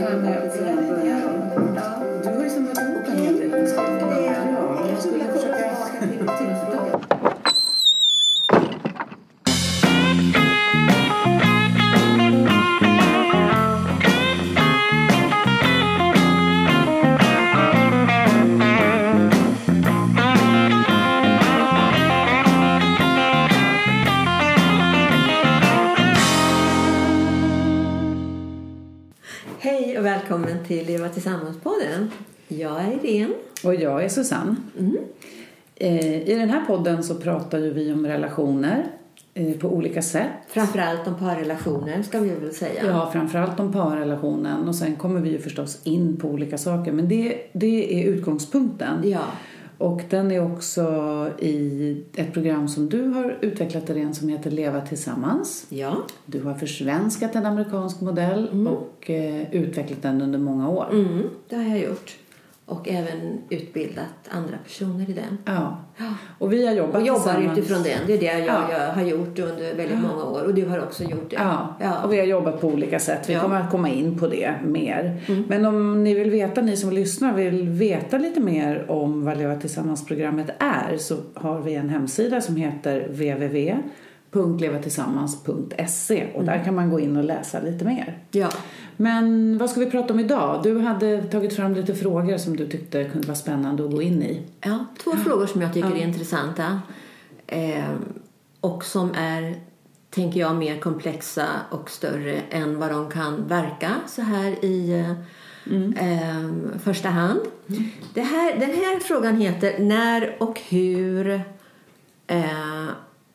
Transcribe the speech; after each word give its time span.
här 0.00 0.16
med 0.16 0.38
att 0.38 0.58
börja 0.58 1.16
om. 1.28 1.76
Du 2.22 2.28
har 2.28 2.44
ju 2.44 2.50
beskrivningar. 3.50 4.52
Ja, 4.52 4.86
jag 4.90 5.02
skulle 5.02 5.24
försöka... 5.24 6.39
jag 34.00 34.04
är 34.04 34.14
Susanne. 34.14 34.56
Eh, 35.76 36.28
I 36.28 36.34
den 36.34 36.50
här 36.50 36.64
podden 36.66 37.04
så 37.04 37.14
pratar 37.14 37.58
ju 37.58 37.72
vi 37.72 37.92
om 37.92 38.06
relationer 38.06 38.86
eh, 39.34 39.52
på 39.52 39.68
olika 39.68 40.02
sätt. 40.02 40.30
Framförallt 40.48 41.06
om 41.06 41.18
parrelationer 41.18 42.02
ska 42.02 42.20
vi 42.20 42.28
väl 42.28 42.54
säga. 42.54 42.86
Ja, 42.86 43.10
framförallt 43.12 43.60
om 43.60 43.72
parrelationen 43.72 44.68
och 44.68 44.74
sen 44.74 44.96
kommer 44.96 45.20
vi 45.20 45.30
ju 45.30 45.38
förstås 45.38 45.80
in 45.84 46.16
på 46.16 46.28
olika 46.28 46.58
saker. 46.58 46.92
Men 46.92 47.08
det, 47.08 47.36
det 47.52 48.02
är 48.02 48.08
utgångspunkten. 48.08 49.02
Ja. 49.04 49.22
Och 49.78 50.02
den 50.10 50.30
är 50.30 50.52
också 50.52 50.82
i 51.38 52.04
ett 52.14 52.32
program 52.32 52.68
som 52.68 52.88
du 52.88 53.06
har 53.06 53.38
utvecklat 53.40 53.90
Irene 53.90 54.14
som 54.14 54.28
heter 54.28 54.50
Leva 54.50 54.80
tillsammans. 54.80 55.66
Ja. 55.68 55.96
Du 56.26 56.42
har 56.42 56.54
försvenskat 56.54 57.34
en 57.34 57.46
amerikansk 57.46 58.00
modell 58.00 58.66
och 58.68 59.10
eh, 59.10 59.54
utvecklat 59.54 60.02
den 60.02 60.22
under 60.22 60.38
många 60.38 60.68
år. 60.68 60.86
Mm, 60.92 61.22
det 61.48 61.56
har 61.56 61.64
jag 61.64 61.78
gjort. 61.78 62.16
Och 62.70 62.88
även 62.88 63.38
utbildat 63.48 64.06
andra 64.30 64.56
personer 64.64 65.10
i 65.10 65.12
den. 65.12 65.38
Ja. 65.44 65.78
Ja. 65.96 66.04
Och 66.38 66.52
vi 66.52 66.66
har 66.66 66.74
jobbat 66.74 66.94
Och 66.94 67.06
jobbar 67.06 67.52
utifrån 67.52 67.82
den. 67.82 67.98
Det 68.06 68.12
är 68.14 68.18
det 68.18 68.26
jag, 68.26 68.40
Ja. 68.46 68.64
jag 68.72 68.92
har 68.92 69.02
gjort 69.02 69.38
under 69.38 69.74
väldigt 69.74 69.98
många 69.98 70.24
år. 70.24 70.42
Och 70.44 70.54
du 70.54 70.66
har 70.66 70.78
också 70.78 71.04
gjort 71.04 71.30
det. 71.30 71.36
Ja, 71.36 71.76
Ja. 71.80 72.02
och 72.04 72.12
vi 72.12 72.18
har 72.18 72.26
jobbat 72.26 72.60
på 72.60 72.68
olika 72.68 72.98
sätt. 72.98 73.28
Vi 73.28 73.32
Ja. 73.32 73.38
Mm. 73.38 73.50
kommer 73.50 73.60
att 73.64 73.70
komma 73.70 73.88
in 73.88 74.18
på 74.18 74.26
det 74.26 74.54
mer. 74.64 75.20
Men 75.48 75.66
om 75.66 76.04
ni 76.04 76.14
vill 76.14 76.30
veta, 76.30 76.60
ni 76.60 76.76
som 76.76 76.92
lyssnar 76.92 77.32
vill 77.34 77.68
veta 77.68 78.18
lite 78.18 78.40
mer 78.40 78.90
om 78.90 79.24
vad 79.24 79.38
Leva 79.38 79.54
Tillsammans-programmet 79.56 80.50
är 80.58 80.96
så 80.96 81.16
har 81.34 81.60
vi 81.60 81.74
en 81.74 81.88
hemsida 81.88 82.40
som 82.40 82.56
heter 82.56 83.08
www.levatillsammans.se 84.32 86.26
och 86.34 86.44
där 86.44 86.64
kan 86.64 86.74
man 86.74 86.90
gå 86.90 87.00
in 87.00 87.16
och 87.16 87.24
läsa 87.24 87.60
lite 87.60 87.84
mer. 87.84 88.18
ja. 88.30 88.48
Men 88.96 89.58
vad 89.58 89.70
ska 89.70 89.80
vi 89.80 89.90
prata 89.90 90.14
om 90.14 90.20
idag? 90.20 90.60
Du 90.62 90.78
hade 90.78 91.22
tagit 91.22 91.56
fram 91.56 91.74
lite 91.74 91.94
frågor 91.94 92.38
som 92.38 92.56
du 92.56 92.68
tyckte 92.68 93.04
kunde 93.04 93.26
vara 93.26 93.36
spännande 93.36 93.84
att 93.84 93.90
gå 93.90 94.02
in 94.02 94.22
i. 94.22 94.42
Ja, 94.60 94.84
två 95.02 95.10
frågor 95.10 95.46
som 95.46 95.62
jag 95.62 95.74
tycker 95.74 95.90
är 95.90 95.96
intressanta. 95.96 96.80
Eh, 97.46 97.94
och 98.60 98.84
som 98.84 99.10
är, 99.14 99.54
tänker 100.10 100.40
jag, 100.40 100.56
mer 100.56 100.78
komplexa 100.78 101.46
och 101.70 101.90
större 101.90 102.40
än 102.50 102.78
vad 102.78 102.90
de 102.90 103.10
kan 103.10 103.48
verka 103.48 103.90
så 104.06 104.22
här 104.22 104.64
i 104.64 104.92
eh, 104.92 105.10
eh, 106.06 106.50
första 106.82 107.08
hand. 107.08 107.40
Det 108.14 108.22
här, 108.22 108.58
den 108.58 108.70
här 108.70 109.00
frågan 109.00 109.36
heter 109.36 109.78
När 109.78 110.36
och 110.42 110.60
hur... 110.68 111.42
Eh, 112.26 112.88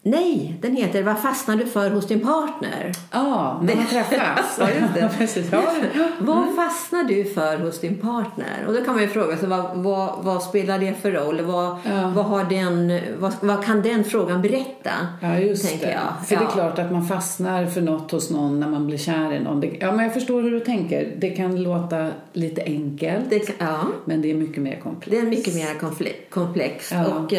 nej, 0.06 0.56
den 0.62 0.76
heter 0.76 1.04
Vad 1.04 1.20
fastnar 1.20 1.56
du 1.56 1.66
för 1.66 1.90
hos 1.90 2.08
din 2.08 2.20
partner? 2.20 2.92
Ja, 3.12 3.60
när 3.64 3.76
man 3.76 3.86
träffas. 3.86 4.60
Ja, 4.60 4.68
just 5.20 5.36
det. 5.36 5.44
Ja. 5.52 6.08
Vad 6.20 6.56
fastnar 6.56 7.04
du 7.04 7.24
för 7.26 7.58
hos 7.58 7.80
din 7.80 7.98
partner? 7.98 8.66
Och 8.68 8.74
då 8.74 8.84
kan 8.84 8.94
man 8.94 9.04
ju 9.04 9.10
fråga 9.10 9.38
sig 9.38 9.50
vad, 9.50 9.76
vad, 9.78 10.24
vad 10.24 10.44
spelar 10.44 10.80
det 10.80 10.94
för 11.02 11.12
roll? 11.12 11.42
Vad, 11.42 11.66
Ja. 11.84 12.12
vad, 12.16 12.26
har 12.26 12.44
den, 12.44 13.00
vad, 13.20 13.34
vad 13.42 13.66
kan 13.66 13.82
den 13.82 14.04
frågan 14.04 14.42
berätta? 14.42 14.92
Ja, 15.22 15.40
just 15.40 15.70
tänker 15.70 15.86
det. 15.88 15.92
jag. 15.94 16.28
För 16.28 16.36
det 16.36 16.42
är 16.42 16.46
Ja. 16.46 16.52
klart 16.52 16.80
att 16.80 16.92
man 16.92 17.08
fastnar 17.08 17.66
för 17.66 17.82
något 17.82 18.12
hos 18.12 18.30
någon 18.30 18.60
när 18.60 18.68
man 18.68 18.88
blir 18.88 18.98
kär 18.98 19.34
i 19.34 19.40
någon. 19.40 19.64
Ja, 19.80 19.92
men 19.92 20.06
jag 20.06 20.14
förstår 20.14 20.42
hur 20.42 20.52
du 20.52 20.60
tänker. 20.60 21.14
Det 21.18 21.30
kan 21.30 21.64
låta 21.64 22.10
lite 22.34 22.62
enkelt, 22.64 23.30
Det, 23.30 23.50
ja, 23.60 23.78
men 24.06 24.22
det 24.22 24.32
är 24.32 24.36
mycket 24.36 24.64
mer 24.64 24.80
komplext. 24.84 25.12
det 25.12 25.18
är 25.28 25.30
mycket 25.30 25.56
mer 25.56 25.80
konflikt, 25.80 26.30
komplext. 26.34 26.92
Ja. 26.92 27.06
Och, 27.06 27.34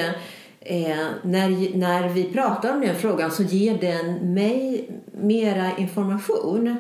eh, 0.69 0.91
eh, 0.91 1.06
när, 1.22 1.77
när 1.77 2.09
vi 2.09 2.25
pratar 2.25 2.75
om 2.75 2.81
den 2.81 2.94
frågan 2.97 3.31
så 3.31 3.43
ger 3.43 3.78
den 3.78 4.34
mig 4.34 4.91
mera 5.12 5.77
information. 5.77 6.77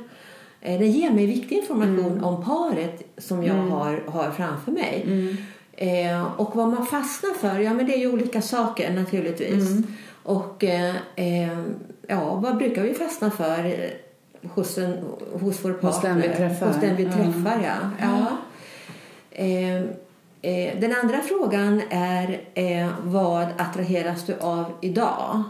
Eh, 0.60 0.78
den 0.78 0.90
ger 0.92 1.10
mig 1.10 1.26
viktig 1.26 1.56
information 1.56 2.12
Mm. 2.12 2.24
om 2.24 2.44
paret 2.44 3.02
som 3.18 3.42
jag 3.44 3.54
har, 3.54 4.02
har 4.06 4.30
framför 4.30 4.72
mig. 4.72 5.02
Mm. 5.06 5.36
Eh, 5.72 6.40
och 6.40 6.56
vad 6.56 6.68
man 6.68 6.86
fastnar 6.86 7.34
för, 7.34 7.58
ja 7.60 7.74
men 7.74 7.86
det 7.86 7.94
är 7.94 7.98
ju 7.98 8.12
olika 8.12 8.42
saker 8.42 8.92
naturligtvis. 8.92 9.70
Mm. 9.70 9.86
Och 10.22 10.64
eh, 10.64 10.94
eh, 11.16 11.58
ja, 12.08 12.34
vad 12.34 12.56
brukar 12.56 12.82
vi 12.82 12.94
fastna 12.94 13.30
för 13.30 13.64
eh, 13.64 14.50
hos, 14.50 14.78
en, 14.78 14.98
hos 15.40 15.64
vår 15.64 15.72
partner? 15.72 15.90
Hos 15.92 16.02
den 16.02 16.16
vi 16.16 16.28
träffar. 16.36 16.66
Hos 16.66 16.76
den 16.80 16.96
vi 16.96 17.02
Ja. 17.04 17.10
träffar, 17.12 17.60
ja. 17.64 17.90
ja. 18.00 18.26
Eh, 20.46 20.80
den 20.80 20.94
andra 21.02 21.20
frågan 21.20 21.82
är 21.90 22.40
eh, 22.54 22.88
vad 23.02 23.46
attraheras 23.58 24.26
du 24.26 24.34
av 24.34 24.72
idag? 24.80 25.42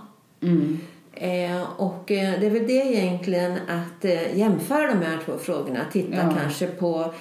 Mm. 0.42 0.78
Eh, 1.14 1.62
och 1.76 2.04
det 2.06 2.46
är 2.46 2.50
väl 2.50 2.66
det 2.66 2.72
egentligen 2.72 3.52
att 3.52 4.04
jämföra 4.34 4.86
de 4.86 5.02
här 5.06 5.18
två 5.24 5.38
frågorna. 5.38 5.80
Titta 5.92 6.16
Ja. 6.16 6.32
kanske 6.40 6.66
på 6.66 7.14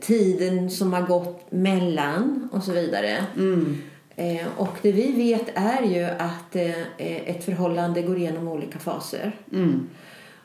tiden 0.00 0.70
som 0.70 0.92
har 0.92 1.02
gått 1.02 1.52
mellan 1.52 2.48
och 2.52 2.62
så 2.62 2.72
vidare. 2.72 3.24
Mm. 3.36 3.76
Och 4.56 4.76
det 4.82 4.92
vi 4.92 5.12
vet 5.12 5.48
är 5.54 5.82
ju 5.82 6.04
att 6.04 6.56
ett 7.26 7.44
förhållande 7.44 8.02
går 8.02 8.18
igenom 8.18 8.48
olika 8.48 8.78
faser. 8.78 9.32
Mm. 9.52 9.88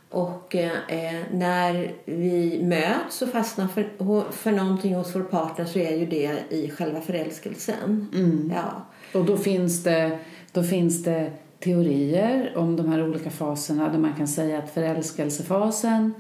Och 0.10 0.56
eh, 0.56 1.22
när 1.32 1.92
vi 2.06 2.64
möts 2.64 3.22
och 3.22 3.30
fastnar 3.30 3.68
för, 3.68 4.32
för 4.32 4.52
någonting 4.52 4.96
hos 4.96 5.16
vår 5.16 5.22
partner 5.22 5.66
så 5.66 5.80
är 5.80 5.98
ju 5.98 6.06
det 6.06 6.40
i 6.50 6.70
själva 6.70 7.02
förälskelsen. 7.02 8.08
Mm. 8.14 8.54
Ja. 8.56 8.86
Och 9.20 9.26
då 9.26 9.38
finns, 9.38 9.84
det, 9.84 10.20
då 10.52 10.64
finns 10.64 11.04
det 11.04 11.32
teorier 11.60 12.54
om 12.58 12.76
de 12.76 12.92
här 12.92 13.04
olika 13.10 13.30
faserna 13.30 13.90
där 13.90 14.00
man 14.00 14.14
kan 14.14 14.28
säga 14.28 14.60
att 14.60 14.74
förälskelsefasen 14.74 16.14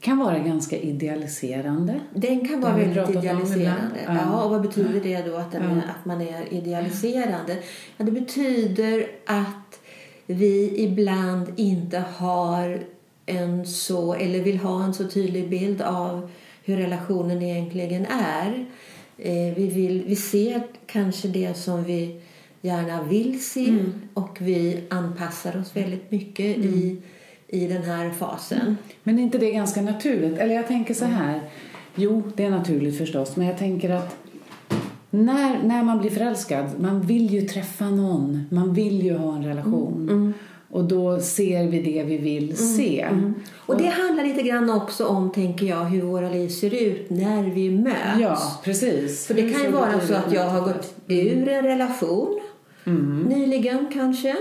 kan 0.00 0.18
vara 0.18 0.38
ganska 0.38 0.76
idealiserande. 0.76 2.00
Den 2.14 2.48
kan 2.48 2.60
vara 2.60 2.76
väldigt 2.76 3.10
idealiserande. 3.10 4.00
Ja. 4.06 4.14
Ja. 4.14 4.42
och 4.44 4.50
vad 4.50 4.62
betyder 4.62 5.00
det 5.00 5.22
då 5.30 5.36
att, 5.36 5.52
den 5.52 5.62
Ja. 5.62 5.90
att 5.90 6.04
man 6.04 6.20
är 6.20 6.52
idealiserande? 6.54 7.56
Ja, 7.96 8.04
det 8.04 8.12
betyder 8.12 9.06
att 9.26 9.80
vi 10.26 10.82
ibland 10.82 11.52
inte 11.56 12.04
har 12.16 12.80
en 13.26 13.66
så, 13.66 14.14
eller 14.14 14.40
vill 14.40 14.58
ha 14.58 14.84
en 14.84 14.94
så 14.94 15.08
tydlig 15.08 15.48
bild 15.50 15.82
av 15.82 16.30
hur 16.64 16.76
relationen 16.76 17.42
egentligen 17.42 18.06
är. 18.06 18.66
Eh, 19.18 19.54
vi, 19.56 19.66
vill, 19.74 20.04
vi 20.06 20.16
ser 20.16 20.62
kanske 20.86 21.28
det 21.28 21.56
som 21.56 21.84
vi 21.84 22.20
gärna 22.62 23.02
vill 23.02 23.44
se 23.44 23.68
Mm. 23.68 23.92
och 24.14 24.38
vi 24.40 24.80
anpassar 24.90 25.60
oss 25.60 25.76
väldigt 25.76 26.10
mycket 26.10 26.46
i, 26.56 26.96
i 27.48 27.66
den 27.66 27.82
här 27.82 28.10
fasen. 28.10 28.76
Men 29.02 29.18
är 29.18 29.22
inte 29.22 29.38
det 29.38 29.50
ganska 29.50 29.82
naturligt? 29.82 30.38
Eller 30.38 30.54
jag 30.54 30.66
tänker 30.66 30.94
så 30.94 31.04
här. 31.04 31.40
Jo, 31.94 32.22
det 32.36 32.44
är 32.44 32.50
naturligt 32.50 32.98
förstås. 32.98 33.36
Men 33.36 33.46
jag 33.46 33.58
tänker 33.58 33.90
att 33.90 34.16
när, 35.10 35.62
när 35.62 35.82
man 35.82 35.98
blir 36.00 36.10
förälskad, 36.10 36.70
man 36.80 37.00
vill 37.00 37.30
ju 37.30 37.40
träffa 37.42 37.90
någon. 37.90 38.44
Man 38.50 38.74
vill 38.74 39.02
ju 39.02 39.16
ha 39.16 39.36
en 39.36 39.44
relation. 39.44 40.34
Och 40.74 40.84
då 40.84 41.20
ser 41.20 41.66
vi 41.66 41.82
det 41.82 42.02
vi 42.02 42.18
vill 42.18 42.56
se. 42.56 43.06
Och 43.56 43.76
det 43.76 43.86
handlar 43.86 44.24
lite 44.24 44.42
grann 44.42 44.70
också 44.70 45.06
om, 45.06 45.32
tänker 45.32 45.66
jag, 45.66 45.84
hur 45.84 46.02
våra 46.02 46.28
liv 46.28 46.48
ser 46.48 46.74
ut 46.74 47.10
när 47.10 47.42
vi 47.42 47.70
möts. 47.70 48.20
Ja, 48.20 48.38
precis. 48.64 49.26
För 49.26 49.34
det 49.34 49.50
kan 49.50 49.62
ju 49.62 49.70
vara 49.70 50.00
så 50.00 50.14
att 50.14 50.32
jag 50.32 50.48
har 50.48 50.60
gått 50.60 50.94
ur 51.08 51.48
en 51.48 51.64
relation 51.64 52.40
nyligen 53.28 53.86
kanske. 53.92 54.36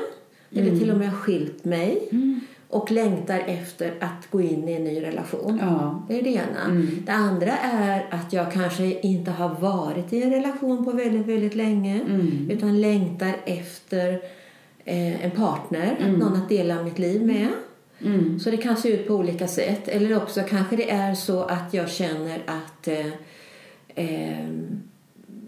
Eller 0.56 0.78
till 0.80 0.92
och 0.92 0.98
med 0.98 1.13
skilt 1.13 1.66
mig. 1.66 2.10
Och 2.69 2.92
längtar 2.92 3.40
efter 3.48 3.94
att 4.00 4.31
gå 4.31 4.42
in 4.42 4.69
i 4.69 4.74
en 4.74 4.84
ny 4.84 5.02
relation. 5.02 5.60
Ja. 5.62 6.04
Det 6.07 6.19
är 6.19 6.24
det 6.24 6.30
ena. 6.30 6.86
Det 7.06 7.12
andra 7.12 7.52
är 7.57 8.06
att 8.12 8.34
jag 8.34 8.52
kanske 8.52 9.00
inte 9.02 9.31
har 9.31 9.56
varit 9.60 10.13
i 10.13 10.24
en 10.24 10.31
relation 10.31 10.86
på 10.86 10.92
väldigt, 10.92 11.28
väldigt 11.28 11.56
länge. 11.56 12.02
Utan 12.50 12.81
längtar 12.81 13.34
efter 13.46 14.19
en 14.85 15.31
partner, 15.31 16.13
någon 16.18 16.33
att 16.35 16.50
dela 16.50 16.83
mitt 16.83 17.00
liv 17.00 17.25
med. 17.25 17.47
Så 18.39 18.51
det 18.51 18.57
kan 18.57 18.77
se 18.77 18.89
ut 18.89 19.07
på 19.07 19.13
olika 19.13 19.47
sätt. 19.47 19.88
Eller 19.88 20.18
också 20.18 20.41
kanske 20.50 20.75
det 20.75 20.89
är 20.91 21.13
så 21.15 21.44
att 21.44 21.74
jag 21.74 21.89
känner 21.89 22.41
att 22.45 22.88
eh, 22.88 23.06
eh, 23.95 24.47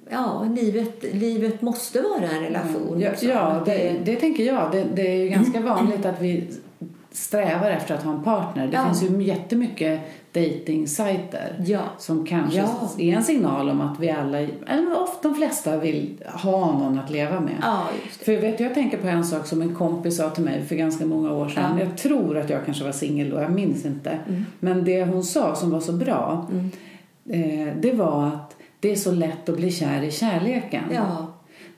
ja, 0.10 0.48
livet, 0.56 1.04
livet 1.14 1.62
måste 1.62 2.02
vara 2.02 2.30
en 2.30 2.44
relation. 2.44 3.00
Ja, 3.00 3.10
liksom. 3.10 3.30
ja 3.30 3.40
Att 3.40 3.66
det, 3.66 3.96
det 4.06 4.16
tänker 4.16 4.44
jag. 4.44 4.72
Det, 4.72 4.86
det 4.96 5.02
är 5.08 5.24
ju 5.24 5.30
ganska 5.30 5.60
vanligt 5.60 6.06
att 6.06 6.22
vi 6.22 6.48
strävar 7.12 7.72
efter 7.72 7.96
att 7.96 8.04
ha 8.04 8.14
en 8.14 8.24
partner. 8.24 8.68
Det 8.68 8.74
Ja. 8.74 8.86
finns 8.86 9.04
ju 9.04 9.24
jättemycket 9.24 10.00
dating-sajter 10.36 11.56
Ja. 11.66 11.80
som 11.98 12.26
kanske 12.26 12.58
Ja. 12.58 12.90
är 13.00 13.16
en 13.16 13.24
signal 13.24 13.70
om 13.70 13.82
att 13.82 14.00
vi 14.00 14.10
alla, 14.10 14.40
eller 14.40 15.02
ofta 15.04 15.28
de 15.28 15.36
flesta 15.36 15.78
vill 15.78 16.24
ha 16.44 16.72
någon 16.80 17.00
att 17.00 17.10
leva 17.10 17.40
med. 17.40 17.56
Ja. 17.62 17.84
För 18.26 18.32
jag, 18.32 18.42
vet, 18.42 18.60
jag 18.60 18.74
tänker 18.74 18.98
på 18.98 19.08
en 19.08 19.24
sak 19.24 19.48
som 19.48 19.62
en 19.62 19.76
kompis 19.76 20.18
sa 20.18 20.30
till 20.30 20.44
mig 20.44 20.66
för 20.66 20.76
ganska 20.76 21.06
många 21.06 21.32
år 21.34 21.50
sedan. 21.50 21.64
Ja. 21.64 21.70
Mm. 21.70 21.80
Jag 21.88 21.98
tror 21.98 22.38
att 22.38 22.50
jag 22.50 22.66
kanske 22.66 22.84
var 22.84 22.92
singel 22.92 23.30
då, 23.30 23.42
jag 23.42 23.52
minns 23.52 23.86
inte. 23.86 24.18
Men 24.60 24.84
det 24.86 25.04
hon 25.06 25.24
sa 25.24 25.56
som 25.56 25.72
var 25.72 25.80
så 25.80 25.94
bra, 25.94 26.48
eh, 27.30 27.74
det 27.82 27.92
var 27.94 28.28
att 28.28 28.56
det 28.80 28.92
är 28.92 28.96
så 28.96 29.12
lätt 29.12 29.50
att 29.50 29.58
bli 29.58 29.72
kär 29.72 30.02
i 30.04 30.12
kärleken. 30.12 30.84
Ja. 30.94 31.32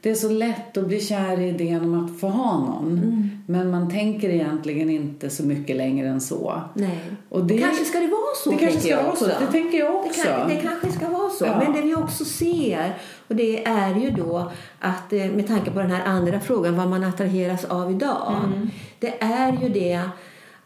Det 0.08 0.12
är 0.12 0.16
så 0.16 0.30
lätt 0.30 0.78
att 0.78 0.88
bli 0.88 1.00
kär 1.00 1.40
i 1.40 1.48
idén 1.50 1.82
om 1.84 2.06
att 2.06 2.20
få 2.20 2.28
ha 2.28 2.60
någon. 2.60 2.92
Mm. 2.98 3.30
Men 3.48 3.72
man 3.72 3.92
tänker 3.92 4.30
egentligen 4.30 4.90
inte 4.90 5.30
så 5.30 5.44
mycket 5.46 5.76
längre 5.76 6.08
än 6.08 6.22
så. 6.22 6.62
Nej. 6.74 7.00
Och 7.30 7.46
det- 7.46 7.58
kanske 7.58 7.86
ska 7.86 8.00
det 8.00 8.08
vara 8.08 8.36
så, 8.44 8.50
det 8.52 8.58
kanske 8.58 8.80
ska 8.82 9.04
vara 9.04 9.16
så. 9.16 9.26
Det 9.26 9.52
tänker 9.52 9.78
jag 9.78 9.94
Det, 9.94 9.98
också. 9.98 10.24
kan, 10.24 10.50
det 10.50 10.56
kanske 10.56 10.92
ska 10.92 11.10
vara 11.10 11.30
så. 11.30 11.46
Ja. 11.46 11.60
Men 11.64 11.74
det 11.74 11.82
vi 11.82 11.96
också 11.96 12.26
ser, 12.26 12.98
och 13.28 13.36
det 13.36 13.66
är 13.66 13.96
ju 13.96 14.10
då 14.10 14.52
att 14.80 15.14
eh, 15.14 15.26
med 15.32 15.48
tanke 15.48 15.72
på 15.72 15.80
den 15.80 15.92
här 15.92 16.06
andra 16.06 16.40
frågan, 16.40 16.78
vad 16.78 16.88
man 16.90 17.04
attraheras 17.04 17.66
av 17.66 17.92
idag. 17.92 18.36
Mm. 18.46 18.70
Det 19.00 19.24
är 19.24 19.52
ju 19.62 19.70
det 19.70 20.02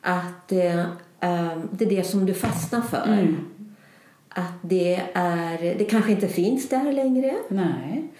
att 0.02 0.52
eh, 0.52 0.86
det 1.72 1.86
är 1.86 1.90
det 1.90 2.08
som 2.08 2.26
du 2.26 2.34
fastnar 2.34 2.82
för. 2.82 3.08
Mm. 3.08 3.38
Att 4.30 4.54
det, 4.62 5.02
är, 5.14 5.76
det 5.78 5.86
kanske 5.86 6.12
inte 6.12 6.28
finns 6.28 6.70
där 6.70 6.92
längre. 6.94 7.34
Nej. 7.50 8.12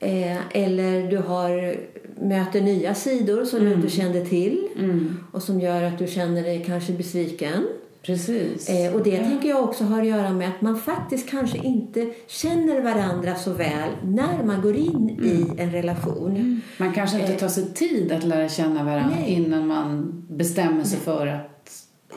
Eh, 0.00 0.36
eller 0.52 1.10
du 1.10 1.16
har, 1.16 1.76
möter 2.20 2.60
nya 2.60 2.94
sidor 2.94 3.44
som 3.44 3.64
du 3.64 3.72
inte 3.74 3.88
kände 3.88 4.24
till 4.26 4.68
Mm. 4.78 5.16
och 5.32 5.42
som 5.42 5.60
gör 5.60 5.82
att 5.82 5.98
du 5.98 6.06
känner 6.06 6.42
dig 6.42 6.64
kanske 6.66 6.92
besviken. 6.92 7.66
Precis. 8.02 8.68
Eh, 8.68 8.94
och 8.94 9.02
det 9.02 9.16
tänker 9.18 9.48
jag 9.48 9.64
också 9.64 9.84
har 9.84 10.00
att 10.00 10.06
göra 10.06 10.30
med 10.30 10.48
att 10.48 10.60
man 10.60 10.78
faktiskt 10.78 11.30
kanske 11.30 11.58
inte 11.58 12.06
känner 12.28 12.80
varandra 12.82 13.34
så 13.34 13.52
väl 13.52 13.90
när 14.04 14.44
man 14.44 14.60
går 14.62 14.76
in 14.76 15.10
Mm. 15.18 15.24
i 15.26 15.46
en 15.62 15.70
relation. 15.72 16.60
Man 16.78 16.92
kanske 16.92 17.20
inte 17.20 17.32
tar 17.32 17.48
sig 17.48 17.64
tid 17.74 18.12
att 18.12 18.24
lära 18.24 18.48
känna 18.48 18.84
varandra 18.84 19.16
Nej. 19.20 19.32
innan 19.32 19.66
man 19.66 20.12
bestämmer 20.28 20.84
sig 20.84 20.98
för 20.98 21.26
att 21.26 21.49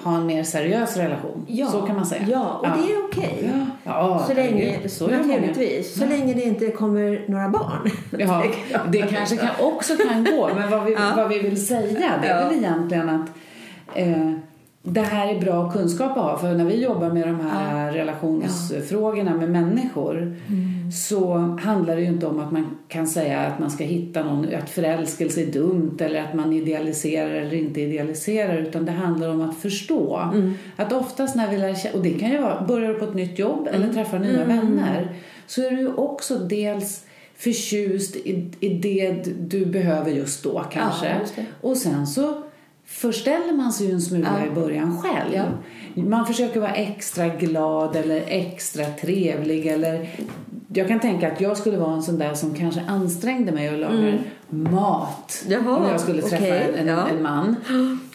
ha 0.04 0.16
en 0.18 0.26
mer 0.26 0.44
seriös 0.44 0.98
relation. 0.98 1.46
Ja, 1.48 1.68
Så 1.68 1.82
kan 1.82 1.96
man 1.96 2.06
säga. 2.06 2.22
Ja, 2.32 2.54
och 2.54 2.68
det 2.68 2.94
är 2.94 3.06
okej. 3.06 3.52
Ja, 3.54 3.66
ja 3.84 4.24
Så 4.28 4.34
länge, 4.34 4.90
så 4.90 5.08
naturligtvis, 5.08 5.94
så 6.00 6.06
länge 6.06 6.34
det 6.34 6.42
inte 6.44 6.68
kommer 6.72 7.26
några 7.28 7.50
barn. 7.50 7.90
Ja, 8.20 8.44
det 8.92 9.02
kanske 9.02 9.38
kan, 9.38 9.50
också 9.60 9.94
kan 9.98 10.24
gå. 10.24 10.50
Men 10.56 10.70
vad 10.72 10.84
vi, 10.86 10.94
Ja. 10.94 11.14
vad 11.16 11.30
vi 11.30 11.40
vill 11.40 11.68
säga 11.68 12.12
det 12.22 12.28
är 12.28 12.42
Ja. 12.42 12.48
väl 12.50 12.58
egentligen 12.58 13.10
att 13.10 13.30
eh, 13.94 14.32
det 14.86 15.02
här 15.02 15.36
är 15.36 15.40
bra 15.40 15.72
kunskap 15.72 16.12
att 16.12 16.24
ha. 16.24 16.38
För 16.38 16.54
när 16.54 16.66
vi 16.66 16.84
jobbar 16.84 17.10
med 17.10 17.28
de 17.28 17.40
här 17.40 17.92
relationsfrågorna 17.92 19.34
med 19.36 19.50
människor 19.50 20.36
så 20.92 21.36
handlar 21.62 21.96
det 21.96 22.02
ju 22.02 22.08
inte 22.08 22.28
om 22.28 22.40
att 22.40 22.52
man 22.52 22.78
kan 22.88 23.08
säga 23.08 23.40
att 23.40 23.60
man 23.60 23.72
ska 23.72 23.84
hitta 23.84 24.24
någon, 24.24 24.56
att 24.56 24.70
förälskelse 24.70 25.42
är 25.42 25.46
dumt 25.46 25.98
eller 26.00 26.22
att 26.22 26.34
man 26.34 26.54
idealiserar 26.54 27.30
eller 27.30 27.54
inte 27.54 27.82
idealiserar 27.82 28.58
utan 28.58 28.86
det 28.86 28.92
handlar 28.92 29.30
om 29.30 29.42
att 29.42 29.58
förstå. 29.58 30.32
Att 30.76 30.94
oftast 30.94 31.36
när 31.36 31.52
vi 31.52 31.58
lär 31.58 31.76
känna, 31.76 31.96
och 31.96 32.04
det 32.04 32.14
kan 32.14 32.32
ju 32.32 32.42
vara, 32.42 32.62
börjar 32.62 32.94
du 32.94 33.00
på 33.00 33.06
ett 33.06 33.16
nytt 33.16 33.40
jobb 33.40 33.68
eller 33.72 33.94
träffar 33.94 34.20
nya 34.20 34.46
vänner 34.46 35.16
så 35.48 35.62
är 35.62 35.72
du 35.72 35.80
ju 35.80 35.94
också 35.94 36.38
dels 36.38 37.06
förtjust 37.36 38.16
i, 38.16 38.52
i 38.60 38.70
det 38.70 39.24
du 39.50 39.66
behöver 39.66 40.12
just 40.12 40.44
då 40.44 40.66
kanske. 40.72 41.08
Ja, 41.08 41.20
just 41.20 41.34
och 41.62 41.78
sen 41.78 42.08
så 42.08 42.43
förställer 42.94 43.54
man 43.54 43.74
sig 43.74 43.88
ju 43.88 43.94
en 43.94 44.02
smula 44.02 44.36
Ja. 44.40 44.52
i 44.52 44.56
början 44.56 45.02
själv. 45.02 45.34
Ja. 45.34 45.44
Man 46.04 46.26
försöker 46.26 46.60
vara 46.60 46.74
extra 46.74 47.28
glad 47.28 47.96
eller 47.96 48.24
extra 48.28 48.86
trevlig 48.86 49.68
eller 49.68 50.10
jag 50.74 50.88
kan 50.88 51.00
tänka 51.00 51.32
att 51.32 51.42
jag 51.42 51.58
skulle 51.58 51.78
vara 51.78 51.94
en 51.94 52.04
sån 52.04 52.18
där 52.18 52.34
som 52.34 52.54
kanske 52.54 52.82
ansträngde 52.88 53.52
mig 53.52 53.70
och 53.70 53.78
lagar 53.78 54.20
mat 54.50 55.44
Mm. 55.48 55.66
Jaha, 55.66 55.78
om 55.78 55.88
jag 55.92 56.00
skulle 56.00 56.22
träffa 56.22 56.44
okej, 56.44 56.74
en, 56.78 56.88
ja. 56.88 57.08
en 57.10 57.24
man. 57.24 57.56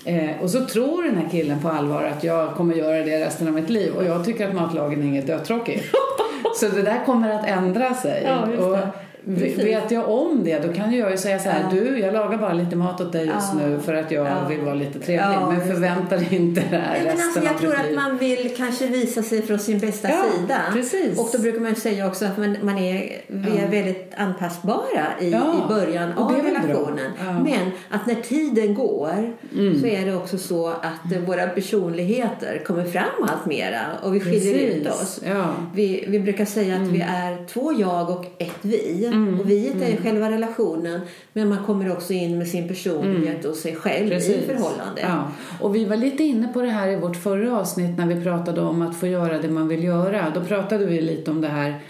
Eh, 0.05 0.43
och 0.43 0.51
så 0.51 0.65
tror 0.67 1.03
den 1.03 1.17
här 1.17 1.29
killen 1.31 1.61
på 1.61 1.69
allvar 1.69 2.05
att 2.05 2.25
jag 2.25 2.55
kommer 2.55 2.75
göra 2.75 3.05
det 3.05 3.27
resten 3.27 3.49
av 3.49 3.55
mitt 3.55 3.71
liv 3.71 3.93
och 3.97 4.05
jag 4.05 4.25
tycker 4.25 4.49
att 4.49 4.55
matlagning 4.55 5.17
är 5.17 5.27
dödtråkigt. 5.27 5.85
så 6.61 6.69
det 6.69 6.83
där 6.83 7.05
kommer 7.07 7.31
att 7.31 7.47
ändra 7.47 7.95
sig. 7.95 8.27
Och 8.59 8.79
Precis. 9.26 9.59
vet 9.65 9.91
jag 9.91 10.09
om 10.11 10.44
det 10.44 10.59
då 10.67 10.73
kan 10.73 10.93
jag 10.93 11.11
ju 11.11 11.17
säga 11.17 11.38
så 11.38 11.49
här, 11.49 11.61
Ja. 11.62 11.76
du 11.81 11.99
jag 11.99 12.15
lagar 12.15 12.38
bara 12.38 12.53
lite 12.53 12.76
mat 12.76 13.00
åt 13.00 13.12
dig 13.12 13.26
just 13.26 13.53
Ja. 13.61 13.67
nu 13.69 13.79
för 13.81 13.94
att 13.94 14.11
jag 14.11 14.26
Ja. 14.26 14.49
vill 14.49 14.61
vara 14.61 14.75
lite 14.75 14.99
trevlig. 14.99 15.38
Men 15.49 15.67
förvänta 15.67 16.17
dig 16.17 16.29
inte 16.31 16.62
det 16.70 16.76
här 16.76 16.97
men 16.99 17.05
resten 17.05 17.25
alltså, 17.25 17.44
jag 17.44 17.59
tror 17.59 17.75
att 17.75 17.94
man 17.94 18.19
vill 18.19 18.55
kanske 18.56 18.87
visa 18.87 19.23
sig 19.23 19.43
från 19.43 19.59
sin 19.59 19.79
bästa 19.79 20.09
sida. 20.09 20.59
precis. 20.73 21.19
Och 21.19 21.29
då 21.32 21.38
brukar 21.38 21.61
man 21.61 21.75
säga 21.75 22.06
också 22.06 22.25
att 22.25 22.38
man, 22.38 22.56
man 22.62 22.79
är, 22.79 23.12
vi 23.26 23.59
är 23.59 23.69
väldigt 23.69 24.12
anpassbara 24.17 25.05
i, 25.21 25.26
i 25.26 25.37
början 25.69 26.12
av 26.12 26.32
relationen. 26.32 27.11
Mm. 27.21 27.43
Men 27.43 27.71
att 27.91 28.06
när 28.06 28.14
tiden 28.14 28.75
går 28.75 29.32
så 29.81 29.87
är 29.87 30.06
det 30.06 30.17
också 30.17 30.38
så 30.38 30.69
att 30.69 31.12
eh, 31.12 31.19
våra 31.26 31.47
personligheter 31.47 32.62
kommer 32.67 32.85
fram 32.85 33.05
allt 33.29 33.47
mera 33.47 33.81
och 34.03 34.14
vi 34.14 34.21
skiljer 34.21 34.55
ut 34.55 34.85
Precis. 34.85 35.03
oss. 35.03 35.21
Ja. 35.26 35.44
Vi, 35.75 36.05
vi 36.09 36.21
brukar 36.21 36.44
säga 36.44 36.76
att 36.76 36.88
vi 36.88 37.00
är 37.00 37.47
två 37.47 37.73
jag 37.73 38.11
och 38.11 38.25
ett 38.38 38.59
vi. 38.62 39.08
Och 39.41 39.51
vi 39.51 39.69
är 39.69 40.03
själva 40.03 40.31
relationen 40.31 41.01
men 41.33 41.49
man 41.49 41.65
kommer 41.65 41.93
också 41.93 42.13
in 42.13 42.39
med 42.39 42.49
sin 42.49 42.69
personlighet 42.69 43.45
och 43.45 43.57
sig 43.57 43.75
själv 43.75 44.13
i 44.13 44.43
förhållandet. 44.47 45.05
Ja. 45.09 45.31
Och 45.61 45.75
vi 45.75 45.85
var 45.85 45.97
lite 45.97 46.23
inne 46.23 46.49
på 46.49 46.63
det 46.63 46.71
här 46.71 46.89
i 46.89 46.97
vårt 46.97 47.17
förra 47.17 47.59
avsnitt 47.59 47.99
när 47.99 48.07
vi 48.07 48.23
pratade 48.23 48.61
om 48.61 48.83
att 48.83 48.97
få 48.97 49.07
göra 49.07 49.39
det 49.39 49.49
man 49.49 49.69
vill 49.69 49.85
göra. 49.85 50.33
Då 50.35 50.41
pratade 50.41 50.87
vi 50.87 51.01
lite 51.01 51.31
om 51.31 51.41
det 51.41 51.49
här 51.49 51.81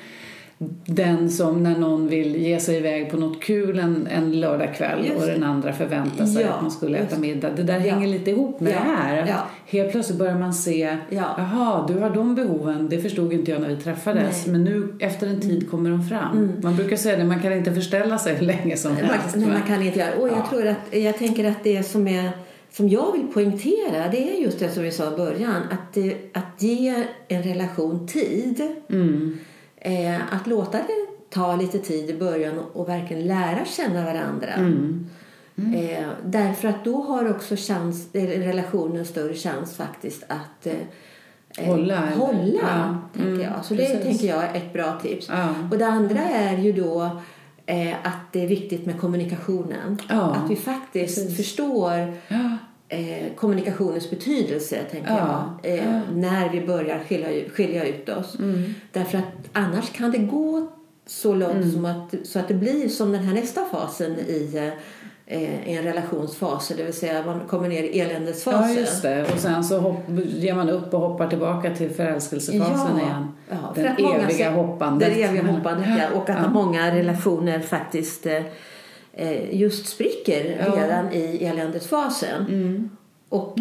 den 0.87 1.31
som 1.31 1.62
när 1.62 1.78
någon 1.78 2.08
vill 2.08 2.37
ge 2.37 2.60
sig 2.60 2.76
iväg 2.76 3.10
på 3.10 3.16
något 3.16 3.43
kul 3.43 3.78
en, 3.78 4.06
en 4.06 4.40
lördagkväll 4.40 5.10
och 5.16 5.26
den 5.26 5.43
andra 5.44 5.72
förväntar 5.72 6.26
sig 6.26 6.43
Ja, 6.43 6.49
att 6.49 6.62
man 6.62 6.70
skulle 6.70 6.99
äta 6.99 7.19
middag. 7.19 7.50
Det 7.56 7.62
där 7.62 7.75
Ja. 7.75 7.81
hänger 7.94 8.08
lite 8.08 8.31
ihop 8.31 8.60
med 8.60 8.72
Ja, 8.72 8.76
det 8.84 8.96
här. 8.96 9.26
Ja. 9.26 9.46
Helt 9.66 9.90
plötsligt 9.93 10.19
börjar 10.19 10.38
man 10.38 10.55
se, 10.55 10.96
Ja. 11.10 11.34
jaha, 11.38 11.84
du 11.88 11.94
har 11.99 12.10
de 12.10 12.34
behoven, 12.34 12.88
det 12.88 12.99
förstod 13.00 13.32
inte 13.32 13.50
jag 13.50 13.60
när 13.60 13.69
vi 13.69 13.76
träffades. 13.76 14.46
Nej. 14.46 14.52
Men 14.52 14.64
nu 14.64 14.96
efter 15.00 15.26
en 15.26 15.40
tid 15.40 15.70
kommer 15.70 15.90
de 15.90 16.02
fram. 16.08 16.52
Man 16.62 16.76
brukar 16.76 16.96
säga 16.96 17.16
det, 17.16 17.25
man 17.25 17.43
kan 17.43 17.52
inte 17.52 17.72
förställa 17.75 18.19
sig 18.19 18.34
hur 18.34 18.46
länge 18.56 18.76
som 18.76 18.96
helst. 18.96 19.10
Man, 19.37 19.40
nej, 19.40 19.49
va? 19.50 19.58
man 19.58 19.69
kan 19.69 19.82
inte 19.82 19.99
göra. 19.99 20.14
Och 20.14 20.28
jag 20.28 20.38
Ja. 20.38 20.46
tror 20.50 20.66
att, 20.66 20.76
jag 21.02 21.19
tänker 21.19 21.50
att 21.50 21.64
det 21.64 21.82
som 21.82 22.08
är 22.08 22.31
som 22.72 22.88
jag 22.88 23.12
vill 23.12 23.26
poängtera 23.34 24.08
det 24.10 24.37
är 24.37 24.43
just 24.43 24.58
det 24.58 24.69
som 24.69 24.82
vi 24.82 24.90
sa 24.90 25.12
i 25.14 25.16
början. 25.16 25.55
Att, 25.70 25.94
det, 25.94 26.16
att 26.34 26.62
ge 26.62 27.05
en 27.29 27.43
relation 27.43 28.06
tid. 28.06 28.62
Mm. 28.91 29.38
Eh, 29.88 30.16
att 30.34 30.46
låta 30.46 30.78
det 30.78 31.06
ta 31.30 31.56
lite 31.56 31.78
tid 31.78 32.10
i 32.10 32.14
början 32.18 32.58
och, 32.58 32.80
och 32.80 32.88
verkligen 32.88 33.26
lära 33.26 33.64
känna 33.64 34.04
varandra. 34.04 34.48
Mm. 34.54 35.08
Eh, 35.74 36.08
därför 36.24 36.68
att 36.68 36.84
då 36.84 37.02
har 37.02 37.30
också 37.30 37.54
chans, 37.56 38.08
relationen 38.12 39.04
större 39.04 39.34
chans 39.34 39.76
faktiskt 39.76 40.22
att 40.28 40.66
eh, 40.66 40.72
eh, 41.58 41.66
Hålla, 41.66 42.00
hålla 42.10 42.58
Ja. 42.62 42.98
tänker 43.14 43.28
Mm, 43.30 43.40
jag. 43.40 43.64
Så 43.64 43.74
det 43.74 43.84
precis. 43.86 44.02
tänker 44.02 44.26
jag 44.26 44.44
är 44.44 44.54
ett 44.54 44.72
bra 44.72 44.98
tips. 45.02 45.26
Ja. 45.28 45.48
Och 45.70 45.78
det 45.78 45.86
andra 45.86 46.20
är 46.20 46.56
ju 46.58 46.72
då 46.72 47.20
eh, 47.66 47.94
att 48.02 48.32
det 48.32 48.42
är 48.44 48.48
viktigt 48.48 48.86
med 48.86 49.00
kommunikationen. 49.00 49.98
Ja, 50.08 50.34
Att 50.34 50.50
vi 50.50 50.56
faktiskt 50.56 51.16
precis. 51.16 51.36
förstår. 51.36 52.14
Eh, 52.88 53.34
kommunikationens 53.36 54.10
betydelse, 54.10 54.78
tänker 54.90 55.10
Ja, 55.10 55.58
jag. 55.62 55.72
Eh, 55.72 55.84
ja. 55.84 56.00
När 56.14 56.48
vi 56.50 56.66
börjar 56.66 56.98
skilja, 57.08 57.30
ut- 57.32 57.52
skilja 57.52 57.84
ut 57.86 58.08
oss. 58.08 58.38
Mm. 58.38 58.74
Därför 58.92 59.18
att 59.18 59.24
annars 59.52 59.92
kan 59.92 60.10
det 60.10 60.18
gå 60.18 60.66
så 61.06 61.34
långt 61.34 61.72
som 61.72 61.84
att, 61.84 62.14
så 62.26 62.38
att 62.38 62.48
det 62.48 62.54
blir 62.54 62.88
som 62.88 63.12
den 63.12 63.22
här 63.22 63.34
nästa 63.34 63.64
fasen 63.64 64.12
i 64.18 64.72
eh, 65.26 65.68
en 65.76 65.82
relationsfas. 65.84 66.72
Det 66.76 66.82
vill 66.84 66.92
säga 66.92 67.26
man 67.26 67.40
kommer 67.48 67.68
ner 67.68 67.82
i 67.82 68.00
eländesfasen. 68.00 68.74
Ja, 68.74 68.80
just 68.80 69.02
det. 69.02 69.22
Och 69.32 69.38
sen 69.38 69.64
så 69.64 69.78
hopp, 69.78 70.00
ger 70.26 70.54
man 70.54 70.70
upp 70.70 70.94
och 70.94 71.00
hoppar 71.00 71.28
tillbaka 71.28 71.74
till 71.74 71.90
förälskelsefasen 71.90 72.96
Ja, 72.98 73.02
igen. 73.02 73.28
ja, 73.50 73.74
för 73.74 73.82
Den 73.82 73.94
många 74.00 74.14
eviga 74.16 74.36
ser- 74.36 74.50
hoppandet. 74.50 75.14
Det 75.14 75.22
eviga 75.22 75.42
hoppandet, 75.42 75.88
ja. 76.12 76.18
Och 76.20 76.30
att 76.30 76.52
många 76.52 76.94
relationer 76.94 77.60
faktiskt 77.60 78.26
eh, 78.26 78.34
eh, 78.34 78.42
just 79.53 79.87
spricker 79.87 80.65
Ja. 80.67 80.82
redan 80.82 81.13
i 81.13 81.44
eländesfasen. 81.44 82.46
Mm. 82.48 82.91
Och, 83.29 83.56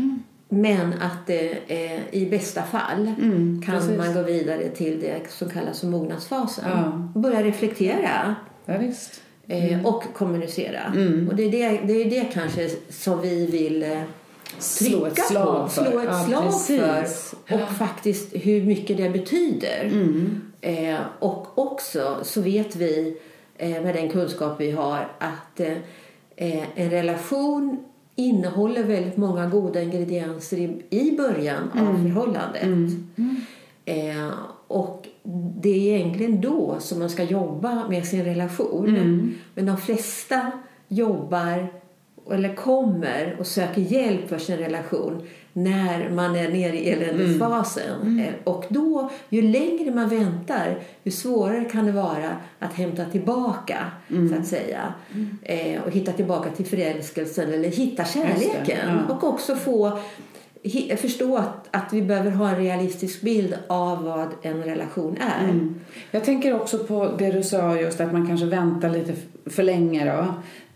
Men 0.49 0.93
att 0.93 1.29
eh, 1.29 1.57
eh, 1.67 1.99
i 2.11 2.27
bästa 2.31 2.63
fall 2.63 3.13
Mm, 3.21 3.61
kan 3.65 3.75
precis. 3.75 3.97
man 3.97 4.13
gå 4.13 4.21
vidare 4.21 4.69
till 4.69 4.99
det 4.99 5.19
som 5.29 5.49
kallas 5.49 5.79
för 5.79 5.87
mognadsfasen. 5.87 6.65
Ja. 6.69 7.09
Börja 7.21 7.43
reflektera 7.43 8.35
Ja, 8.65 8.77
visst. 8.77 9.21
eh, 9.47 9.85
och 9.85 10.03
kommunicera. 10.13 10.79
Mm. 10.95 11.27
Och 11.29 11.35
det 11.35 11.43
är 11.43 11.51
det, 11.51 11.93
det 11.93 12.01
är 12.01 12.09
det 12.09 12.27
kanske 12.33 12.69
som 12.89 13.21
vi 13.21 13.45
vill 13.45 13.83
eh, 13.83 14.01
Slå 14.59 15.05
ett 15.05 15.19
slag 15.25 15.63
på, 15.63 15.67
för. 15.69 15.83
slå 15.85 15.99
ett 15.99 16.05
Ja, 16.09 16.23
slag 16.27 16.43
precis. 16.43 16.77
för 17.45 17.55
och 17.63 17.69
faktiskt 17.77 18.29
hur 18.33 18.63
mycket 18.63 18.97
det 18.97 19.09
betyder. 19.09 19.83
Mm. 19.85 20.41
Eh, 20.61 20.99
och 21.19 21.57
också 21.57 22.17
så 22.23 22.41
vet 22.41 22.75
vi 22.75 23.07
eh, 23.07 23.13
med 23.59 23.95
den 23.95 24.09
kunskap 24.09 24.61
vi 24.61 24.71
har 24.71 25.07
att 25.19 25.59
eh, 25.59 25.77
eh, 26.35 26.63
en 26.75 26.89
relation 26.89 27.77
innehåller 28.15 28.83
väldigt 28.83 29.17
många 29.17 29.45
goda 29.47 29.81
ingredienser 29.81 30.57
i, 30.57 30.81
i 30.89 31.17
början 31.17 31.71
av 31.73 31.87
Mm. 31.95 32.03
förhållandet. 32.03 32.63
Eh, 33.85 34.29
och 34.67 35.07
det 35.61 35.69
är 35.69 35.95
egentligen 35.99 36.41
då 36.41 36.75
som 36.79 36.99
man 36.99 37.09
ska 37.09 37.23
jobba 37.23 37.87
med 37.89 38.05
sin 38.05 38.25
relation. 38.25 38.87
Mm. 38.87 39.33
Men 39.55 39.65
de 39.65 39.77
flesta 39.77 40.51
jobbar 40.87 41.67
eller 42.33 42.55
kommer 42.55 43.35
och 43.39 43.47
söker 43.47 43.81
hjälp 43.81 44.29
för 44.29 44.37
sin 44.37 44.57
relation 44.57 45.27
när 45.53 46.09
man 46.09 46.35
är 46.35 46.49
nere 46.49 46.77
i 46.79 46.89
eländesfasen. 46.89 48.01
Mm. 48.01 48.19
Eh, 48.19 48.33
Och 48.43 48.65
då, 48.69 49.09
ju 49.29 49.41
längre 49.41 49.91
man 49.91 50.09
väntar, 50.09 50.79
ju 51.03 51.11
svårare 51.11 51.65
kan 51.65 51.85
det 51.85 51.91
vara 51.91 52.29
att 52.59 52.73
hämta 52.73 53.05
tillbaka, 53.05 53.77
Mm. 54.09 54.29
så 54.29 54.35
att 54.35 54.47
säga. 54.47 54.93
Eh, 55.41 55.81
och 55.83 55.91
hitta 55.91 56.11
tillbaka 56.11 56.49
till 56.49 56.65
förälskelsen 56.65 57.53
eller 57.53 57.69
hitta 57.69 58.05
kärleken. 58.05 58.77
ja. 59.07 59.13
Och 59.15 59.23
också 59.23 59.55
få 59.55 59.99
förstå 60.97 61.37
att, 61.37 61.67
att 61.71 61.93
vi 61.93 62.01
behöver 62.01 62.31
ha 62.31 62.49
en 62.49 62.55
realistisk 62.57 63.21
bild 63.21 63.55
av 63.67 64.03
vad 64.03 64.27
en 64.41 64.63
relation 64.63 65.17
är. 65.39 65.43
Mm. 65.49 65.75
Jag 66.11 66.23
tänker 66.25 66.55
också 66.55 66.77
på 66.79 67.11
det 67.19 67.31
du 67.31 67.43
sa 67.43 67.75
just 67.75 68.01
att 68.01 68.13
man 68.13 68.27
kanske 68.27 68.45
väntar 68.45 68.89
lite 68.89 69.13
för 69.45 69.63
länge 69.63 70.05
då. 70.15 70.25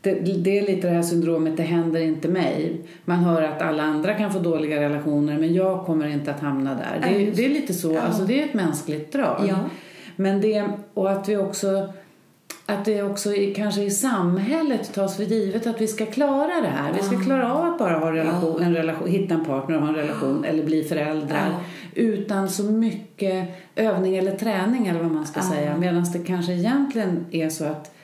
Det, 0.02 0.14
det 0.14 0.60
är 0.60 0.68
lite 0.68 0.88
det 0.88 0.94
här 0.94 1.02
syndromet, 1.02 1.58
det 1.58 1.64
händer 1.64 2.00
inte 2.02 2.28
mig. 2.28 2.82
Man 3.06 3.20
hör 3.20 3.42
att 3.42 3.62
alla 3.62 3.84
andra 3.84 4.14
kan 4.14 4.34
få 4.34 4.40
dåliga 4.40 4.82
relationer 4.82 5.40
men 5.40 5.54
jag 5.54 5.86
kommer 5.86 6.08
inte 6.08 6.32
att 6.32 6.40
hamna 6.40 6.74
där. 6.76 7.10
Det, 7.10 7.20
just 7.20 7.38
det 7.38 7.46
är 7.46 7.50
lite 7.50 7.74
så, 7.74 7.94
Ja. 7.94 8.02
alltså 8.02 8.24
det 8.24 8.42
är 8.42 8.46
ett 8.46 8.54
mänskligt 8.54 9.14
drag. 9.14 9.46
Ja. 9.50 9.56
Men 10.16 10.42
det, 10.42 10.64
och 10.94 11.12
att 11.12 11.30
vi 11.30 11.38
också 11.38 11.94
att 12.66 12.86
det 12.86 13.04
också 13.04 13.34
i, 13.34 13.54
kanske 13.56 13.82
i 13.82 13.92
samhället 13.92 14.94
tas 14.94 15.18
för 15.18 15.24
givet 15.24 15.68
att 15.68 15.82
vi 15.82 15.88
ska 15.88 16.06
klara 16.06 16.62
det 16.62 16.68
här. 16.68 16.94
Vi 16.94 17.04
ska 17.04 17.20
klara 17.20 17.54
av 17.54 17.66
att 17.66 17.80
bara 17.80 17.98
ha 17.98 18.12
relation, 18.12 18.62
en 18.62 18.76
relation, 18.76 19.08
hitta 19.08 19.34
en 19.34 19.46
partner 19.46 19.76
och 19.76 19.82
ha 19.82 19.90
en 19.90 19.96
relation 19.96 20.46
eller 20.46 20.64
bli 20.64 20.84
föräldrar 20.84 21.50
utan 21.96 22.50
så 22.50 22.64
mycket 22.64 23.48
övning 23.76 24.18
eller 24.18 24.32
träning 24.32 24.88
eller 24.88 25.00
vad 25.00 25.12
man 25.12 25.26
ska 25.26 25.42
säga. 25.42 25.78
Medan 25.78 26.06
det 26.14 26.20
kanske 26.20 26.54
egentligen 26.54 27.26
är 27.32 27.50
så 27.50 27.66
att 27.66 27.96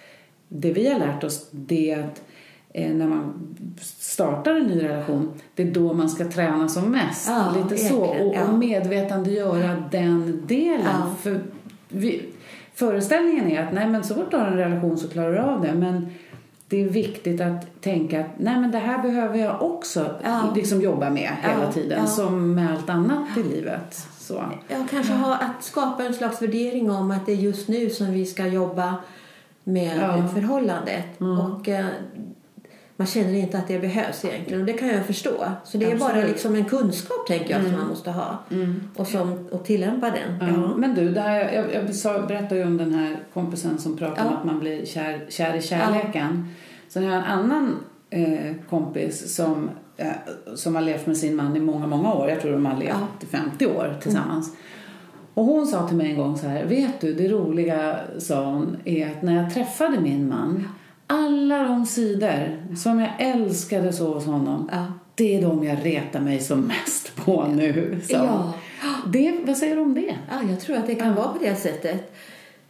det 0.47 0.71
vi 0.73 0.91
har 0.91 0.99
lärt 0.99 1.23
oss 1.23 1.47
det 1.51 1.91
är 1.91 2.03
att 2.03 2.21
eh, 2.73 2.91
när 2.93 3.07
man 3.07 3.33
startar 3.81 4.55
en 4.55 4.63
ny 4.63 4.83
relation, 4.83 5.31
det 5.55 5.63
är 5.63 5.71
då 5.71 5.93
man 5.93 6.09
ska 6.09 6.25
träna 6.27 6.69
som 6.69 6.91
mest. 6.91 7.27
Ja, 7.27 7.53
Lite 7.63 7.77
så. 7.83 8.01
Och, 8.01 8.35
ja. 8.35 8.43
och 8.47 8.53
medvetandegöra 8.59 9.83
den 9.91 10.41
delen. 10.47 10.81
Ja. 10.85 11.15
För 11.21 11.41
vi, 11.89 12.25
föreställningen 12.73 13.51
är 13.51 13.63
att 13.63 13.73
nej, 13.73 13.89
men 13.89 14.03
så 14.03 14.15
fort 14.15 14.31
du 14.31 14.37
har 14.37 14.45
en 14.45 14.57
relation 14.57 14.97
så 14.97 15.07
klarar 15.07 15.31
du 15.33 15.39
av 15.39 15.61
det. 15.61 15.73
Men 15.73 16.07
det 16.69 16.81
är 16.81 16.89
viktigt 16.89 17.41
att 17.41 17.81
tänka 17.81 18.19
att 18.19 18.27
nej, 18.37 18.59
men 18.59 18.71
det 18.71 18.77
här 18.77 19.01
behöver 19.01 19.37
jag 19.37 19.61
också 19.61 20.15
Ja. 20.23 20.51
liksom 20.55 20.81
jobba 20.81 21.09
med 21.09 21.29
hela 21.43 21.63
Ja, 21.65 21.71
tiden. 21.71 21.99
ja. 22.01 22.07
Som 22.07 22.55
med 22.55 22.71
allt 22.71 22.89
annat 22.89 23.37
i 23.37 23.43
livet. 23.43 24.07
Så. 24.19 24.43
Ja, 24.67 24.75
kanske 24.89 25.13
ha, 25.13 25.35
att 25.35 25.63
skapa 25.63 26.03
en 26.05 26.13
slags 26.13 26.41
värdering 26.41 26.91
om 26.91 27.11
att 27.11 27.25
det 27.25 27.31
är 27.31 27.35
just 27.35 27.67
nu 27.67 27.89
som 27.89 28.11
vi 28.11 28.25
ska 28.25 28.47
jobba 28.47 28.95
med 29.67 29.97
Ja. 30.01 30.13
Mm. 30.13 30.29
förhållandet. 30.29 31.05
Och 31.19 31.69
eh, 31.69 31.85
man 32.95 33.07
känner 33.07 33.33
inte 33.33 33.57
att 33.57 33.67
det 33.67 33.79
behövs 33.79 34.25
egentligen. 34.25 34.59
Och 34.59 34.65
det 34.65 34.73
kan 34.73 34.87
jag 34.87 35.05
förstå. 35.05 35.45
Så 35.63 35.77
det 35.77 35.85
är 35.85 35.89
bara 35.97 36.05
Absolut. 36.05 36.17
Mm. 36.23 36.31
liksom 36.31 36.55
en 36.55 36.65
kunskap 36.65 37.27
tänker 37.27 37.49
jag 37.53 37.63
som 37.63 37.71
man 37.71 37.87
måste 37.87 38.11
ha. 38.11 38.37
Och, 38.95 39.07
som, 39.07 39.47
och 39.51 39.65
tillämpa 39.65 40.09
den. 40.09 40.49
Ja. 40.53 40.75
Men 40.77 40.95
du, 40.95 41.09
där, 41.09 41.51
jag, 41.53 41.73
jag 41.73 41.95
sa, 41.95 42.21
berättade 42.21 42.55
ju 42.55 42.67
om 42.67 42.77
den 42.77 42.93
här 42.93 43.19
kompisen 43.33 43.79
som 43.79 43.97
pratade 43.97 44.21
om 44.27 44.33
Ja. 44.33 44.37
att 44.39 44.45
man 44.45 44.59
blir 44.59 44.85
kär, 44.85 45.25
kär 45.29 45.55
i 45.55 45.61
kärleken. 45.61 46.47
Sen 46.89 47.03
har 47.03 47.09
jag 47.11 47.19
en 47.19 47.25
annan 47.31 47.75
eh, 48.09 48.55
kompis 48.69 49.35
som, 49.35 49.69
eh, 49.97 50.07
som 50.55 50.75
har 50.75 50.81
levt 50.81 51.07
med 51.07 51.17
sin 51.17 51.35
man 51.35 51.55
i 51.55 51.59
många, 51.59 51.87
många 51.87 52.13
år. 52.13 52.29
Jag 52.29 52.41
tror 52.41 52.51
de 52.51 52.65
har 52.65 52.77
levt 52.77 52.89
Ja. 52.89 53.07
i 53.21 53.25
50 53.25 53.65
år 53.67 53.95
tillsammans. 54.01 54.55
Och 55.37 55.45
hon 55.45 55.67
sa 55.67 55.87
till 55.87 55.97
mig 55.97 56.11
en 56.11 56.17
gång 56.17 56.37
så 56.37 56.47
här, 56.47 56.65
vet 56.65 57.01
du, 57.01 57.13
det 57.13 57.27
roliga, 57.27 57.99
sa 58.19 58.45
hon, 58.45 58.77
är 58.85 59.07
att 59.07 59.21
när 59.21 59.43
jag 59.43 59.53
träffade 59.53 59.99
min 59.99 60.29
man, 60.29 60.67
alla 61.07 61.63
de 61.63 61.85
sidor 61.85 62.75
som 62.75 62.99
jag 62.99 63.09
älskade 63.19 63.93
så 63.93 64.13
hos 64.13 64.25
honom, 64.25 64.69
Ja. 64.71 64.85
det 65.15 65.35
är 65.37 65.41
de 65.41 65.63
jag 65.63 65.85
retar 65.85 66.19
mig 66.19 66.39
som 66.39 66.61
mest 66.61 67.15
på 67.15 67.45
nu. 67.45 67.89
hon. 67.91 68.01
Ja. 68.09 68.53
Det, 69.07 69.39
vad 69.45 69.57
säger 69.57 69.75
du 69.75 69.81
om 69.81 69.93
det? 69.93 70.15
Ja, 70.29 70.49
jag 70.49 70.59
tror 70.59 70.77
att 70.77 70.87
det 70.87 70.95
kan 70.95 71.15
vara 71.15 71.27
på 71.27 71.39
det 71.43 71.55
sättet. 71.55 72.13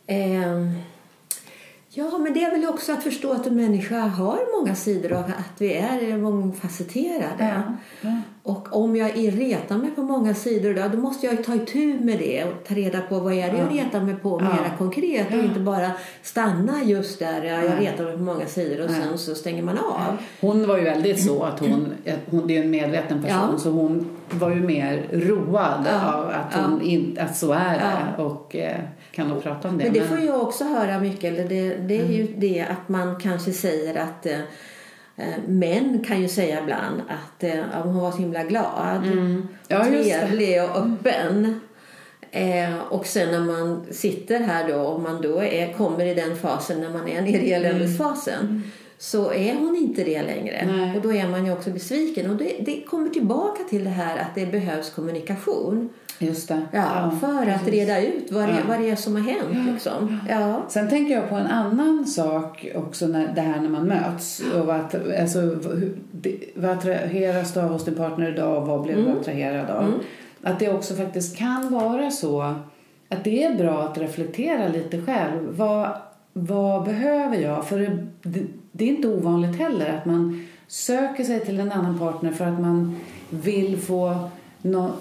Ehm, 0.07 0.71
ja, 1.89 2.17
men 2.17 2.33
det 2.33 2.43
är 2.43 2.51
väl 2.51 2.69
också 2.69 2.91
att 2.93 3.03
förstå 3.03 3.31
att 3.31 3.47
en 3.47 3.55
människa 3.55 3.99
har 3.99 4.59
många 4.59 4.75
sidor 4.75 5.13
och 5.13 5.19
att 5.19 5.53
vi 5.61 5.73
är 5.73 6.17
mångfacetterade. 6.17 7.63
Ja. 8.01 8.11
Och 8.47 8.67
om 8.83 8.95
jag 8.95 9.09
är- 9.17 9.31
retar 9.31 9.77
mig 9.77 9.91
på 9.91 10.01
många 10.01 10.33
sidor 10.33 10.73
då, 10.73 10.87
då 10.87 10.97
måste 10.97 11.25
jag 11.25 11.35
ju 11.35 11.43
ta 11.43 11.55
itu 11.55 11.99
med 11.99 12.19
det 12.19 12.43
och 12.43 12.67
ta 12.67 12.73
reda 12.75 13.01
på 13.01 13.19
vad 13.19 13.33
är 13.33 13.51
det 13.51 13.57
jag 13.57 13.73
retar 13.85 14.01
mig 14.01 14.15
på 14.15 14.29
Ja. 14.41 14.45
mera 14.49 14.77
konkret 14.77 15.27
och 15.27 15.39
inte 15.43 15.59
bara 15.59 15.91
stanna 16.23 16.83
just 16.83 17.19
där 17.19 17.43
ja, 17.43 17.63
jag 17.63 17.81
retar 17.81 18.03
mig 18.03 18.13
på 18.17 18.23
många 18.23 18.45
sidor 18.45 18.85
och 18.85 18.91
sen 18.91 19.17
så 19.17 19.35
stänger 19.35 19.63
man 19.63 19.77
av. 19.77 20.17
Hon 20.41 20.67
var 20.67 20.77
ju 20.77 20.83
väldigt 20.83 21.23
så 21.25 21.43
att 21.43 21.59
hon, 21.59 21.93
hon 22.29 22.47
det 22.47 22.53
är 22.53 22.57
ju 22.57 22.63
en 22.63 22.71
medveten 22.71 23.21
person, 23.23 23.49
Ja. 23.51 23.57
så 23.59 23.69
hon 23.69 24.05
var 24.29 24.49
ju 24.49 24.61
mer 24.61 25.03
road 25.11 25.85
Ja. 25.91 26.13
av 26.13 26.29
att, 26.29 26.53
hon 26.65 26.81
in, 26.81 27.17
att 27.21 27.37
så 27.37 27.51
är 27.51 27.73
det 27.73 27.91
Ja. 28.17 28.23
och 28.23 28.55
eh, 28.55 28.79
kan 29.11 29.27
nog 29.27 29.43
prata 29.43 29.69
om 29.69 29.77
det. 29.77 29.83
Men 29.83 29.93
det 29.93 30.01
får 30.01 30.19
jag 30.19 30.41
också 30.41 30.63
höra 30.63 30.99
mycket. 30.99 31.23
Eller 31.23 31.49
det, 31.49 31.75
det 31.75 31.99
är 31.99 32.05
ju 32.05 32.21
Mm. 32.21 32.33
det 32.39 32.61
att 32.69 32.89
man 32.89 33.15
kanske 33.19 33.51
säger 33.51 33.95
att 34.01 34.25
eh, 34.25 34.39
män 35.47 36.03
kan 36.07 36.21
ju 36.21 36.27
säga 36.27 36.61
ibland 36.61 37.01
att 37.07 37.43
eh, 37.43 37.55
ja, 37.55 37.81
hon 37.83 37.97
var 37.97 38.11
så 38.11 38.17
himla 38.17 38.43
glad, 38.43 39.03
Mm. 39.03 39.47
Ja, 39.67 39.83
trevlig 39.83 40.63
och 40.63 40.77
öppen. 40.77 41.59
Eh, 42.31 42.77
och 42.89 43.05
sen 43.05 43.31
när 43.31 43.39
man 43.39 43.85
sitter 43.91 44.39
här 44.39 44.67
då 44.67 44.79
och 44.79 45.01
man 45.01 45.21
då 45.21 45.43
är, 45.43 45.73
kommer 45.73 46.05
i 46.05 46.13
den 46.13 46.35
fasen 46.35 46.81
när 46.81 46.89
man 46.89 47.07
är 47.07 47.21
nere 47.21 47.41
i 47.41 47.53
eländesfasen 47.53 48.71
så 48.99 49.31
är 49.33 49.55
hon 49.55 49.75
inte 49.75 50.03
det 50.03 50.23
längre. 50.23 50.55
Mm. 50.55 50.77
Nej. 50.77 50.95
Och 50.97 51.01
då 51.03 51.13
är 51.13 51.27
man 51.27 51.45
ju 51.45 51.51
också 51.51 51.69
besviken. 51.69 52.29
Och 52.31 52.37
det, 52.37 52.53
det 52.65 52.81
kommer 52.81 53.09
tillbaka 53.09 53.63
till 53.69 53.83
det 53.83 53.89
här 53.89 54.17
att 54.17 54.35
det 54.35 54.45
behövs 54.45 54.89
kommunikation. 54.89 55.89
Just 56.19 56.47
det. 56.47 56.61
Ja, 56.71 57.11
för 57.21 57.47
att 57.51 57.67
reda 57.67 58.01
ut 58.01 58.31
vad 58.31 58.43
det, 58.43 58.51
Ja. 58.53 58.57
vad 58.67 58.79
det 58.79 58.89
är 58.89 58.95
som 58.95 59.15
har 59.15 59.21
hänt. 59.21 59.71
Liksom. 59.73 60.19
Ja. 60.29 60.61
Sen 60.69 60.89
tänker 60.89 61.13
jag 61.15 61.29
på 61.29 61.35
en 61.35 61.47
annan 61.47 62.05
sak 62.05 62.67
också, 62.75 63.07
när, 63.07 63.31
det 63.35 63.41
här 63.41 63.61
när 63.61 63.69
man 63.69 63.87
möts. 63.87 64.41
Och 64.55 64.65
vad, 64.65 64.79
alltså, 65.21 65.41
det- 66.11 66.37
vad 66.55 66.71
attraheras 66.71 67.53
du 67.53 67.59
av 67.59 67.69
hos 67.69 67.85
din 67.85 67.95
partner 67.95 68.31
idag 68.31 68.57
och 68.61 68.67
vad 68.67 68.81
blev 68.83 68.97
Mm. 68.97 69.11
du 69.11 69.19
attraherad 69.19 69.69
av? 69.69 69.93
Att 70.43 70.59
det 70.59 70.73
också 70.73 70.93
faktiskt 70.95 71.37
kan 71.37 71.73
vara 71.73 72.11
så 72.11 72.41
att 73.09 73.23
det 73.23 73.43
är 73.43 73.55
bra 73.55 73.81
att 73.83 73.97
reflektera 73.97 74.67
lite 74.67 75.01
själv. 75.01 75.47
Vad, 75.57 75.89
vad 76.33 76.83
behöver 76.85 77.37
jag? 77.37 77.67
För 77.67 77.79
det, 78.23 78.41
det, 78.77 78.83
är 78.85 78.89
inte 78.89 79.07
ovanligt 79.07 79.55
heller 79.59 79.97
att 79.97 80.05
man 80.05 80.47
söker 80.67 81.23
sig 81.23 81.45
till 81.45 81.59
en 81.59 81.71
annan 81.71 81.99
partner 81.99 82.31
för 82.31 82.45
att 82.45 82.59
man 82.61 82.95
vill 83.29 83.77
få 83.77 84.29
nå, 84.61 84.91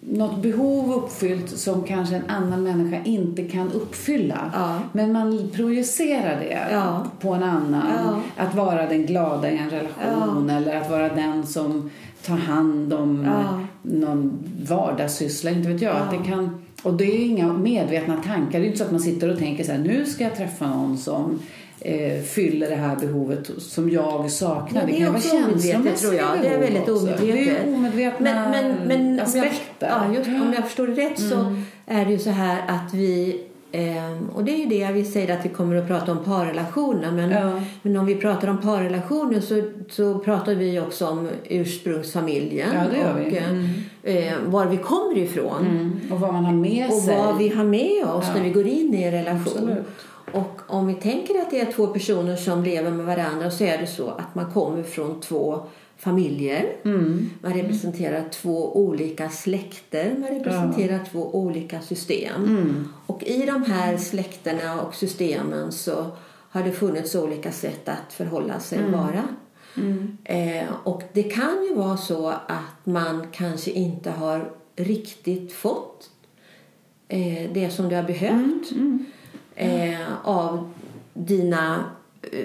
något 0.00 0.42
behov 0.42 0.92
uppfyllt 0.92 1.50
som 1.58 1.82
kanske 1.82 2.16
en 2.16 2.30
annan 2.30 2.62
människa 2.62 3.04
inte 3.04 3.42
kan 3.42 3.72
uppfylla. 3.72 4.50
Ja. 4.54 4.78
Men 4.92 5.12
man 5.12 5.50
projicerar 5.54 6.40
det 6.40 6.58
Ja. 6.72 7.06
på 7.20 7.32
en 7.34 7.42
annan. 7.42 7.82
Ja. 8.04 8.44
Att 8.44 8.54
vara 8.54 8.86
den 8.86 9.06
glada 9.06 9.50
i 9.50 9.58
en 9.58 9.70
relation 9.70 10.50
eller 10.50 10.76
att 10.76 10.90
vara 10.90 11.08
den 11.08 11.46
som 11.46 11.90
tar 12.26 12.36
hand 12.36 12.92
om 12.92 13.24
Ja. 13.24 13.60
någon 13.82 14.38
vardagssyssla, 14.68 15.50
inte 15.50 15.68
vet 15.68 15.82
jag. 15.82 15.94
Ja. 15.94 15.98
Att 15.98 16.10
det 16.10 16.30
kan, 16.30 16.64
och 16.82 16.94
det 16.94 17.04
är 17.04 17.26
inga 17.26 17.52
medvetna 17.52 18.16
tankar. 18.16 18.58
Det 18.60 18.64
är 18.64 18.66
inte 18.66 18.78
så 18.78 18.84
att 18.84 18.90
man 18.90 19.00
sitter 19.00 19.32
och 19.32 19.38
tänker 19.38 19.64
så 19.64 19.72
här, 19.72 19.78
nu 19.78 20.06
ska 20.06 20.24
jag 20.24 20.36
träffa 20.36 20.66
någon 20.68 20.98
som 20.98 21.38
eh, 21.80 22.22
fyller 22.22 22.68
det 22.70 22.76
här 22.76 22.96
behovet 22.96 23.50
som 23.58 23.90
jag 23.90 24.30
saknar. 24.30 24.80
Ja, 24.80 24.86
det 24.86 24.92
är 24.92 25.04
kan 25.04 25.12
vara 25.12 25.22
omedvetet 25.44 25.70
känslomässiga 25.70 25.96
tror 25.96 26.14
jag. 26.14 26.42
Det 26.42 26.48
är 26.48 26.58
väldigt 26.60 26.88
också. 26.88 26.92
omedvetet. 27.06 27.64
Det 27.66 27.72
omedvetna 27.74 28.50
Men, 28.50 28.50
men, 28.50 28.88
men 28.88 29.00
om, 29.00 29.16
jag, 29.16 29.46
aspekter. 29.46 29.88
ja, 29.88 30.14
just, 30.14 30.28
om 30.28 30.52
jag 30.56 30.64
förstår 30.64 30.86
det 30.86 30.92
rätt 30.92 31.18
så 31.20 31.56
är 31.86 32.04
det 32.04 32.10
ju 32.10 32.18
så 32.18 32.30
här 32.30 32.58
att 32.68 32.94
vi 32.94 33.40
ehm, 33.72 34.28
och 34.34 34.44
det 34.44 34.52
är 34.52 34.56
ju 34.58 34.66
det 34.66 34.92
vi 34.92 35.04
säger 35.04 35.38
att 35.38 35.44
vi 35.44 35.48
kommer 35.48 35.76
att 35.76 35.86
prata 35.88 36.12
om 36.12 36.24
parrelationer. 36.24 37.10
Men, 37.12 37.30
Ja. 37.30 37.60
men 37.82 37.96
om 37.96 38.06
vi 38.06 38.14
pratar 38.16 38.48
om 38.48 38.58
parrelationer 38.60 39.40
så, 39.40 39.62
så 39.90 40.18
pratar 40.18 40.54
vi 40.54 40.80
också 40.80 41.06
om 41.06 41.28
ursprungsfamiljen. 41.48 42.68
Ja, 42.74 42.80
det 42.90 42.98
gör 42.98 43.14
vi. 43.14 43.40
och 44.02 44.08
eh, 44.08 44.32
var 44.46 44.66
vi 44.66 44.76
kommer 44.76 45.18
ifrån. 45.18 45.66
Mm. 45.66 46.00
Och 46.12 46.20
vad 46.20 46.32
man 46.32 46.44
har 46.44 46.52
med 46.54 46.90
Och 46.90 46.96
sig. 47.02 47.16
vad 47.18 47.38
vi 47.38 47.48
har 47.48 47.64
med 47.64 48.04
oss 48.04 48.24
Ja. 48.28 48.34
när 48.34 48.42
vi 48.44 48.50
går 48.50 48.66
in 48.66 48.94
i 48.94 49.02
en 49.02 49.12
relation. 49.12 49.52
Absolut. 49.58 49.86
Och 50.32 50.60
om 50.66 50.86
vi 50.86 50.94
tänker 50.94 51.38
att 51.42 51.50
det 51.50 51.60
är 51.60 51.72
två 51.72 51.86
personer 51.86 52.36
som 52.36 52.62
lever 52.64 52.90
med 52.90 53.06
varandra 53.06 53.50
så 53.50 53.64
är 53.64 53.78
det 53.78 53.86
så 53.86 54.08
att 54.10 54.34
man 54.34 54.52
kommer 54.52 54.82
från 54.82 55.20
två 55.20 55.60
familjer. 55.96 56.76
Mm. 56.84 57.30
Man 57.42 57.52
representerar 57.54 58.24
två 58.28 58.76
olika 58.76 59.28
släkter. 59.30 60.14
Man 60.18 60.28
representerar 60.28 61.00
två 61.12 61.34
olika 61.34 61.80
system. 61.80 62.44
Mm. 62.44 62.88
Och 63.06 63.22
i 63.24 63.46
de 63.46 63.62
här 63.64 63.96
släkterna 63.96 64.80
och 64.82 64.94
systemen 64.94 65.72
så 65.72 66.06
har 66.50 66.62
det 66.62 66.72
funnits 66.72 67.14
olika 67.14 67.52
sätt 67.52 67.88
att 67.88 68.12
förhålla 68.12 68.60
sig 68.60 68.78
Mm. 68.78 68.92
vara. 68.92 69.24
Mm. 69.76 70.16
Eh, 70.24 70.68
och 70.84 71.02
det 71.12 71.22
kan 71.22 71.64
ju 71.68 71.74
vara 71.74 71.96
så 71.96 72.28
att 72.28 72.84
man 72.84 73.26
kanske 73.32 73.70
inte 73.70 74.10
har 74.10 74.50
riktigt 74.76 75.52
fått 75.52 76.10
eh, 77.08 77.50
det 77.52 77.70
som 77.70 77.88
du 77.88 77.96
har 77.96 78.02
behövt 78.02 78.72
Mm. 78.72 79.04
Eh, 79.60 79.98
av 80.24 80.70
dina 81.14 81.84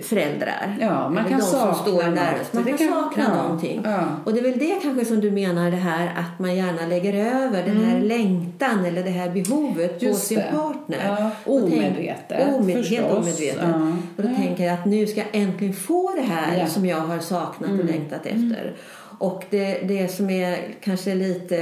föräldrar. 0.01 0.77
Ja, 0.81 1.09
man 1.09 1.23
kan 1.29 1.39
de 1.39 1.45
som 1.45 1.59
sakna 1.59 1.73
står 1.75 2.03
något. 2.03 2.15
närmast. 2.15 2.53
Man 2.53 2.63
kan, 2.63 2.77
kan- 2.77 2.87
sakna 2.89 3.23
ja, 3.23 3.43
någonting. 3.43 3.81
ja. 3.85 3.99
Och 4.25 4.33
det 4.33 4.39
är 4.39 4.43
väl 4.43 4.59
det 4.59 4.79
kanske 4.83 5.05
som 5.05 5.19
du 5.21 5.31
menar 5.31 5.71
det 5.71 5.77
här 5.77 6.05
att 6.17 6.39
man 6.39 6.55
gärna 6.55 6.85
lägger 6.87 7.13
över 7.13 7.63
den 7.63 7.83
här 7.85 7.99
längtan 7.99 8.85
eller 8.85 9.03
det 9.03 9.09
här 9.09 9.29
behovet 9.29 9.99
på 9.99 10.05
Mm. 10.05 10.11
Just 10.13 10.27
sin 10.27 10.37
det. 10.37 10.51
partner. 10.51 10.97
Ja, 11.05 11.31
Och 11.45 11.59
tänk- 11.69 11.73
omedvetet, 11.73 12.53
Omed, 12.53 12.85
helt 12.85 13.11
omedvetet. 13.11 13.59
Ja. 13.61 13.91
Och 14.17 14.23
då 14.23 14.35
tänker 14.35 14.63
jag 14.65 14.73
att 14.73 14.85
nu 14.85 15.07
ska 15.07 15.19
jag 15.19 15.29
äntligen 15.41 15.73
få 15.73 16.11
det 16.15 16.21
här. 16.21 16.55
Mm. 16.55 16.67
som 16.67 16.85
jag 16.85 16.97
har 16.99 17.19
saknat 17.19 17.69
och 17.79 17.85
längtat 17.85 18.25
efter. 18.25 18.73
Och 19.19 19.43
det, 19.49 19.73
det 19.87 20.07
som 20.07 20.29
är 20.29 20.57
kanske 20.83 21.15
lite 21.15 21.57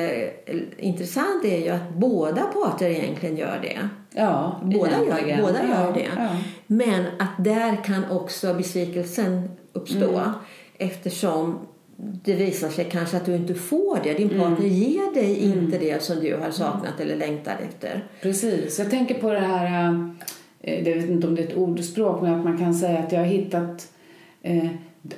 eh, 0.45 0.55
intressant 0.77 1.45
är 1.45 1.57
ju 1.57 1.69
att 1.69 1.89
båda 1.95 2.41
parter 2.41 2.87
egentligen 2.89 3.37
gör 3.37 3.59
det. 3.61 3.89
Ja, 4.15 4.61
Båda 4.63 4.91
gör, 4.91 5.41
båda 5.41 5.63
gör 5.63 5.85
Ja, 5.85 5.91
det. 5.95 6.07
Ja. 6.17 6.29
Men 6.67 7.05
att 7.19 7.43
där 7.43 7.83
kan 7.83 8.11
också 8.11 8.53
besvikelsen 8.53 9.49
uppstå 9.73 10.09
Mm. 10.17 10.29
eftersom 10.77 11.59
det 11.97 12.33
visar 12.33 12.69
sig 12.69 12.85
kanske 12.91 13.17
att 13.17 13.25
du 13.25 13.35
inte 13.35 13.53
får 13.53 13.99
det. 14.03 14.13
Din 14.13 14.29
Mm. 14.31 14.41
partner 14.41 14.67
ger 14.67 15.13
dig 15.13 15.35
inte 15.39 15.77
det 15.77 16.03
som 16.03 16.19
du 16.19 16.35
har 16.35 16.51
saknat 16.51 16.99
eller 16.99 17.15
längtat 17.15 17.53
efter. 17.69 18.07
Precis. 18.21 18.79
Jag 18.79 18.89
tänker 18.89 19.15
på 19.15 19.31
det 19.31 19.39
här, 19.39 19.93
eh, 20.61 20.87
jag 20.87 20.95
vet 20.95 21.09
inte 21.09 21.27
om 21.27 21.35
det 21.35 21.41
är 21.41 21.47
ett 21.47 21.57
ordspråk, 21.57 22.21
men 22.21 22.33
att 22.33 22.43
man 22.45 22.57
kan 22.57 22.73
säga 22.73 22.99
att 22.99 23.11
jag 23.11 23.19
har 23.19 23.25
hittat 23.27 23.87
eh, 24.41 24.67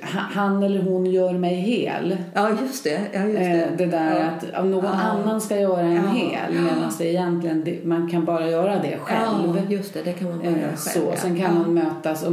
han 0.02 0.62
eller 0.62 0.82
hon 0.82 1.06
gör 1.06 1.32
mig 1.32 1.54
hel. 1.54 2.16
Ja, 2.34 2.50
just 2.62 2.84
det. 2.84 3.00
Ja, 3.12 3.20
just 3.20 3.40
Eh, 3.40 3.46
det. 3.52 3.68
det 3.78 3.86
där 3.86 4.18
ja. 4.20 4.26
att 4.26 4.60
om 4.64 4.70
någon 4.70 4.84
Ja. 4.84 4.90
annan 4.90 5.40
ska 5.40 5.60
göra 5.60 5.80
en 5.80 5.94
Ja. 5.94 6.00
hel 6.10 6.52
medan 6.62 6.90
det 6.98 7.04
egentligen, 7.08 7.78
man 7.84 8.10
kan 8.10 8.24
bara 8.24 8.50
göra 8.50 8.78
det 8.82 8.98
själv. 8.98 9.56
Ja, 9.56 9.62
just 9.68 9.94
det. 9.94 10.02
Det 10.02 10.12
kan 10.12 10.28
man 10.28 10.38
bara 10.38 10.48
Eh, 10.48 10.52
göra 10.60 10.68
själv. 10.76 10.76
Så, 10.76 11.12
sen 11.16 11.40
kan 11.40 11.54
man 11.54 11.74
mötas. 11.74 12.22
Och, 12.22 12.32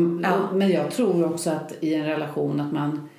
men 0.54 0.70
jag 0.72 0.92
tror 0.92 1.26
också 1.26 1.50
att 1.50 1.74
i 1.80 1.94
en 1.96 2.06
relation 2.06 2.60
att 2.60 2.72
man 2.72 3.10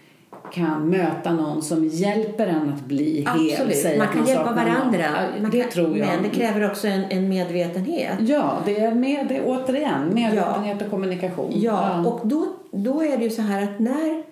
kan 0.55 0.91
möta 0.91 1.33
någon 1.33 1.63
som 1.63 1.89
hjälper 1.89 2.47
en 2.47 2.73
att 2.73 2.85
bli 2.85 3.27
hel. 3.39 3.61
Absolut. 3.63 3.99
Man 3.99 4.09
kan 4.09 4.27
hjälpa 4.27 4.53
varandra. 4.53 4.99
Ja, 5.01 5.43
Man 5.43 5.51
det 5.51 5.61
kan, 5.61 5.71
tror 5.71 5.99
jag. 5.99 6.07
Men 6.09 6.23
det 6.23 6.29
kräver 6.29 6.71
också 6.71 6.89
en, 6.89 7.05
en 7.11 7.29
medvetenhet. 7.29 8.19
Ja, 8.21 8.59
det 8.67 8.81
är 8.81 8.95
med, 8.95 9.27
det 9.29 9.37
är 9.37 9.43
återigen 9.47 10.15
medvetenhet 10.15 10.83
och 10.83 10.91
kommunikation. 10.91 11.53
Ja, 11.55 12.05
och 12.07 12.21
då, 12.27 12.47
då 12.71 13.03
är 13.03 13.17
det 13.19 13.25
ju 13.25 13.31
så 13.31 13.43
här 13.43 13.63
att 13.63 13.79
när- 13.79 14.25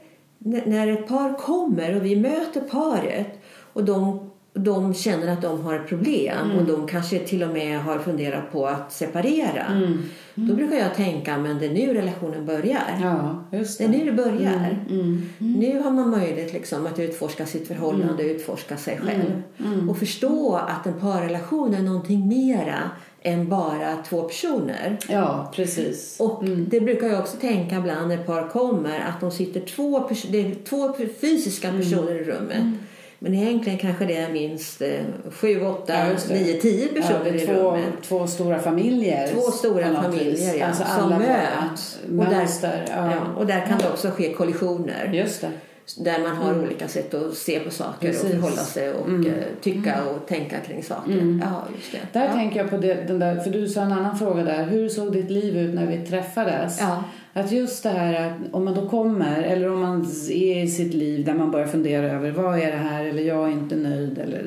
när 0.69 0.89
ett 0.93 1.09
par 1.09 1.39
kommer 1.39 1.97
och 1.97 2.05
vi 2.05 2.17
möter 2.17 2.61
paret 2.61 3.27
och 3.73 3.85
de, 3.85 4.31
de 4.55 4.95
känner 4.95 5.33
att 5.33 5.43
de 5.43 5.61
har 5.61 5.75
ett 5.75 5.89
problem 5.89 6.51
och 6.59 6.65
de 6.65 6.89
kanske 6.89 7.19
till 7.19 7.43
och 7.43 7.49
med 7.49 7.81
har 7.81 7.99
funderat 7.99 8.53
på 8.53 8.67
att 8.67 8.93
separera. 8.93 9.97
Då 10.35 10.55
brukar 10.55 10.77
jag 10.77 10.95
tänka, 10.95 11.39
men 11.39 11.59
det 11.59 11.67
är 11.67 11.71
nu 11.71 11.95
relationen 11.95 12.47
börjar. 12.47 12.99
ja, 13.01 13.45
just 13.59 13.79
Det 13.79 13.85
är 13.85 13.89
det. 13.89 13.99
nu 13.99 14.05
det 14.05 14.13
börjar. 14.13 14.85
Mm. 14.91 15.23
Nu 15.39 15.81
har 15.81 15.91
man 15.91 16.11
möjlighet 16.11 16.53
liksom 16.53 16.87
att 16.87 16.99
utforska 16.99 17.47
sitt 17.47 17.69
förhållande, 17.69 18.23
utforska 18.23 18.77
sig 18.77 19.01
själv. 19.01 19.43
Och 19.91 19.99
förstå 19.99 20.57
att 20.57 20.87
en 20.87 21.01
parrelation 21.01 21.75
är 21.75 21.83
någonting 21.83 22.29
mera 22.29 22.91
än 23.23 23.49
bara 23.49 23.97
två 24.09 24.23
personer. 24.23 24.99
Ja, 25.09 25.53
precis. 25.57 26.17
Och 26.21 26.45
det 26.45 26.81
brukar 26.81 27.07
jag 27.07 27.21
också 27.21 27.37
tänka 27.37 27.77
ibland 27.77 28.09
när 28.09 28.17
par 28.17 28.49
kommer 28.49 29.01
att 29.01 29.21
de 29.21 29.31
sitter 29.31 29.61
två, 29.61 30.11
det 30.31 30.41
är 30.41 30.55
två 30.65 30.95
fysiska 31.21 31.73
personer 31.73 32.15
i 32.15 32.25
rummet. 32.25 32.79
Men 33.25 33.35
egentligen 33.35 33.79
kanske 33.79 34.05
det 34.05 34.17
är 34.17 34.33
minst 34.33 34.83
eh, 34.83 35.01
sju, 35.31 35.65
åtta, 35.65 35.93
Ja, 35.93 36.35
nio, 36.35 36.61
tio 36.61 36.89
Ja, 36.95 37.01
personer 37.01 37.35
i 37.35 37.43
är 37.43 37.47
två, 37.47 37.71
rummet. 37.71 37.85
två 38.03 38.27
stora 38.27 38.59
familjer. 38.59 39.29
Två 39.29 39.41
stora 39.41 40.03
familjer 40.03 40.55
ja, 40.55 40.67
alltså 40.67 40.85
som 40.99 41.09
möts. 41.09 41.99
Och 42.19 42.25
där, 42.25 42.85
ja. 42.91 43.21
och 43.37 43.47
där 43.47 43.67
kan 43.67 43.79
det 43.79 43.89
också 43.89 44.11
ske 44.11 44.33
kollisioner. 44.33 45.11
Just 45.13 45.41
det. 45.41 45.51
Där 45.97 46.19
man 46.19 46.37
har 46.37 46.63
olika 46.63 46.89
sätt 46.89 47.15
att 47.15 47.35
se 47.35 47.61
på 47.61 47.71
saker 47.71 48.07
Precis. 48.07 48.25
och 48.25 48.31
förhålla 48.31 48.57
sig 48.57 48.93
och 48.93 49.09
eh, 49.09 49.45
tycka 49.61 50.05
och 50.05 50.27
tänka 50.29 50.61
kring 50.61 50.83
saker. 50.83 51.41
Ja, 51.43 51.63
just 51.77 51.93
det. 51.93 52.19
Där 52.19 52.27
ja. 52.27 52.33
tänker 52.33 52.61
jag 52.61 52.71
på 52.71 52.77
det, 52.77 52.95
den 52.95 53.19
där, 53.19 53.41
för 53.41 53.51
du 53.51 53.69
sa 53.69 53.83
en 53.83 53.93
annan 53.93 54.19
fråga 54.19 54.43
där. 54.45 54.65
Hur 54.65 54.89
såg 54.89 55.13
ditt 55.13 55.31
liv 55.31 55.57
ut 55.57 55.75
när 55.75 55.87
vi 55.87 56.07
träffades? 56.07 56.81
Ja. 56.81 57.05
Att 57.35 57.53
just 57.53 57.83
det 57.83 57.89
här 57.89 58.27
att 58.27 58.55
om 58.55 58.65
man 58.65 58.75
då 58.75 58.89
kommer, 58.89 59.43
eller 59.43 59.73
om 59.73 59.81
man 59.81 60.01
är 60.31 60.63
i 60.63 60.69
sitt 60.69 60.95
liv 60.95 61.25
där 61.25 61.35
man 61.35 61.51
börjar 61.51 61.67
fundera 61.67 62.07
över 62.07 62.31
vad 62.31 62.59
är 62.59 62.73
det 62.73 62.79
här, 62.79 63.05
eller 63.05 63.23
jag 63.23 63.49
är 63.49 63.53
inte 63.53 63.77
nöjd, 63.77 64.19
eller 64.19 64.45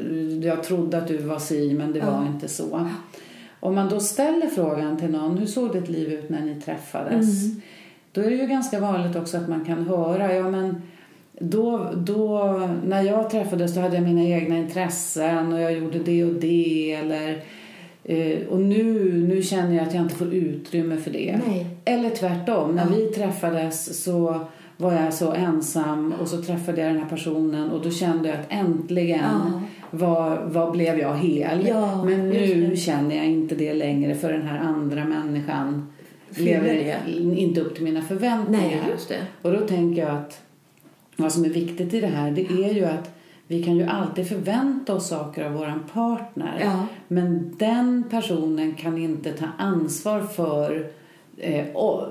jag 0.47 0.63
trodde 0.63 0.97
att 0.97 1.07
du 1.07 1.17
var 1.17 1.39
si, 1.39 1.73
men 1.73 1.93
det 1.93 1.99
var 1.99 2.25
inte 2.25 2.47
så. 2.47 2.89
Om 3.59 3.75
man 3.75 3.89
då 3.89 3.99
ställer 3.99 4.47
frågan 4.47 4.97
till 4.97 5.09
någon, 5.09 5.37
hur 5.37 5.45
såg 5.45 5.73
ditt 5.73 5.89
liv 5.89 6.13
ut 6.13 6.29
när 6.29 6.41
ni 6.41 6.61
träffades? 6.61 7.43
Mm. 7.43 7.61
Då 8.11 8.21
är 8.21 8.29
det 8.29 8.35
ju 8.35 8.47
ganska 8.47 8.79
vanligt 8.79 9.15
också 9.15 9.37
att 9.37 9.49
man 9.49 9.65
kan 9.65 9.87
höra, 9.87 10.35
ja 10.35 10.49
men 10.49 10.81
då, 11.39 11.91
då, 11.95 12.59
när 12.85 13.01
jag 13.01 13.29
träffades 13.29 13.75
då 13.75 13.81
hade 13.81 13.95
jag 13.95 14.03
mina 14.03 14.23
egna 14.23 14.57
intressen 14.57 15.53
och 15.53 15.61
jag 15.61 15.73
gjorde 15.73 15.99
det 15.99 16.23
och 16.23 16.33
det. 16.33 16.93
Eller, 16.93 17.41
eh, 18.05 18.47
och 18.49 18.59
nu, 18.59 19.13
nu 19.27 19.41
känner 19.41 19.75
jag 19.75 19.87
att 19.87 19.93
jag 19.93 20.03
inte 20.03 20.15
får 20.15 20.33
utrymme 20.33 20.97
för 20.97 21.11
det. 21.11 21.39
Nej. 21.47 21.65
Eller 21.85 22.09
tvärtom, 22.09 22.75
när 22.75 22.89
vi 22.89 23.05
träffades 23.05 24.03
så 24.03 24.39
var 24.77 24.93
jag 24.93 25.13
så 25.13 25.31
ensam 25.31 26.13
och 26.21 26.27
så 26.27 26.41
träffade 26.41 26.81
jag 26.81 26.91
den 26.93 27.01
här 27.01 27.09
personen 27.09 27.69
och 27.69 27.83
då 27.83 27.91
kände 27.91 28.29
jag 28.29 28.37
att 28.37 28.45
äntligen 28.49 29.19
Ja. 29.19 29.61
var, 29.91 30.41
var, 30.45 30.71
blev 30.71 30.99
jag 30.99 31.17
hel. 31.17 31.67
Ja, 31.67 32.03
Men 32.03 32.29
nu 32.29 32.75
känner 32.75 33.15
jag 33.15 33.25
inte 33.25 33.55
det 33.55 33.73
längre 33.73 34.15
för 34.15 34.33
den 34.33 34.47
här 34.47 34.59
andra 34.59 35.05
människan 35.05 35.87
lever 36.29 36.95
inte 37.35 37.61
upp 37.61 37.75
till 37.75 37.83
mina 37.83 38.01
förväntningar. 38.01 38.81
Nej. 39.09 39.19
Och 39.41 39.51
då 39.51 39.59
tänker 39.59 40.01
jag 40.01 40.11
att 40.11 40.41
vad 41.15 41.31
som 41.31 41.45
är 41.45 41.49
viktigt 41.49 41.93
i 41.93 42.01
det 42.01 42.07
här 42.07 42.31
det 42.31 42.41
är 42.41 42.73
ju 42.73 42.85
att 42.85 43.14
vi 43.47 43.63
kan 43.63 43.75
ju 43.75 43.83
alltid 43.83 44.27
förvänta 44.27 44.93
oss 44.93 45.07
saker 45.07 45.45
av 45.45 45.51
våran 45.51 45.83
partner. 45.93 46.57
Ja. 46.61 46.85
Men 47.07 47.55
den 47.59 48.03
personen 48.09 48.73
kan 48.75 48.97
inte 48.97 49.31
ta 49.33 49.45
ansvar 49.57 50.21
för 50.21 50.87
eh, 51.37 51.65
och, 51.75 52.07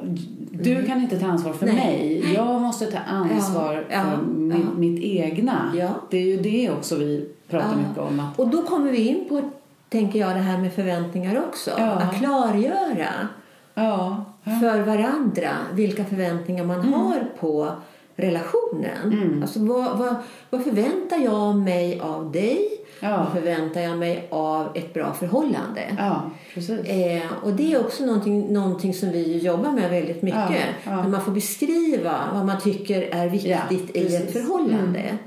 du 0.51 0.85
kan 0.87 1.01
inte 1.03 1.19
ta 1.21 1.27
ansvar 1.27 1.53
för 1.53 1.67
Mm. 1.67 1.77
Nej. 1.77 2.21
mig. 2.21 2.35
Jag 2.35 2.61
måste 2.63 2.87
ta 2.87 2.99
ansvar 2.99 3.85
Ja, 3.91 4.03
för 4.03 4.23
mi, 4.23 4.55
ja. 4.55 4.79
mitt 4.79 5.03
egna. 5.03 5.73
Det 6.11 6.17
är 6.17 6.23
ju 6.27 6.37
det 6.37 6.71
också 6.71 6.97
vi 6.97 7.29
pratar 7.49 7.77
mycket 7.77 7.99
om. 7.99 8.21
Att, 8.21 8.39
Och 8.39 8.49
då 8.49 8.63
kommer 8.63 8.91
vi 8.93 9.09
in 9.09 9.25
på, 9.29 9.51
tänker 9.89 10.19
jag, 10.19 10.37
det 10.37 10.43
här 10.43 10.59
med 10.59 10.73
förväntningar 10.73 11.43
också. 11.49 11.71
Ja. 11.79 11.91
Att 11.91 12.19
klargöra 12.19 13.29
ja, 13.75 14.25
ja. 14.45 14.59
för 14.61 14.83
varandra 14.83 15.51
vilka 15.73 16.05
förväntningar 16.05 16.65
man 16.65 16.81
har 16.81 17.25
på 17.41 17.71
relationen. 18.17 19.43
Alltså 19.43 19.61
vad, 19.61 19.99
vad, 19.99 20.15
vad 20.51 20.65
förväntar 20.65 21.17
jag 21.17 21.57
mig 21.57 22.01
av 22.01 22.33
dig? 22.33 22.69
Ja. 23.01 23.17
Vad 23.17 23.33
förväntar 23.33 23.81
jag 23.81 23.99
mig 23.99 24.29
av 24.31 24.69
ett 24.75 24.95
bra 24.95 25.13
förhållande? 25.13 25.81
ja, 25.99 26.31
precis. 26.55 26.81
Eh, 26.81 27.23
och 27.43 27.53
det 27.53 27.73
är 27.73 27.81
också 27.81 28.07
någonting, 28.07 28.53
någonting 28.53 28.95
som 28.95 29.11
vi 29.11 29.39
jobbar 29.39 29.73
med 29.73 29.91
väldigt 29.91 30.23
mycket. 30.23 30.41
Ja, 30.51 30.91
ja. 30.93 31.03
När 31.03 31.09
man 31.09 31.25
får 31.25 31.33
beskriva 31.33 32.15
vad 32.35 32.47
man 32.47 32.61
tycker 32.61 33.03
är 33.03 33.29
viktigt 33.29 33.97
i 33.97 34.17
ett 34.17 34.33
förhållande. 34.33 35.19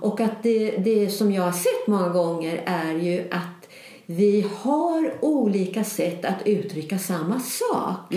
Och 0.00 0.20
att 0.20 0.42
det, 0.42 0.70
det 0.70 1.08
som 1.08 1.32
jag 1.32 1.42
har 1.42 1.52
sett 1.52 1.86
många 1.86 2.08
gånger 2.08 2.62
är 2.66 2.92
ju 2.92 3.28
att 3.30 3.51
vi 4.16 4.46
har 4.56 5.12
olika 5.20 5.84
sätt 5.84 6.24
att 6.24 6.46
uttrycka 6.46 6.98
samma 6.98 7.40
sak. 7.40 8.14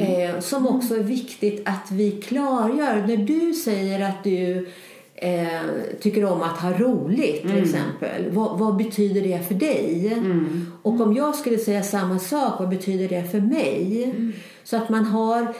Eh, 0.00 0.40
som 0.40 0.66
också 0.66 0.94
är 0.94 1.02
viktigt 1.02 1.62
att 1.64 1.90
vi 1.92 2.10
klargör. 2.10 3.04
När 3.06 3.16
du 3.16 3.52
säger 3.52 4.08
att 4.08 4.24
du 4.24 4.68
eh, 5.14 5.48
tycker 6.00 6.24
om 6.24 6.42
att 6.42 6.58
ha 6.60 6.72
roligt 6.72 7.42
till 7.42 7.62
exempel. 7.62 8.30
Vad, 8.30 8.58
vad 8.58 8.76
betyder 8.76 9.20
det 9.20 9.48
för 9.48 9.54
dig? 9.54 10.16
Och 10.82 11.00
om 11.00 11.16
jag 11.16 11.34
skulle 11.34 11.58
säga 11.58 11.82
samma 11.82 12.18
sak, 12.18 12.52
vad 12.58 12.68
betyder 12.68 13.08
det 13.08 13.30
för 13.30 13.40
mig? 13.40 14.14
Så 14.64 14.76
att 14.76 14.88
man 14.88 15.04
har 15.04 15.54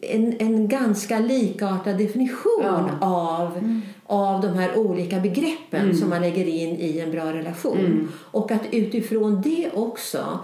en, 0.00 0.34
en 0.38 0.68
ganska 0.68 1.18
likartad 1.18 1.98
definition 1.98 2.62
Ja. 2.62 2.88
av, 3.00 3.80
av 4.06 4.40
de 4.40 4.48
här 4.48 4.78
olika 4.78 5.20
begreppen 5.20 5.96
som 5.96 6.10
man 6.10 6.20
lägger 6.20 6.46
in 6.46 6.76
i 6.78 6.98
en 6.98 7.10
bra 7.10 7.32
relation. 7.32 8.12
Och 8.16 8.50
att 8.50 8.62
utifrån 8.70 9.42
det 9.42 9.70
också 9.74 10.38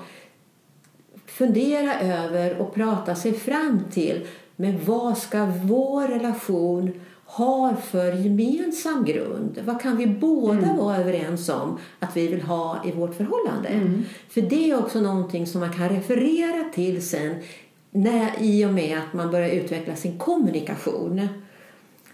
fundera 1.26 2.00
över 2.00 2.58
och 2.58 2.74
prata 2.74 3.14
sig 3.14 3.32
fram 3.32 3.80
till 3.90 4.26
men 4.56 4.78
vad 4.84 5.18
ska 5.18 5.46
vår 5.64 6.08
relation 6.08 7.00
ha 7.24 7.76
för 7.76 8.12
gemensam 8.12 9.04
grund? 9.04 9.58
Vad 9.64 9.80
kan 9.80 9.96
vi 9.96 10.06
båda 10.06 10.76
vara 10.76 10.96
överens 10.96 11.48
om 11.48 11.78
att 11.98 12.16
vi 12.16 12.28
vill 12.28 12.42
ha 12.42 12.84
i 12.84 12.92
vårt 12.92 13.14
förhållande? 13.14 13.68
För 14.28 14.40
det 14.40 14.70
är 14.70 14.78
också 14.78 15.00
någonting 15.00 15.46
som 15.46 15.60
man 15.60 15.72
kan 15.72 15.88
referera 15.88 16.64
till 16.74 17.08
sen 17.08 17.34
när, 17.90 18.30
i 18.40 18.64
och 18.64 18.72
med 18.72 18.98
att 18.98 19.14
man 19.14 19.30
börjar 19.30 19.48
utveckla 19.50 19.96
sin 19.96 20.18
kommunikation. 20.18 21.28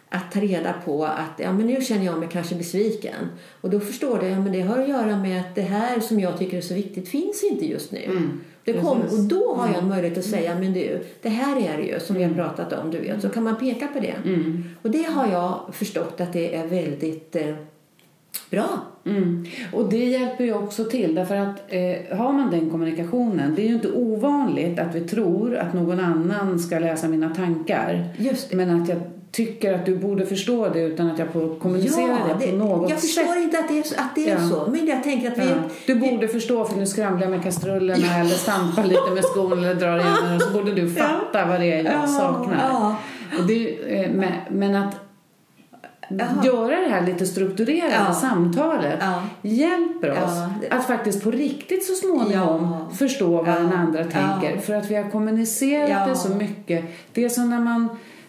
Att 0.08 0.32
ta 0.32 0.40
reda 0.40 0.72
på 0.84 1.04
att 1.04 1.38
ja, 1.38 1.52
men 1.52 1.66
nu 1.66 1.80
känner 1.80 2.04
jag 2.04 2.18
mig 2.18 2.28
kanske 2.32 2.54
besviken. 2.54 3.28
Och 3.60 3.70
då 3.70 3.80
förstår 3.80 4.18
du, 4.18 4.26
ja, 4.26 4.40
men 4.40 4.52
det 4.52 4.60
har 4.60 4.78
att 4.78 4.88
göra 4.88 5.16
med 5.16 5.40
att 5.40 5.54
det 5.54 5.62
här 5.62 6.00
som 6.00 6.20
jag 6.20 6.38
tycker 6.38 6.56
är 6.56 6.60
så 6.60 6.74
viktigt 6.74 7.08
finns 7.08 7.44
inte 7.44 7.66
just 7.66 7.92
nu. 7.92 8.04
Mm. 8.04 8.40
Det 8.64 8.72
kom, 8.72 9.00
och 9.00 9.24
då 9.28 9.54
har 9.54 9.68
jag 9.68 9.78
en 9.78 9.88
möjlighet 9.88 10.18
att 10.18 10.24
säga, 10.24 10.58
men 10.60 10.72
du, 10.72 11.00
det 11.22 11.28
här 11.28 11.56
är 11.56 11.76
det 11.76 11.82
ju 11.82 12.00
som 12.00 12.16
vi 12.16 12.22
har 12.22 12.34
pratat 12.34 12.72
om, 12.72 12.90
du 12.90 12.98
vet. 12.98 13.22
Så 13.22 13.28
kan 13.28 13.44
man 13.44 13.56
peka 13.56 13.86
på 13.86 14.00
det. 14.00 14.14
Mm. 14.24 14.64
Och 14.82 14.90
det 14.90 15.02
har 15.02 15.26
jag 15.26 15.60
förstått 15.72 16.20
att 16.20 16.32
det 16.32 16.54
är 16.54 16.66
väldigt 16.66 17.36
eh, 17.36 17.54
bra. 18.50 18.68
Mm. 19.04 19.46
Och 19.72 19.90
det 19.90 20.04
hjälper 20.04 20.44
ju 20.44 20.54
också 20.54 20.84
till 20.84 21.14
därför 21.14 21.36
att 21.36 21.62
eh, 21.68 22.18
har 22.18 22.32
man 22.32 22.50
den 22.50 22.70
kommunikationen, 22.70 23.54
det 23.54 23.62
är 23.62 23.68
ju 23.68 23.74
inte 23.74 23.92
ovanligt 23.92 24.78
att 24.78 24.94
vi 24.94 25.00
tror 25.00 25.56
att 25.56 25.74
någon 25.74 26.00
annan 26.00 26.58
ska 26.58 26.78
läsa 26.78 27.08
mina 27.08 27.34
tankar. 27.34 28.08
Just 28.18 28.50
det. 28.50 28.56
Men 28.56 28.82
att 28.82 28.88
jag 28.88 28.98
tycker 29.36 29.72
att 29.74 29.86
du 29.86 29.96
borde 29.96 30.26
förstå 30.26 30.68
det 30.68 30.80
utan 30.80 31.10
att 31.10 31.18
jag 31.18 31.28
får 31.32 31.58
kommunicera 31.60 32.18
det, 32.40 32.46
på 32.50 32.56
något 32.56 32.90
jag 32.90 32.98
sätt. 33.00 33.10
förstår 33.10 33.36
inte 33.36 33.58
att 33.58 33.68
det 33.68 33.78
är, 33.78 33.82
så- 33.82 33.94
att 34.00 34.14
det 34.14 34.30
är 34.30 34.34
Ja. 34.42 34.48
så. 34.48 34.70
Men 34.70 34.86
jag 34.86 35.02
tänker 35.02 35.30
att 35.32 35.38
vi... 35.38 35.48
Ja. 35.50 35.56
Du 35.86 35.94
borde 35.94 36.28
förstå 36.28 36.64
för 36.64 36.76
nu 36.76 36.86
skramlar 36.86 37.22
jag 37.22 37.30
med 37.30 37.42
kastrullerna 37.42 38.16
eller 38.20 38.30
stampar 38.34 38.84
lite 38.84 39.10
med 39.14 39.24
skon 39.24 39.52
eller 39.52 39.74
drar 39.74 39.98
igen 39.98 40.14
den 40.24 40.36
och 40.36 40.42
så 40.42 40.50
borde 40.50 40.72
du 40.72 40.90
fatta 40.90 41.46
vad 41.46 41.60
det 41.60 41.72
är 41.72 41.84
jag 41.84 41.94
Ja, 41.94 42.06
saknar. 42.06 42.68
ja. 42.70 42.96
Det, 43.48 43.78
eh, 44.00 44.10
men, 44.12 44.32
men 44.50 44.74
att 44.74 44.94
Jaha. 46.08 46.44
göra 46.44 46.80
det 46.80 46.88
här 46.88 47.06
lite 47.06 47.26
strukturerade 47.26 48.04
Ja. 48.08 48.12
samtalet 48.14 48.98
Ja. 49.00 49.22
hjälper 49.42 50.10
oss 50.10 50.18
Ja, 50.70 50.76
att 50.76 50.86
faktiskt 50.86 51.24
på 51.24 51.30
riktigt 51.30 51.84
så 51.86 51.94
småningom 51.94 52.72
Ja. 52.90 52.96
förstå 52.96 53.30
vad 53.30 53.48
Ja. 53.48 53.52
den 53.54 53.72
andra 53.72 54.02
tänker. 54.04 54.50
Ja. 54.54 54.60
För 54.60 54.74
att 54.74 54.90
vi 54.90 54.94
har 54.94 55.10
kommunicerat 55.10 55.90
Ja. 55.90 56.06
det 56.06 56.16
så 56.16 56.28
mycket. 56.28 56.84
Det 57.12 57.24
är 57.24 57.28
som 57.28 57.50
när 57.50 57.60
man 57.60 57.88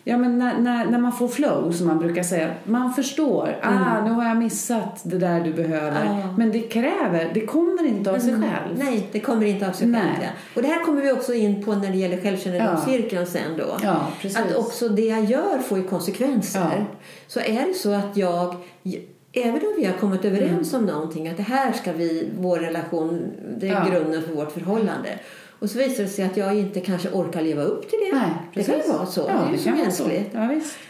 Ja, 0.09 0.17
men 0.17 0.37
när, 0.37 0.57
när, 0.59 0.85
när 0.85 0.97
man 0.99 1.11
får 1.11 1.27
flow, 1.27 1.71
som 1.71 1.87
man 1.87 1.99
brukar 1.99 2.23
säga. 2.23 2.49
Man 2.63 2.93
förstår. 2.93 3.59
Ah, 3.61 4.03
nu 4.05 4.11
har 4.11 4.23
jag 4.27 4.37
missat 4.37 4.99
det 5.03 5.17
där 5.17 5.39
du 5.41 5.53
behöver. 5.53 6.05
Mm. 6.05 6.17
Ja. 6.19 6.33
Men 6.37 6.51
det 6.51 6.59
kräver, 6.59 7.31
det 7.33 7.45
kommer 7.45 7.85
inte 7.87 8.11
av 8.11 8.19
sig 8.19 8.33
själv. 8.33 8.77
Nej, 8.77 9.09
det 9.11 9.19
kommer 9.19 9.45
inte 9.45 9.67
av 9.67 9.71
sig 9.71 9.87
Nej. 9.87 10.01
själv. 10.01 10.13
ja. 10.23 10.29
Och 10.55 10.61
det 10.61 10.67
här 10.67 10.83
kommer 10.85 11.01
vi 11.01 11.11
också 11.11 11.33
in 11.33 11.63
på 11.63 11.75
när 11.75 11.89
det 11.91 11.97
gäller 11.97 12.21
självkännedomscirkeln 12.21 13.25
sen 13.27 13.57
då. 13.57 13.77
Ja. 13.83 14.07
Att 14.35 14.55
också 14.55 14.89
det 14.89 15.05
jag 15.05 15.23
gör 15.25 15.57
får 15.59 15.77
ju 15.77 15.83
konsekvenser. 15.83 16.59
Ja. 16.59 16.85
Så 17.27 17.39
är 17.39 17.67
det 17.67 17.73
så 17.73 17.93
att 17.93 18.17
jag, 18.17 18.55
även 19.33 19.55
om 19.61 19.73
vi 19.77 19.85
har 19.85 19.93
kommit 19.93 20.25
överens 20.25 20.73
Mm. 20.73 20.87
om 20.89 20.93
någonting, 20.95 21.27
att 21.27 21.37
det 21.37 21.43
här 21.43 21.71
ska 21.71 21.91
vi, 21.93 22.29
vår 22.39 22.57
relation, 22.57 23.31
det 23.57 23.67
är 23.67 23.73
Ja. 23.73 23.85
grunden 23.91 24.21
för 24.23 24.33
vårt 24.33 24.51
förhållande. 24.51 25.09
Och 25.59 25.69
så 25.69 25.77
visar 25.77 26.03
det 26.03 26.09
sig 26.09 26.25
att 26.25 26.37
jag 26.37 26.55
inte 26.59 26.79
kanske 26.79 27.09
orkar 27.09 27.41
leva 27.41 27.61
upp 27.63 27.89
till 27.89 27.99
det. 28.11 28.17
Nej, 28.17 28.29
det 28.53 28.63
kan 28.63 28.75
ju 28.75 28.91
vara 28.93 29.05
så. 29.05 29.21
Ja, 29.21 29.33
det 29.33 29.47
är 29.49 29.51
ju 29.51 29.57
så 29.57 29.69
mänskligt. 29.69 30.29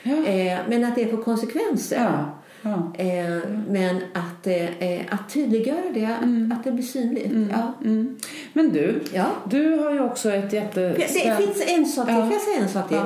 Ja. 0.03 0.25
Eh, 0.25 0.59
men 0.69 0.85
att 0.85 0.95
det 0.95 1.07
får 1.07 1.17
konsekvenser. 1.23 1.97
Ja. 2.03 2.25
Ja. 2.61 3.03
Eh, 3.03 3.49
men 3.69 3.95
att, 4.13 4.47
eh, 4.47 4.99
att 5.09 5.33
tydliggöra 5.33 5.91
det, 5.93 6.05
att, 6.05 6.57
att 6.57 6.63
det 6.63 6.71
blir 6.71 6.83
synligt. 6.83 7.27
Ja. 7.51 7.73
Mm. 7.85 8.17
Men 8.53 8.69
du, 8.69 9.01
Ja. 9.13 9.25
du 9.49 9.77
har 9.77 9.91
ju 9.93 9.99
också 10.03 10.31
ett 10.31 10.49
Det 10.51 10.57
jättespännande... 10.57 11.43
finns 11.47 11.63
en 11.67 11.85
sak 11.85 12.05
till. 12.07 12.15
Ja. 12.15 12.31
Jag 12.31 12.41
säga 12.41 12.57
en 12.61 12.69
sak 12.69 12.87
till? 12.87 12.97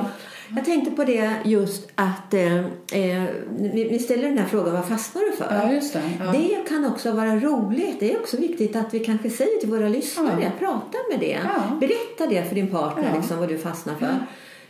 Ja. 0.54 0.56
Jag 0.56 0.64
tänkte 0.64 0.90
på 0.90 1.04
det 1.04 1.32
just 1.44 1.88
att 1.94 2.34
eh, 2.34 2.56
eh, 2.58 3.24
ni, 3.58 3.88
ni 3.90 3.98
ställer 3.98 4.28
den 4.28 4.38
här 4.38 4.46
frågan, 4.46 4.74
vad 4.74 4.84
fastnar 4.88 5.22
du 5.30 5.36
för? 5.36 5.54
Ja, 5.62 5.72
just 5.72 5.92
det. 5.92 6.02
Ja. 6.20 6.32
Det 6.32 6.68
kan 6.68 6.84
också 6.86 7.12
vara 7.12 7.36
roligt. 7.36 8.00
Det 8.00 8.12
är 8.14 8.20
också 8.20 8.36
viktigt 8.36 8.76
att 8.76 8.94
vi 8.94 8.98
kanske 8.98 9.30
säger 9.30 9.60
till 9.60 9.70
våra 9.70 9.88
lyssnare, 9.88 10.42
Ja. 10.42 10.50
prata 10.58 10.98
med 11.10 11.20
det. 11.20 11.38
Ja. 11.44 11.76
Berätta 11.80 12.26
det 12.34 12.48
för 12.48 12.54
din 12.54 12.68
partner, 12.70 13.12
liksom, 13.16 13.38
vad 13.38 13.48
du 13.48 13.58
fastnar 13.58 13.94
för. 13.94 14.16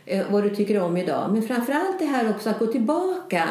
Eh, 0.05 0.25
vad 0.31 0.43
du 0.43 0.49
tycker 0.55 0.81
om 0.81 0.97
idag. 0.97 1.29
Men 1.33 1.41
framförallt 1.43 1.99
det 1.99 2.05
här 2.05 2.29
också 2.29 2.49
att 2.49 2.59
gå 2.59 2.67
tillbaka. 2.67 3.43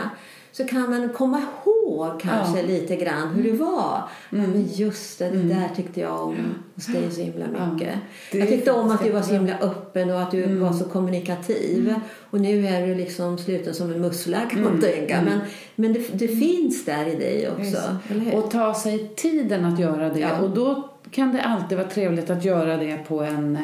Så 0.52 0.64
kan 0.64 0.90
man 0.90 1.08
komma 1.08 1.38
ihåg 1.38 1.81
kanske 2.10 2.58
Ja. 2.58 2.64
Mm. 2.64 2.66
lite 2.70 2.96
grann 2.96 3.28
hur 3.28 3.42
det 3.42 3.52
var. 3.52 4.02
Ja, 4.30 4.36
men 4.36 4.66
just 4.72 5.18
det, 5.18 5.28
det 5.30 5.42
där 5.42 5.68
tyckte 5.76 6.00
jag 6.00 6.22
om 6.22 6.36
hos 6.74 6.86
dig 6.86 7.10
så 7.10 7.20
himla 7.20 7.44
mycket. 7.72 7.94
Det 8.32 8.38
jag 8.38 8.48
tyckte 8.48 8.72
om 8.72 8.90
att 8.90 9.04
du 9.04 9.10
var 9.10 9.22
så 9.22 9.32
himla 9.32 9.58
öppen 9.58 10.10
och 10.10 10.20
att 10.22 10.30
du 10.30 10.44
Mm. 10.44 10.60
var 10.60 10.72
så 10.72 10.84
kommunikativ. 10.84 11.94
Och 12.30 12.40
nu 12.40 12.66
är 12.66 12.86
du 12.86 12.94
liksom 12.94 13.38
sluten 13.38 13.74
som 13.74 13.92
en 13.92 14.00
mussla 14.00 14.40
kan 14.50 14.58
Mm. 14.60 14.72
man 14.72 14.80
tänka. 14.82 15.22
Men, 15.22 15.40
men 15.76 15.92
det, 15.92 16.00
det 16.18 16.28
finns 16.28 16.84
där 16.84 17.06
i 17.06 17.14
dig 17.14 17.48
också. 17.50 17.78
Och 18.36 18.50
ta 18.50 18.74
sig 18.74 19.08
tiden 19.16 19.64
att 19.64 19.78
göra 19.78 20.08
det. 20.08 20.20
Ja. 20.20 20.38
Och 20.40 20.50
då 20.50 20.88
kan 21.10 21.32
det 21.32 21.42
alltid 21.42 21.78
vara 21.78 21.88
trevligt 21.88 22.30
att 22.30 22.44
göra 22.44 22.76
det 22.76 22.96
på 23.08 23.22
en 23.22 23.58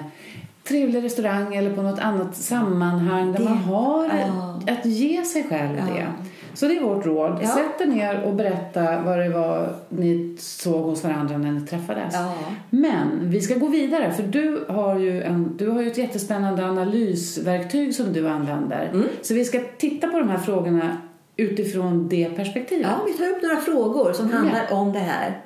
trevlig 0.68 1.04
restaurang 1.04 1.54
eller 1.56 1.74
på 1.74 1.82
något 1.82 1.98
annat 2.00 2.36
sammanhang 2.36 3.32
där 3.32 3.38
Det- 3.38 3.44
man 3.44 3.56
har 3.58 4.04
ja. 4.04 4.60
att 4.72 4.86
ge 4.86 5.24
sig 5.24 5.46
själv 5.48 5.78
Ja. 5.78 5.94
det. 5.94 6.06
Så 6.54 6.66
det 6.66 6.76
är 6.76 6.80
vårt 6.80 7.06
råd. 7.06 7.38
Ja. 7.42 7.48
Sätt 7.48 7.80
er 7.80 7.86
ner 7.86 8.22
och 8.22 8.34
berätta 8.34 9.00
vad 9.00 9.18
det 9.18 9.28
var 9.28 9.74
ni 9.88 10.36
såg 10.38 10.84
hos 10.84 11.04
varandra 11.04 11.38
när 11.38 11.52
ni 11.52 11.60
träffades. 11.60 12.14
Ja. 12.14 12.34
Men 12.70 13.30
vi 13.30 13.40
ska 13.40 13.54
gå 13.54 13.66
vidare 13.66 14.12
för 14.12 14.22
du 14.22 14.64
har 14.68 14.98
ju, 14.98 15.22
en, 15.22 15.56
du 15.56 15.68
har 15.68 15.82
ju 15.82 15.86
ett 15.86 15.98
jättespännande 15.98 16.66
analysverktyg 16.66 17.94
som 17.94 18.12
du 18.12 18.28
använder. 18.28 18.90
Mm. 18.92 19.06
Så 19.22 19.34
vi 19.34 19.44
ska 19.44 19.60
titta 19.78 20.08
på 20.08 20.18
de 20.18 20.28
här 20.28 20.38
frågorna 20.38 20.96
utifrån 21.36 22.08
det 22.08 22.36
perspektivet. 22.36 22.86
Ja, 22.86 23.04
vi 23.06 23.12
tar 23.12 23.28
upp 23.28 23.42
några 23.42 23.56
frågor 23.56 24.12
som 24.12 24.32
handlar 24.32 24.72
om 24.72 24.92
det 24.92 24.98
här. 24.98 25.42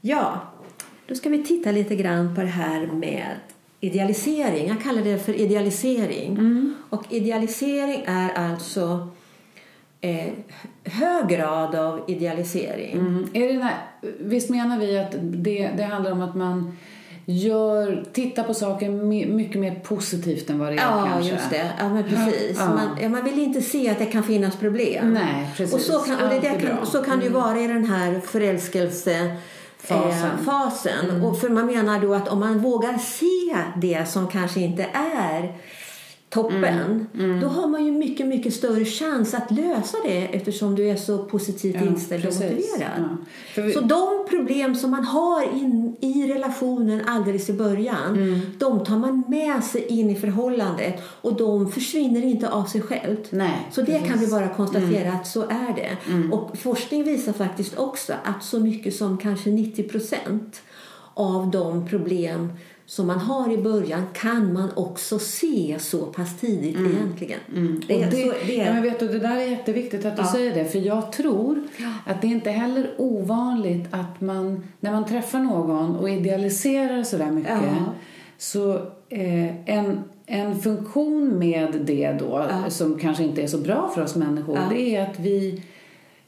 Ja, 0.00 0.47
då 1.08 1.14
ska 1.14 1.28
vi 1.28 1.42
titta 1.44 1.70
lite 1.72 1.96
grann 1.96 2.34
på 2.34 2.40
det 2.40 2.46
här 2.46 2.86
med 2.86 3.26
idealisering. 3.80 4.68
Jag 4.68 4.82
kallar 4.82 5.02
det 5.02 5.18
för 5.18 5.40
idealisering. 5.40 6.38
Och 6.90 7.04
idealisering 7.10 8.04
är 8.06 8.30
alltså 8.34 9.08
eh, 10.00 10.26
hög 10.84 11.28
grad 11.28 11.74
av 11.74 12.00
idealisering. 12.08 12.92
Mm. 12.92 13.28
Är 13.32 13.52
det 13.52 13.62
här, 13.62 13.74
visst 14.20 14.50
menar 14.50 14.78
vi 14.78 14.98
att 14.98 15.14
det, 15.20 15.70
det 15.76 15.82
handlar 15.82 16.12
om 16.12 16.22
att 16.22 16.34
man 16.36 16.76
gör, 17.26 18.04
tittar 18.12 18.42
på 18.42 18.54
saker 18.54 18.90
my- 18.90 19.26
mycket 19.26 19.60
mer 19.60 19.74
positivt 19.74 20.50
än 20.50 20.58
vad 20.58 20.68
det 20.68 20.72
är 20.72 20.76
Ja, 20.76 21.08
kanske? 21.12 21.32
just 21.32 21.50
det. 21.50 21.70
Ja, 21.78 21.88
men 21.88 22.04
precis. 22.04 22.56
Ja. 22.58 22.66
Man, 22.68 22.98
ja, 23.02 23.08
man 23.08 23.24
vill 23.24 23.38
inte 23.38 23.62
se 23.62 23.90
att 23.90 23.98
det 23.98 24.06
kan 24.06 24.22
finnas 24.22 24.56
problem. 24.56 25.12
Nej, 25.14 25.48
precis. 25.56 25.74
Och 25.74 25.80
så 25.80 25.98
kan, 25.98 26.14
och 26.14 26.28
det 26.28 26.50
Alltid 26.50 26.68
kan, 26.68 26.86
så 26.86 27.02
kan 27.02 27.18
det 27.18 27.24
ju 27.24 27.30
vara 27.32 27.60
i 27.60 27.66
den 27.66 27.84
här 27.84 28.20
förälskelse 28.20 29.36
Fasen. 29.78 30.30
Mm. 30.30 30.38
Eh, 30.38 30.44
fasen. 30.44 31.22
Och 31.22 31.40
för 31.40 31.48
man 31.48 31.66
menar 31.66 32.00
då 32.00 32.14
att 32.14 32.28
om 32.28 32.40
man 32.40 32.58
vågar 32.58 32.98
se 32.98 33.56
det 33.76 34.08
som 34.08 34.28
kanske 34.28 34.60
inte 34.60 34.86
är 34.92 35.54
toppen, 36.30 37.06
Mm. 37.14 37.40
då 37.40 37.48
har 37.48 37.66
man 37.68 37.84
ju 37.86 37.92
mycket, 37.92 38.26
mycket 38.26 38.54
större 38.54 38.84
chans 38.84 39.34
att 39.34 39.50
lösa 39.50 39.96
det 40.04 40.18
eftersom 40.36 40.74
du 40.74 40.88
är 40.88 40.96
så 40.96 41.18
positivt 41.18 41.74
Ja, 41.80 41.86
inställd 41.86 42.24
och 42.24 42.30
precis. 42.30 42.70
motiverad. 42.70 43.08
Ja. 43.56 43.62
Vi- 43.62 43.72
Så 43.72 43.80
de 43.80 44.26
problem 44.30 44.74
som 44.74 44.90
man 44.90 45.04
har 45.04 45.42
in, 45.42 45.96
i 46.00 46.32
relationen 46.32 47.00
alldeles 47.06 47.48
i 47.50 47.52
början, 47.52 48.16
Mm. 48.16 48.40
de 48.58 48.84
tar 48.84 48.98
man 48.98 49.22
med 49.28 49.64
sig 49.64 49.86
in 49.86 50.10
i 50.10 50.14
förhållandet 50.16 51.02
och 51.20 51.36
de 51.36 51.72
försvinner 51.72 52.22
inte 52.24 52.50
av 52.50 52.64
sig 52.64 52.80
självt. 52.80 53.28
Nej, 53.32 53.68
så 53.72 53.80
det 53.80 53.86
precis. 53.86 54.00
Mm. 54.02 54.10
kan 54.12 54.18
vi 54.20 54.26
bara 54.30 54.48
konstatera 54.48 55.12
att 55.12 55.26
så 55.26 55.42
är 55.42 55.74
det. 55.76 55.96
Och 56.36 56.58
forskning 56.58 57.04
visar 57.04 57.32
faktiskt 57.32 57.78
också 57.78 58.12
att 58.24 58.44
så 58.44 58.60
mycket 58.60 58.94
som 58.96 59.18
kanske 59.18 59.50
90 59.50 59.82
procent 59.82 60.60
av 61.14 61.50
de 61.50 61.88
problem 61.88 62.52
som 62.90 63.06
man 63.06 63.18
har 63.18 63.52
i 63.52 63.58
början 63.58 64.02
kan 64.12 64.52
man 64.52 64.68
också 64.76 65.18
se 65.18 65.76
så 65.78 65.98
pass 66.06 66.36
tidigt 66.40 66.76
egentligen. 66.76 67.38
Det 67.46 67.56
Mm. 67.56 67.76
Och 67.84 67.90
är, 67.90 68.10
det, 68.10 68.16
så, 68.16 68.46
det 68.46 68.54
ja, 68.54 68.72
men 68.72 68.82
vet 68.82 69.00
du, 69.00 69.08
det 69.08 69.18
där 69.18 69.36
är 69.36 69.46
jätteviktigt 69.50 70.04
att 70.04 70.16
du 70.16 70.22
Ja. 70.22 70.32
säger 70.32 70.54
det. 70.54 70.64
För 70.64 70.78
jag 70.78 71.12
tror 71.12 71.62
att 72.06 72.20
det 72.22 72.26
är 72.26 72.30
inte 72.30 72.50
heller 72.50 72.90
ovanligt 72.98 73.86
att 73.90 74.20
man, 74.20 74.64
när 74.80 74.92
man 74.92 75.04
träffar 75.06 75.38
någon 75.38 75.96
och 75.96 76.10
idealiserar 76.10 77.02
sådär 77.02 77.30
mycket, 77.30 77.52
Ja. 77.62 77.92
så 78.38 78.72
eh, 79.08 79.68
en, 79.74 80.00
en 80.26 80.58
funktion 80.60 81.38
med 81.38 81.80
det 81.84 82.12
då, 82.18 82.46
som 82.68 82.98
kanske 82.98 83.24
inte 83.24 83.42
är 83.42 83.46
så 83.46 83.58
bra 83.58 83.90
för 83.94 84.02
oss 84.02 84.16
människor, 84.16 84.58
det 84.70 84.96
är 84.96 85.10
att 85.10 85.20
vi 85.20 85.62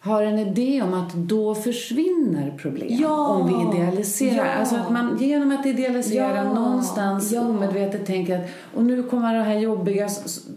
har 0.02 0.22
en 0.22 0.38
idé 0.38 0.82
om 0.82 0.94
att 0.94 1.14
då 1.14 1.54
försvinner 1.54 2.50
problem 2.58 2.88
Ja. 3.00 3.26
om 3.28 3.46
vi 3.72 3.78
idealiserar. 3.78 4.46
Ja. 4.46 4.52
Alltså 4.54 4.76
att 4.76 4.90
man 4.92 5.18
genom 5.20 5.52
att 5.52 5.66
idealisera 5.66 6.36
Ja. 6.36 6.54
någonstans 6.54 7.32
Ja. 7.32 7.40
omedvetet 7.40 8.06
tänker 8.06 8.38
att 8.38 8.50
och 8.74 8.84
nu 8.84 9.02
kommer 9.02 9.34
det 9.34 9.42
här 9.42 9.58
jobbiga 9.58 10.08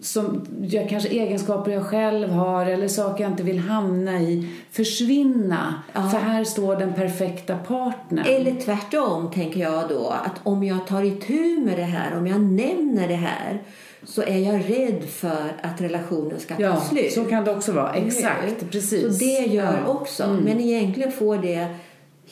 som 0.02 0.42
jag, 0.62 0.90
kanske 0.90 1.10
egenskaper 1.10 1.72
jag 1.72 1.84
själv 1.84 2.30
har 2.30 2.66
eller 2.66 2.88
saker 2.88 3.24
jag 3.24 3.32
inte 3.32 3.44
vill 3.44 3.60
hamna 3.60 4.20
i 4.22 4.50
försvinna. 4.72 5.74
För 5.94 6.18
här 6.20 6.44
står 6.44 6.76
den 6.76 6.94
perfekta 6.94 7.58
partnern. 7.58 8.26
Eller 8.28 8.56
tvärtom 8.56 9.32
tänker 9.32 9.60
jag 9.60 9.90
då 9.90 10.08
att 10.26 10.40
om 10.44 10.64
jag 10.64 10.88
tar 10.88 11.04
itu 11.04 11.60
med 11.66 11.78
det 11.78 11.84
här, 11.84 12.18
om 12.18 12.28
jag 12.28 12.42
nämner 12.42 13.08
det 13.08 13.16
här 13.16 13.62
så 14.06 14.22
är 14.22 14.38
jag 14.38 14.56
rädd 14.70 15.04
för 15.10 15.54
att 15.62 15.82
relationen 15.82 16.39
ska 16.39 16.56
ta 16.56 16.62
ja, 16.62 16.82
slut. 16.82 17.13
så 17.13 17.26
kan 17.26 17.44
det 17.46 17.52
också 17.52 17.72
vara. 17.72 17.94
Exakt, 17.94 18.60
Så 18.60 18.66
precis. 18.66 19.20
det 19.20 19.26
gör 19.54 19.63
ja. 19.63 19.78
Mm. 19.78 19.88
också. 19.89 20.38
Men 20.44 20.60
egentligen 20.60 21.12
får 21.12 21.38
det 21.38 21.68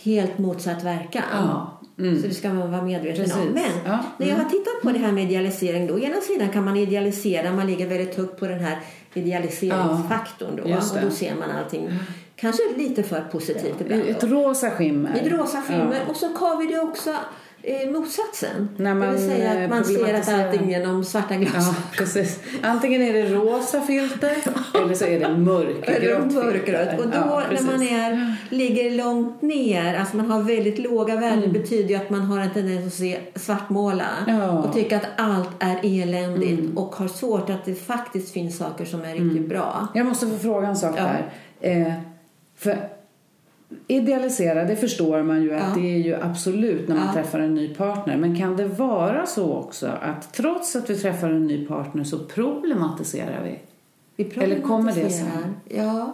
helt 0.04 0.38
motsatt 0.38 0.84
verkan. 0.84 1.24
Ja. 1.34 1.78
Mm. 2.00 2.22
Så 2.22 2.28
det 2.28 2.34
ska 2.34 2.54
man 2.54 2.72
vara 2.72 2.82
medveten 2.82 3.16
Precis. 3.26 3.36
om. 3.36 3.48
Men 3.54 3.72
Ja. 3.86 4.00
när 4.18 4.28
jag 4.28 4.36
har 4.36 4.44
tittat 4.50 4.82
på 4.82 4.92
det 4.92 5.00
här 5.00 5.12
med 5.12 5.24
idealisering 5.24 5.88
då, 5.88 5.94
å 5.94 6.00
ena 6.00 6.22
sidan 6.22 6.50
kan 6.50 6.66
man 6.66 6.78
idealisera, 6.78 7.52
man 7.52 7.68
ligger 7.68 7.88
väldigt 7.88 8.16
högt 8.16 8.40
på 8.40 8.48
den 8.48 8.60
här 8.60 8.80
idealiseringsfaktorn 9.14 10.56
då. 10.56 10.64
Och 10.64 11.02
då 11.04 11.10
ser 11.12 11.36
man 11.36 11.52
allting 11.52 11.90
kanske 12.36 12.62
lite 12.78 13.04
för 13.04 13.22
positivt 13.32 13.82
ibland. 13.82 14.04
Ett 14.08 14.24
rosa 14.24 14.70
skimmer. 14.70 15.16
Ett 15.16 15.32
rosa 15.32 15.62
skimmer. 15.62 16.00
Och 16.10 16.16
så 16.16 16.26
har 16.28 16.58
vi 16.62 16.74
det 16.74 16.80
också 16.80 17.14
motsatsen. 17.92 18.70
När 18.78 18.94
man, 18.94 19.08
det 19.08 19.14
vill 19.14 19.30
säga 19.30 19.54
eh, 19.58 19.64
att 19.64 19.70
man 19.70 19.86
ser 19.86 20.14
att 20.14 20.30
allting 20.30 20.70
genom 20.70 21.04
svarta 21.04 21.36
glasögon. 21.36 21.64
Ja, 21.64 21.76
precis. 21.98 22.40
Antingen 22.62 23.02
är 23.02 23.14
det 23.14 23.30
rosa 23.30 23.82
filter 23.82 24.32
eller 24.84 24.94
så 24.94 25.06
är 25.06 25.20
det 25.20 25.38
mörkrött. 25.38 25.86
filter. 25.86 26.98
Och 27.00 27.08
då 27.08 27.18
Ja, 27.18 27.44
när 27.52 27.62
man 27.62 27.82
är, 27.84 28.36
ligger 28.50 28.92
långt 28.92 29.42
ner, 29.42 29.96
alltså 30.00 30.18
man 30.18 30.32
har 30.32 30.42
väldigt 30.42 30.80
låga 30.80 31.16
värden, 31.16 31.52
betyder 31.52 31.90
ju 31.90 31.96
att 31.96 32.10
man 32.10 32.22
har 32.22 32.40
en 32.40 32.50
tendens 32.54 32.88
att 32.88 32.94
se 32.94 33.18
svartmåla 33.36 34.06
Mm. 34.28 34.40
Ja. 34.40 34.44
Mm. 34.50 34.58
och 34.58 34.74
tycka 34.74 34.98
att 34.98 35.08
allt 35.18 35.50
är 35.60 35.80
eländigt 36.02 36.78
och 36.78 36.96
har 36.96 37.08
svårt 37.08 37.50
att 37.50 37.66
det 37.66 37.76
faktiskt 37.76 38.34
finns 38.34 38.58
saker 38.58 38.86
som 38.86 39.02
är 39.02 39.14
riktigt 39.14 39.50
bra. 39.50 39.88
Jag 39.94 40.06
måste 40.06 40.28
få 40.28 40.38
fråga 40.38 40.68
en 40.68 40.76
sak 40.76 40.96
där. 40.96 41.32
Eh, 41.62 41.94
för 42.58 42.90
idealisera, 43.88 44.64
det 44.64 44.76
förstår 44.76 45.24
man 45.24 45.42
ju 45.44 45.54
att 45.54 45.64
Ja. 45.76 45.82
det 45.82 45.94
är 45.94 45.98
ju 45.98 46.16
absolut 46.16 46.88
när 46.88 46.96
man 46.96 47.06
Ja. 47.08 47.14
träffar 47.14 47.40
en 47.40 47.54
ny 47.56 47.76
partner. 47.76 48.18
Men 48.18 48.36
kan 48.38 48.58
det 48.58 48.66
vara 48.68 49.26
så 49.26 49.54
också 49.54 49.88
att 50.02 50.34
trots 50.34 50.76
att 50.76 50.90
vi 50.90 50.98
träffar 50.98 51.30
en 51.30 51.48
ny 51.48 51.66
partner 51.68 52.04
så 52.04 52.20
problematiserar 52.20 53.44
vi? 53.44 53.60
Vi 54.16 54.24
Eller 54.24 54.34
kommer 54.36 54.48
det 54.48 54.62
problematiserar. 54.62 55.54
Ja. 55.70 56.14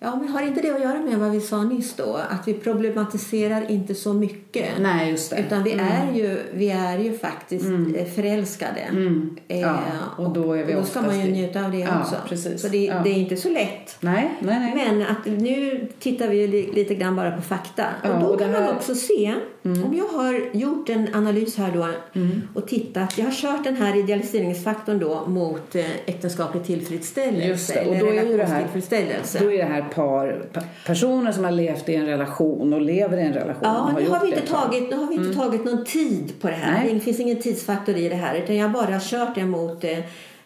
Ja, 0.00 0.16
men 0.16 0.28
har 0.28 0.42
inte 0.42 0.60
det 0.60 0.70
att 0.74 0.80
göra 0.82 0.98
med 0.98 1.18
vad 1.18 1.30
vi 1.30 1.40
sa 1.40 1.62
nyss 1.64 1.94
då? 1.94 2.20
Att 2.30 2.48
vi 2.48 2.54
problematiserar 2.54 3.70
inte 3.70 3.94
så 3.94 4.12
mycket. 4.12 4.66
Nej, 4.80 5.10
just 5.10 5.30
det. 5.30 5.38
Utan 5.46 5.62
vi, 5.62 5.72
är 5.72 6.12
ju, 6.14 6.38
vi 6.54 6.70
är 6.70 6.98
ju 6.98 7.18
faktiskt 7.18 7.64
eh, 7.96 8.04
förälskade. 8.04 8.80
Mm. 8.80 9.36
Eh, 9.48 9.60
Ja, 9.60 9.78
och 10.16 10.30
då 10.30 10.52
är 10.52 10.64
vi 10.64 10.74
och 10.74 10.78
då 10.80 10.86
ska 10.86 11.02
man 11.02 11.20
ju 11.26 11.32
njuta 11.32 11.64
av 11.64 11.70
det 11.70 11.78
Ja, 11.78 12.00
också. 12.00 12.14
precis. 12.28 12.62
Så 12.62 12.68
det, 12.68 12.84
Ja. 12.84 12.94
det 13.04 13.10
är 13.10 13.14
inte 13.14 13.36
så 13.36 13.48
lätt. 13.48 13.96
Nej, 14.00 14.30
nej, 14.40 14.58
nej. 14.60 14.72
Men 14.88 15.02
att 15.02 15.26
nu 15.26 15.88
tittar 15.98 16.28
vi 16.28 16.40
ju 16.40 16.46
li- 16.46 16.70
lite 16.74 16.94
grann 16.94 17.16
bara 17.16 17.30
på 17.30 17.42
fakta. 17.42 17.84
Ja, 18.02 18.12
och 18.14 18.20
då 18.20 18.26
och 18.26 18.38
kan 18.38 18.48
här- 18.50 18.56
Mm. 18.56 18.66
man 18.68 18.76
också 18.76 18.94
se, 18.94 19.34
om 19.62 19.94
jag 19.98 20.18
har 20.18 20.42
gjort 20.52 20.88
en 20.88 21.14
analys 21.14 21.56
här 21.56 21.72
då 21.74 21.88
och 22.54 22.68
tittat, 22.68 23.18
jag 23.18 23.24
har 23.24 23.32
kört 23.32 23.64
den 23.64 23.76
här 23.76 23.96
idealiseringsfaktorn 23.96 24.98
då 24.98 25.26
mot 25.26 25.74
eh, 25.74 25.84
äktenskaplig 26.06 26.64
tillfredsställelse 26.64 27.46
Just 27.48 27.74
det, 27.74 27.80
och 27.86 27.98
då 27.98 28.06
är 28.06 28.12
ju 28.12 28.36
det 28.36 28.44
här- 28.44 28.60
relationstillfredsställelse. 28.60 29.38
Då 29.44 29.52
är 29.52 29.58
det 29.58 29.64
här 29.64 29.84
par, 29.94 30.46
pa- 30.52 30.60
personer 30.86 31.32
som 31.32 31.44
har 31.44 31.50
levt 31.50 31.88
i 31.88 31.94
en 31.94 32.06
relation 32.06 32.72
och 32.72 32.80
lever 32.80 33.16
i 33.16 33.20
en 33.22 33.32
relation. 33.32 33.62
Ja, 33.62 33.82
och 33.94 34.02
nu 34.02 34.08
har 34.08 34.20
vi 34.20 34.26
inte, 34.26 34.46
tagit, 34.46 34.90
nu 34.90 34.96
har 34.96 35.06
vi 35.06 35.14
inte 35.14 35.34
tagit 35.38 35.64
någon 35.64 35.84
tid 35.84 36.32
på 36.40 36.46
det 36.48 36.54
här. 36.54 36.84
Nej. 36.84 36.94
Det 36.94 37.00
finns 37.00 37.20
ingen 37.20 37.40
tidsfaktor 37.42 37.96
i 37.96 38.08
det 38.08 38.14
här. 38.14 38.34
Utan 38.34 38.56
jag 38.56 38.68
har 38.68 38.74
bara 38.86 39.00
kört 39.00 39.34
det 39.34 39.44
mot 39.44 39.84
eh, 39.84 39.98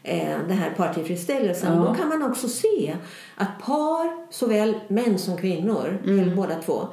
eh, 0.02 0.38
den 0.48 0.58
här 0.58 0.70
partillfredsställelsen. 0.76 1.72
Ja. 1.76 1.84
Då 1.84 1.94
kan 1.94 2.08
man 2.08 2.22
också 2.30 2.48
se 2.48 2.96
att 3.36 3.62
par, 3.66 4.32
såväl 4.32 4.74
män 4.88 5.18
som 5.18 5.36
kvinnor, 5.36 5.98
Mm. 6.04 6.20
eller 6.20 6.36
båda 6.36 6.54
två, 6.54 6.88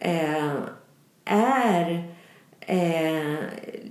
eh, 0.00 0.52
är 1.24 2.04
eh, 2.72 3.38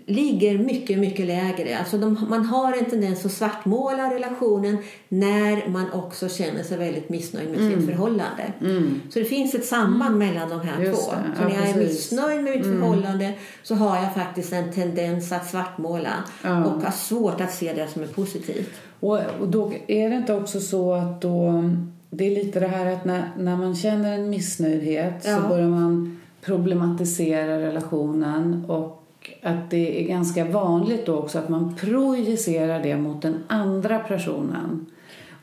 ligger 0.06 0.58
mycket, 0.58 1.00
mycket 1.00 1.26
lägre. 1.26 1.78
Alltså 1.80 1.98
de, 1.98 2.26
man 2.30 2.46
har 2.46 2.74
en 2.78 2.86
tendens 2.86 3.26
att 3.26 3.32
svartmåla 3.32 4.14
relationen 4.14 4.78
när 5.10 5.68
man 5.70 5.92
också 5.92 6.30
känner 6.30 6.64
sig 6.64 6.78
väldigt 6.78 7.10
missnöjd 7.10 7.50
med 7.50 7.60
sitt 7.74 7.86
förhållande. 7.86 8.44
Så 9.10 9.20
det 9.20 9.26
finns 9.26 9.56
ett 9.56 9.66
samband 9.66 10.18
mellan 10.18 10.50
de 10.50 10.60
här 10.62 10.76
Mm. 10.76 10.88
Just 10.88 11.06
två. 11.10 11.12
Så 11.12 11.18
Ja, 11.42 11.48
när 11.48 11.56
jag 11.56 11.64
är. 11.68 11.74
Mm. 11.74 11.80
missnöjd 11.80 12.44
med 12.44 12.58
mitt 12.58 12.66
förhållande 12.66 13.34
så 13.64 13.76
har 13.76 13.96
jag 13.98 14.14
faktiskt 14.14 14.54
en 14.54 14.72
tendens 14.74 15.32
att 15.32 15.50
svartmåla 15.50 16.10
Ja. 16.44 16.66
och 16.66 16.84
har 16.84 16.92
svårt 16.92 17.42
att 17.42 17.54
se 17.54 17.74
det 17.74 17.88
som 17.88 18.04
är 18.04 18.08
positivt. 18.08 18.70
Och, 19.00 19.20
och 19.40 19.48
då 19.48 19.74
är 19.88 20.10
det 20.10 20.16
inte 20.16 20.34
också 20.34 20.60
så 20.60 20.94
att 20.94 21.22
då 21.22 21.64
det 22.10 22.26
är 22.28 22.44
lite 22.46 22.60
det 22.60 22.68
här 22.68 22.86
att 22.94 23.06
när, 23.06 23.24
när 23.38 23.56
man 23.58 23.76
känner 23.76 24.14
en 24.14 24.30
missnöjdhet 24.30 25.24
Ja. 25.26 25.38
så 25.42 25.48
börjar 25.48 25.68
man 25.68 26.21
problematisera 26.46 27.60
relationen 27.60 28.66
och 28.68 28.98
att 29.44 29.70
det 29.70 30.02
är 30.04 30.08
ganska 30.08 30.46
vanligt 30.46 31.06
då 31.06 31.16
också 31.18 31.40
att 31.40 31.50
man 31.50 31.76
projicerar 31.76 32.84
det 32.84 32.98
mot 32.98 33.22
den 33.22 33.44
andra 33.48 34.00
personen 34.00 34.86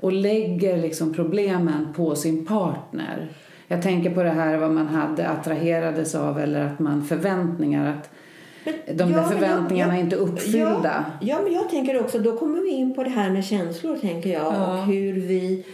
och 0.00 0.12
lägger 0.12 0.76
liksom 0.82 1.14
problemen 1.14 1.87
på 1.96 2.14
sin 2.14 2.46
partner. 2.46 3.28
Jag 3.68 3.82
tänker 3.82 4.11
på 4.11 4.22
det 4.22 4.30
här 4.30 4.56
vad 4.56 4.70
man 4.70 4.87
hade 4.87 5.28
attraherades 5.28 6.14
av 6.14 6.38
eller 6.40 6.64
att 6.66 6.78
man 6.78 7.04
förväntningar 7.04 7.90
att 7.98 8.11
de 8.87 8.94
där 8.94 9.11
Ja, 9.11 9.16
jag- 9.16 9.28
förväntningarna 9.32 9.92
jag- 9.92 9.98
är 10.00 10.04
inte 10.04 10.16
uppfyllda. 10.16 11.04
Ja, 11.20 11.26
ja, 11.28 11.38
men 11.44 11.52
jag 11.52 11.70
tänker 11.70 12.00
också, 12.00 12.18
då 12.18 12.37
kommer 12.37 12.61
vi 12.61 12.70
in 12.70 12.94
på 12.94 13.02
det 13.04 13.11
här 13.11 13.30
med 13.30 13.44
känslor 13.44 13.96
tänker 13.96 14.30
jag 14.30 14.42
Ja. 14.54 14.72
och 14.72 14.87
hur 14.87 15.12
vi, 15.12 15.64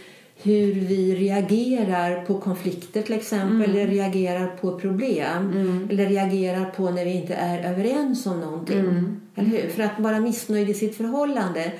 hur 0.43 0.73
vi 0.73 1.15
reagerar 1.15 2.25
på 2.25 2.39
konflikter 2.39 3.01
till 3.01 3.13
exempel 3.15 3.55
Mm. 3.55 3.61
eller 3.71 3.87
reagerar 3.87 4.47
på 4.47 4.79
problem 4.79 5.51
eller 5.89 6.05
reagerar 6.09 6.65
på 6.65 6.91
när 6.91 7.05
vi 7.05 7.11
inte 7.11 7.33
är 7.33 7.71
överens 7.71 8.25
om 8.25 8.39
någonting. 8.39 8.79
Mm. 8.79 9.21
Eller 9.35 9.49
hur? 9.49 9.69
För 9.69 9.83
att 9.83 9.99
vara 9.99 10.19
missnöjd 10.19 10.69
i 10.69 10.73
sitt 10.73 10.97
förhållande 10.97 11.71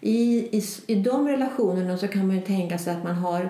i, 0.00 0.48
i, 0.58 0.62
i 0.86 0.94
de 0.94 1.28
relationerna 1.28 1.98
så 1.98 2.08
kan 2.08 2.26
man 2.26 2.36
ju 2.36 2.42
tänka 2.42 2.78
sig 2.78 2.94
att 2.94 3.04
man 3.04 3.14
har 3.14 3.48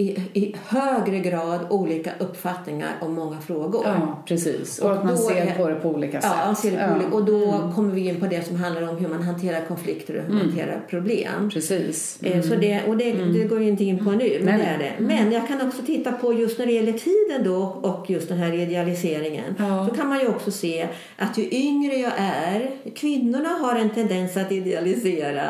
i, 0.00 0.22
i 0.32 0.56
högre 0.68 1.18
grad 1.18 1.60
olika 1.70 2.10
uppfattningar 2.18 2.88
om 3.00 3.14
många 3.14 3.40
frågor. 3.40 3.82
Ja, 3.86 4.22
precis. 4.26 4.78
Och, 4.78 4.90
Och 4.90 4.96
att 4.96 5.04
man 5.04 5.18
ser 5.18 5.34
är- 5.36 5.54
på 5.56 5.68
det 5.68 5.74
på 5.74 5.88
olika 5.88 6.20
sätt. 6.20 6.30
Ja, 6.38 6.46
man 6.46 6.56
ser 6.56 6.70
det 6.70 6.76
på 6.76 6.82
Ja, 6.82 6.96
olika- 6.96 7.14
och 7.16 7.24
då 7.24 7.72
kommer 7.74 7.94
vi 7.94 8.08
in 8.08 8.20
på 8.20 8.26
det 8.26 8.46
som 8.46 8.56
handlar 8.56 8.88
om 8.88 8.96
hur 8.96 9.08
man 9.08 9.22
hanterar 9.22 9.64
konflikter 9.68 10.16
och 10.16 10.22
hur 10.22 10.32
man 10.34 10.42
hanterar 10.42 10.80
problem. 10.90 11.50
Precis. 11.52 12.18
Eh, 12.22 12.42
Så 12.42 12.54
det, 12.54 12.80
och 12.88 12.96
det, 12.96 13.12
det 13.12 13.44
går 13.44 13.56
vi 13.56 13.68
inte 13.68 13.84
in 13.84 14.04
på 14.04 14.10
nu, 14.10 14.40
men 14.42 14.58
Nej, 14.58 14.58
det 14.58 14.64
är 14.64 14.78
det. 14.98 15.04
Men 15.04 15.32
jag 15.32 15.48
kan 15.48 15.66
också 15.68 15.82
titta 15.86 16.12
på 16.12 16.32
just 16.32 16.58
när 16.58 16.66
det 16.66 16.72
gäller 16.72 16.92
tiden 16.92 17.44
då 17.44 17.56
och 17.62 18.10
just 18.10 18.28
den 18.28 18.38
här 18.38 18.52
idealiseringen. 18.52 19.54
Ja. 19.58 19.86
Så 19.88 19.94
kan 19.94 20.08
man 20.08 20.20
ju 20.20 20.28
också 20.28 20.50
se 20.50 20.88
att 21.16 21.38
ju 21.38 21.48
yngre 21.50 21.94
jag 21.94 22.12
är, 22.16 22.70
kvinnorna 22.94 23.48
har 23.48 23.76
en 23.76 23.90
tendens 23.90 24.36
att 24.36 24.52
idealisera 24.52 25.42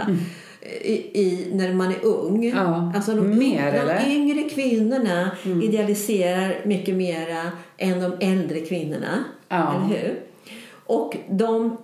i, 0.63 1.21
i, 1.21 1.51
när 1.53 1.73
man 1.73 1.91
är 1.91 2.05
ung. 2.05 2.45
Ja. 2.45 2.93
Alltså 2.95 3.15
de, 3.15 3.39
Mer, 3.39 3.73
de 3.73 3.79
eller? 3.79 3.97
Mm. 3.97 4.11
yngre 4.11 4.49
kvinnorna 4.49 5.31
idealiserar 5.63 6.61
mycket 6.65 6.95
mera 6.95 7.53
än 7.77 8.01
de 8.01 8.13
äldre 8.21 8.61
kvinnorna. 8.61 9.25
Ja. 9.49 9.75
Eller 9.75 9.99
hur? 9.99 10.21
Och 10.87 11.17
de 11.31 11.77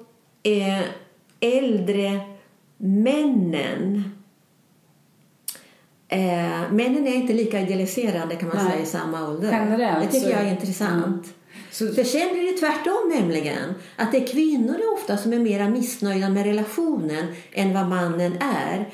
eh, 0.43 0.83
äldre 1.41 2.21
männen 2.77 4.05
Eh, 6.09 6.71
männen 6.71 7.07
är 7.07 7.15
inte 7.15 7.33
lika 7.33 7.61
idealiserande 7.61 8.37
kan 8.37 8.49
man 8.49 8.57
Nej. 8.57 8.73
säga 8.73 8.83
i 8.83 8.87
samma 8.87 9.29
ålder. 9.29 9.51
Generellt 9.51 10.13
det 10.13 10.19
tycker 10.19 10.31
jag 10.31 10.41
är 10.41 10.51
intressant. 10.51 11.35
Så, 11.79 11.93
För 11.93 12.05
sen 12.05 12.29
blir 12.33 12.53
det 12.53 12.59
tvärtom 12.59 13.13
nämligen. 13.15 13.75
Att 13.97 14.13
det 14.13 14.19
är 14.19 14.27
kvinnor 14.27 14.77
ofta 14.95 15.17
som 15.17 15.33
är 15.33 15.39
mer 15.39 15.71
missnöjda 15.71 16.29
med 16.29 16.45
relationen 16.47 17.27
än 17.53 17.75
vad 17.75 17.87
mannen 17.89 18.39
är. 18.41 18.91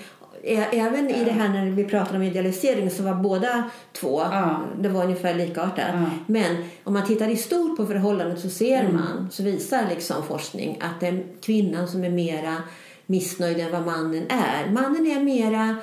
Även 0.72 1.10
i 1.10 1.24
det 1.24 1.30
här 1.30 1.48
när 1.48 1.70
vi 1.70 1.84
pratar 1.84 2.16
om 2.16 2.22
idealisering 2.22 2.90
så 2.90 3.02
var 3.02 3.14
båda 3.14 3.70
två, 3.92 4.20
Ja. 4.20 4.60
det 4.80 4.88
var 4.88 5.04
ungefär 5.04 5.34
likartat. 5.34 5.84
Ja. 5.92 6.04
Men 6.26 6.56
om 6.84 6.92
man 6.94 7.06
tittar 7.06 7.28
i 7.28 7.36
stort 7.36 7.76
på 7.76 7.86
förhållandet 7.86 8.40
så 8.40 8.48
ser 8.50 8.80
Mm. 8.80 8.94
man, 8.94 9.28
så 9.30 9.42
visar 9.42 9.82
liksom 9.90 10.22
forskning 10.22 10.78
att 10.80 11.00
det 11.00 11.06
är 11.06 11.24
kvinnan 11.42 11.88
som 11.88 12.04
är 12.04 12.10
mera 12.10 12.56
missnöjd 13.06 13.60
än 13.60 13.72
vad 13.72 13.86
mannen 13.86 14.24
är. 14.28 14.70
Mannen 14.70 15.06
är 15.06 15.20
mera 15.20 15.76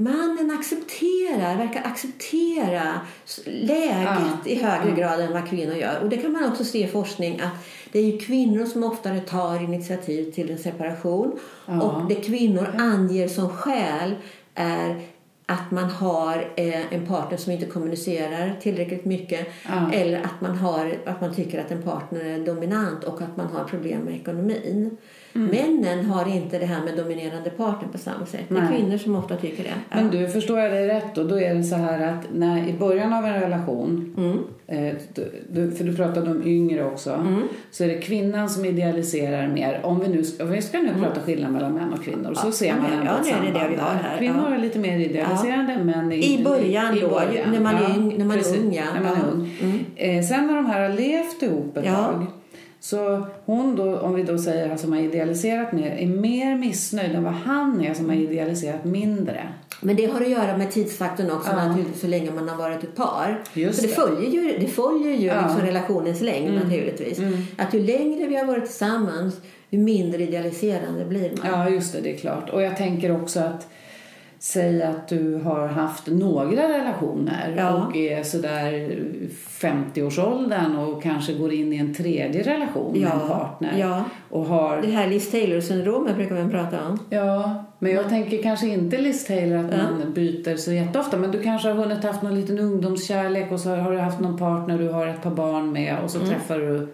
Mannen 0.00 0.50
accepterar, 0.50 1.56
verkar 1.56 1.82
acceptera 1.84 3.00
läget 3.46 4.46
i 4.46 4.54
högre 4.54 4.96
grad 4.96 5.20
än 5.20 5.32
vad 5.32 5.48
kvinnor 5.48 5.74
gör. 5.74 6.00
Och 6.02 6.08
det 6.08 6.16
kan 6.16 6.32
man 6.32 6.44
också 6.44 6.64
se 6.64 6.84
i 6.84 6.86
forskning 6.86 7.40
att 7.40 7.66
det 7.92 7.98
är 7.98 8.20
kvinnor 8.20 8.66
som 8.66 8.84
oftare 8.84 9.20
tar 9.20 9.64
initiativ 9.64 10.32
till 10.32 10.50
en 10.50 10.58
separation. 10.58 11.38
Och 11.66 12.08
det 12.08 12.14
kvinnor 12.14 12.74
anger 12.78 13.28
som 13.28 13.48
skäl 13.48 14.14
är 14.54 15.00
att 15.46 15.70
man 15.70 15.90
har 15.90 16.52
eh, 16.56 16.94
en 16.94 17.06
partner 17.06 17.38
som 17.38 17.52
inte 17.52 17.66
kommunicerar 17.66 18.56
tillräckligt 18.60 19.04
mycket 19.04 19.46
Ja. 19.68 19.92
eller 19.92 20.20
att 20.20 20.40
man, 20.40 20.58
har, 20.58 20.98
att 21.06 21.20
man 21.20 21.34
tycker 21.34 21.60
att 21.60 21.70
en 21.70 21.82
partner 21.82 22.24
är 22.24 22.38
dominant 22.38 23.04
och 23.04 23.22
att 23.22 23.36
man 23.36 23.46
har 23.46 23.64
problem 23.64 24.00
med 24.00 24.14
ekonomin. 24.14 24.96
Männen 25.32 26.04
har 26.04 26.28
inte 26.36 26.58
det 26.58 26.66
här 26.66 26.84
med 26.84 26.96
dominerande 26.96 27.50
partner 27.50 27.88
på 27.92 27.98
samma 27.98 28.26
sätt. 28.26 28.40
Det 28.48 28.54
är 28.56 28.60
Nej. 28.60 28.76
kvinnor 28.78 28.96
som 28.98 29.16
ofta 29.16 29.36
tycker 29.36 29.62
det. 29.62 29.70
Ja. 29.90 29.96
Men 29.96 30.10
du, 30.10 30.28
förstår 30.28 30.58
jag 30.58 30.72
dig 30.72 30.86
rätt 30.88 31.14
då? 31.14 31.24
Då 31.24 31.40
är 31.40 31.54
det 31.54 31.62
så 31.64 31.74
här 31.76 32.08
att 32.08 32.26
när, 32.34 32.68
i 32.68 32.72
början 32.72 33.12
av 33.12 33.24
en 33.24 33.40
relation, 33.40 34.14
Mm. 34.18 34.38
eh, 34.88 34.94
du, 35.48 35.70
för 35.70 35.84
du 35.84 35.96
pratade 35.96 36.30
om 36.30 36.42
yngre 36.46 36.84
också, 36.84 37.10
Mm. 37.12 37.42
så 37.70 37.84
är 37.84 37.88
det 37.88 37.98
kvinnan 37.98 38.48
som 38.50 38.64
idealiserar 38.64 39.48
mer. 39.48 39.80
Om 39.82 40.00
vi 40.00 40.08
nu 40.08 40.24
om 40.40 40.50
vi 40.50 40.62
ska 40.62 40.78
nu 40.78 40.90
prata 41.02 41.20
skillnad 41.20 41.52
mellan 41.52 41.72
män 41.72 41.92
och 41.92 42.04
kvinnor 42.04 42.34
så 42.34 42.52
ser 42.52 42.74
man 42.74 42.78
Mm. 42.92 42.92
ja, 42.92 42.98
ändå 43.00 43.12
ja, 43.12 43.20
ett 43.20 43.26
är 43.26 43.40
det 43.40 43.46
det 43.46 43.52
samband 43.52 43.70
vi 43.70 43.76
har 43.76 43.94
här, 44.10 44.18
Kvinnor 44.18 44.44
ja. 44.48 44.54
är 44.54 44.58
lite 44.58 44.78
mer 44.78 44.98
idealiserande, 44.98 45.84
män 45.84 46.12
är 46.12 46.16
I 46.16 46.44
början 46.44 46.96
i 46.96 47.00
då, 47.00 47.08
början. 47.08 47.52
när 47.52 47.60
man 47.60 47.74
är 47.74 47.80
yng- 47.88 48.18
när 48.18 48.24
man 48.24 48.38
är 48.38 48.58
ung, 48.58 48.72
ja. 48.74 48.82
När 48.94 49.00
man 49.02 49.12
är 49.12 49.16
Ja. 49.16 49.32
ung. 49.32 49.50
Mm. 49.62 49.78
Eh, 50.18 50.24
sen 50.24 50.46
när 50.46 50.56
de 50.56 50.66
här 50.66 50.88
har 50.88 50.96
levt 50.96 51.42
ihop 51.42 51.76
ett 51.76 51.84
Ja. 51.86 51.94
tag 51.96 52.26
så 52.80 53.26
hon 53.44 53.76
då, 53.76 53.98
om 53.98 54.14
vi 54.14 54.22
då 54.22 54.38
säger 54.38 54.68
han 54.68 54.78
som 54.78 54.92
har 54.92 55.00
idealiserat 55.00 55.72
mer, 55.72 55.90
är 55.90 56.06
mer 56.06 56.56
missnöjd 56.58 57.14
än 57.14 57.24
vad 57.24 57.32
han 57.32 57.80
är 57.84 57.94
som 57.94 58.08
har 58.08 58.16
idealiserat 58.16 58.84
mindre. 58.84 59.48
Men 59.80 59.96
det 59.96 60.06
har 60.06 60.20
att 60.20 60.28
göra 60.30 60.56
med 60.56 60.70
tidsfaktorn 60.70 61.30
också 61.30 61.50
Ja. 61.50 61.68
naturligtvis, 61.68 62.00
så 62.00 62.06
länge 62.06 62.30
man 62.30 62.48
har 62.48 62.56
varit 62.56 62.84
ett 62.84 62.96
par. 62.96 63.42
Just 63.54 63.80
För 63.80 63.88
det, 63.88 63.94
det. 63.94 64.00
följer 64.00 64.30
ju, 64.30 64.58
det 64.58 64.66
följer 64.66 65.12
ju 65.12 65.26
Ja. 65.26 65.32
Mm. 65.32 65.44
liksom 65.44 65.66
relationens 65.66 66.20
längd 66.20 66.54
naturligtvis. 66.54 67.18
Att 67.58 67.74
ju 67.74 67.82
längre 67.86 68.26
vi 68.26 68.36
har 68.36 68.44
varit 68.44 68.64
tillsammans, 68.66 69.36
ju 69.70 69.78
mindre 69.78 70.22
idealiserande 70.22 71.04
blir 71.04 71.30
man. 71.36 71.46
Ja, 71.52 71.68
just 71.70 71.92
det, 71.92 72.00
det 72.00 72.14
är 72.14 72.16
klart. 72.16 72.50
Och 72.50 72.62
jag 72.62 72.76
tänker 72.76 73.22
också 73.22 73.40
att 73.40 73.68
säga 74.42 74.88
att 74.88 75.08
du 75.08 75.34
har 75.44 75.66
haft 75.68 76.06
några 76.06 76.68
relationer 76.68 77.54
Ja. 77.58 77.72
och 77.86 77.96
är 77.96 78.22
sådär 78.22 78.98
50-årsåldern 79.48 80.76
och 80.76 81.02
kanske 81.02 81.32
går 81.32 81.52
in 81.52 81.72
i 81.72 81.76
en 81.76 81.94
tredje 81.94 82.42
relation 82.42 82.92
med 83.00 83.10
en 83.12 83.28
partner. 83.28 83.78
ja. 83.78 84.04
Och 84.30 84.44
har, 84.44 84.82
Det 84.82 84.90
här 84.90 85.06
Liz 85.08 85.30
Taylor-syndromet 85.30 86.16
brukar 86.16 86.34
man 86.34 86.50
prata 86.50 86.88
om. 86.88 86.98
ja, 87.10 87.64
men 87.78 87.92
jag 87.92 88.08
tänker 88.08 88.42
kanske 88.42 88.66
inte 88.68 88.98
Liz 88.98 89.26
Taylor 89.26 89.56
att 89.58 89.70
man 89.76 90.12
byter 90.14 90.56
så 90.56 90.72
jätteofta. 90.72 91.16
Men 91.16 91.30
du 91.30 91.42
kanske 91.42 91.68
har 91.68 91.74
hunnit 91.74 92.04
haft 92.04 92.22
någon 92.22 92.34
liten 92.34 92.58
ungdomskärlek 92.58 93.52
och 93.52 93.60
så 93.60 93.74
har 93.76 93.92
du 93.92 93.98
haft 93.98 94.20
någon 94.20 94.38
partner 94.38 94.78
du 94.78 94.88
har 94.88 95.06
ett 95.06 95.22
par 95.22 95.30
barn 95.30 95.72
med 95.72 95.96
och 96.04 96.10
så 96.10 96.18
Mm. 96.18 96.30
träffar 96.30 96.58
du 96.58 96.88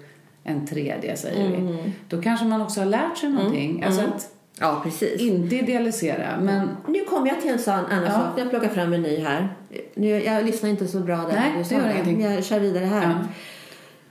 en 0.45 0.67
tredje 0.67 1.17
säger 1.17 1.49
vi. 1.49 1.79
Då 2.09 2.23
kanske 2.23 2.47
man 2.47 2.63
också 2.63 2.81
har 2.81 2.87
lärt 2.87 3.19
sig 3.19 3.29
någonting. 3.31 3.83
Alltså 3.87 4.03
att 4.03 4.29
Ja, 4.61 4.81
precis. 4.85 5.21
inte 5.21 5.57
idealisera 5.57 6.41
men 6.41 6.69
Nu 6.89 7.05
kommer 7.05 7.29
jag 7.29 7.41
till 7.41 7.51
en 7.51 7.59
sån 7.59 7.75
annan 7.75 8.05
Ja. 8.05 8.11
sak. 8.13 8.39
Jag 8.39 8.51
plockar 8.51 8.69
fram 8.69 8.93
en 8.93 9.03
ny 9.03 9.17
här. 9.19 9.49
Nu, 9.95 10.09
jag 10.25 10.45
lyssnar 10.45 10.71
inte 10.71 10.89
så 10.89 10.99
bra 11.01 11.17
där. 11.17 11.33
Nej, 11.35 11.53
du 11.53 11.59
det 11.59 11.65
sa 11.65 11.75
gör 11.75 11.91
ingenting. 11.93 12.21
Jag 12.23 12.45
kör 12.45 12.61
vidare 12.61 12.85
här. 12.85 13.15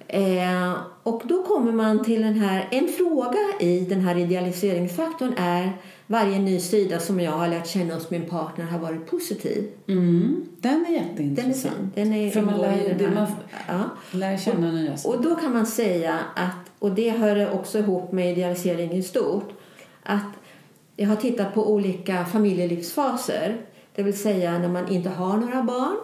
Eh, 0.08 0.74
och 1.04 1.22
då 1.26 1.44
kommer 1.44 1.72
man 1.72 2.04
till 2.04 2.22
den 2.22 2.34
här... 2.40 2.68
En 2.72 2.88
fråga 2.88 3.38
i 3.60 3.80
den 3.80 4.02
här 4.02 4.18
idealiseringsfaktorn 4.18 5.34
är 5.38 5.72
varje 6.08 6.40
ny 6.40 6.60
sida 6.60 7.00
som 7.00 7.20
jag 7.20 7.32
har 7.32 7.48
lärt 7.48 7.68
känna 7.68 7.94
hos 7.94 8.10
min 8.10 8.26
partner 8.26 8.66
har 8.66 8.80
varit 8.80 9.12
positiv. 9.12 9.64
Mm, 9.88 10.46
den 10.60 10.72
är 10.74 10.86
Den 10.86 10.96
är 10.96 11.00
jätteintressant. 11.10 11.74
fin. 11.76 11.92
Den 11.96 12.14
är, 12.14 12.32
För 12.32 12.42
man 12.42 12.62
lär 12.62 12.78
den 12.90 12.98
det- 12.98 13.06
här. 13.06 13.14
man- 13.14 13.28
ja. 13.68 13.84
Lär 14.12 14.38
känna 14.38 14.72
nya 14.72 14.98
saker. 14.98 15.18
Och 15.18 15.24
då 15.24 15.36
kan 15.36 15.54
man 15.54 15.66
säga 15.66 16.20
att, 16.36 16.70
och 16.80 16.92
det 16.92 17.10
hör 17.10 17.54
också 17.54 17.80
ihop 17.80 18.12
med 18.12 18.32
idealisering 18.32 18.92
i 18.92 19.04
stort, 19.04 19.50
att 20.06 20.34
jag 20.96 21.08
har 21.08 21.16
tittat 21.16 21.54
på 21.54 21.72
olika 21.72 22.26
familjelivsfaser. 22.26 23.58
Det 23.96 24.04
vill 24.04 24.18
säga 24.18 24.60
när 24.60 24.70
man 24.70 24.88
inte 24.88 25.10
har 25.10 25.38
några 25.38 25.64
barn, 25.64 25.98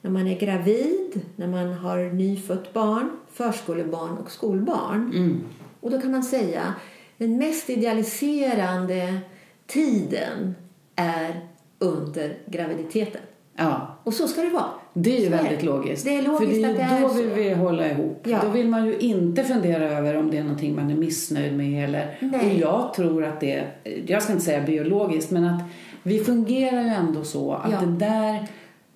när 0.00 0.10
man 0.10 0.26
är 0.26 0.38
gravid, 0.38 1.20
när 1.36 1.46
man 1.46 1.72
har 1.72 1.98
nyfött 1.98 2.72
barn, 2.72 3.10
förskolebarn 3.32 4.18
och 4.18 4.30
skolbarn. 4.30 5.12
Mm. 5.14 5.40
Och 5.80 5.90
då 5.90 6.00
kan 6.00 6.10
man 6.10 6.22
säga 6.22 6.74
den 7.16 7.38
mest 7.38 7.70
idealiserande 7.70 9.20
tiden 9.66 10.54
är 10.96 11.48
under 11.78 12.38
graviditeten. 12.46 13.20
Ja, 13.56 13.98
Och 14.04 14.14
så 14.14 14.28
ska 14.28 14.42
det 14.42 14.50
vara. 14.50 14.70
Det 15.02 15.16
är 15.16 15.20
ju 15.20 15.28
väldigt 15.28 15.62
logiskt. 15.62 16.04
Det 16.04 16.16
är 16.18 16.22
logiskt 16.22 16.52
För 16.52 16.60
det 16.60 16.68
är 16.68 16.74
det 16.74 16.82
är 16.82 17.00
då 17.00 17.08
så. 17.08 17.14
vi 17.14 17.26
vill 17.26 17.54
hålla 17.54 17.90
ihop. 17.90 18.20
Ja. 18.24 18.38
Då 18.44 18.48
vill 18.50 18.68
man 18.68 18.86
ju 18.86 18.98
inte 18.98 19.44
fundera 19.44 19.84
över 19.98 20.16
om 20.16 20.30
det 20.30 20.38
är 20.38 20.42
någonting 20.42 20.76
man 20.76 20.90
är 20.90 20.94
missnöjd 20.94 21.56
med 21.56 21.84
eller... 21.84 22.16
Nej. 22.20 22.40
Och 22.54 22.60
jag 22.60 22.94
tror 22.94 23.24
att 23.24 23.40
det 23.40 23.64
jag 24.06 24.22
ska 24.22 24.32
inte 24.32 24.44
säga 24.44 24.60
biologiskt, 24.62 25.30
men 25.30 25.44
att 25.44 25.62
vi 26.02 26.18
fungerar 26.24 26.82
ju 26.82 26.88
ändå 26.88 27.24
så 27.24 27.52
att 27.52 27.72
Ja. 27.72 27.80
det 27.80 28.06
där, 28.06 28.46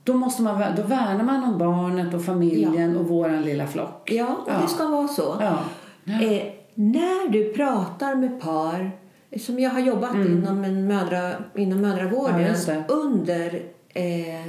då 0.05 0.15
måste 0.15 0.43
man, 0.43 0.63
då 0.77 0.83
värnar 0.83 1.25
man 1.25 1.45
om 1.45 1.59
barnet 1.59 2.15
och 2.15 2.25
familjen 2.25 2.97
och 2.97 3.09
våran 3.09 3.43
lilla 3.43 3.67
flock. 3.67 4.11
Ja, 4.13 4.27
och 4.45 4.53
Ja. 4.53 4.55
det 4.63 4.69
ska 4.69 4.87
vara 4.87 5.09
så. 5.09 5.37
Ja. 5.41 5.59
Eh, 6.27 6.43
när 6.75 7.29
du 7.31 7.53
pratar 7.53 8.15
med 8.15 8.41
par, 8.41 8.91
som 9.41 9.59
jag 9.59 9.71
har 9.71 9.81
jobbat 9.81 10.15
inom, 10.15 10.65
en 10.65 10.87
mödra, 10.87 11.31
inom 11.55 11.79
Mm. 11.79 11.91
Ja, 11.91 11.97
mödravården 11.97 12.55
under 12.89 13.63
eh, 13.95 14.47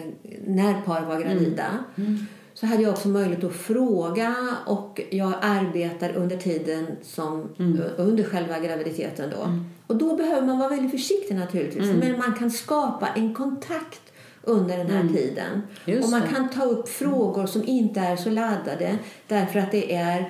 när 0.47 0.81
par 0.81 1.01
var 1.05 1.19
gravida 1.21 1.83
Mm. 1.97 2.25
så 2.53 2.65
hade 2.65 2.83
jag 2.83 2.91
också 2.91 3.07
möjlighet 3.07 3.43
att 3.43 3.55
fråga 3.55 4.35
och 4.65 5.01
jag 5.09 5.33
arbetar 5.41 6.15
under 6.15 6.37
tiden 6.37 6.87
som 7.03 7.49
Mm. 7.59 7.81
under 7.97 8.23
själva 8.23 8.59
graviditeten 8.59 9.29
då. 9.29 9.59
Och 9.87 9.95
då 9.95 10.15
behöver 10.15 10.47
man 10.47 10.59
vara 10.59 10.69
väldigt 10.69 10.91
försiktig 10.91 11.35
naturligtvis. 11.35 11.83
Mm. 11.83 11.99
Men 11.99 12.17
man 12.19 12.33
kan 12.33 12.51
skapa 12.51 13.07
en 13.15 13.33
kontakt 13.33 14.01
under 14.43 14.77
den 14.77 14.87
här 14.89 15.07
tiden. 15.07 15.47
Mm. 15.51 15.61
Just 15.85 16.05
och 16.05 16.11
man 16.11 16.21
det. 16.21 16.27
kan 16.27 16.49
ta 16.49 16.63
upp 16.63 16.89
frågor 16.89 17.45
som 17.45 17.63
inte 17.63 17.99
är 17.99 18.15
så 18.15 18.29
laddade 18.29 18.97
därför 19.27 19.59
att 19.59 19.71
det 19.71 19.95
är 19.95 20.29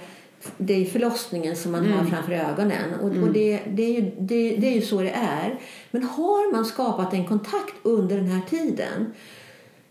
det 0.57 0.73
är 0.73 0.85
förlossningen 0.85 1.55
som 1.55 1.71
man 1.71 1.85
Mm. 1.85 1.97
har 1.97 2.05
framför 2.05 2.31
ögonen. 2.31 2.93
Och, 3.01 3.09
och 3.23 3.33
det, 3.33 3.59
det, 3.69 3.83
är 3.83 4.01
ju, 4.01 4.11
det, 4.19 4.55
det 4.55 4.67
är 4.67 4.75
ju 4.75 4.81
så 4.81 5.01
det 5.01 5.09
är. 5.11 5.55
Men 5.91 6.03
har 6.03 6.51
man 6.51 6.65
skapat 6.65 7.13
en 7.13 7.25
kontakt 7.25 7.73
under 7.83 8.15
den 8.15 8.27
här 8.27 8.41
tiden 8.49 9.13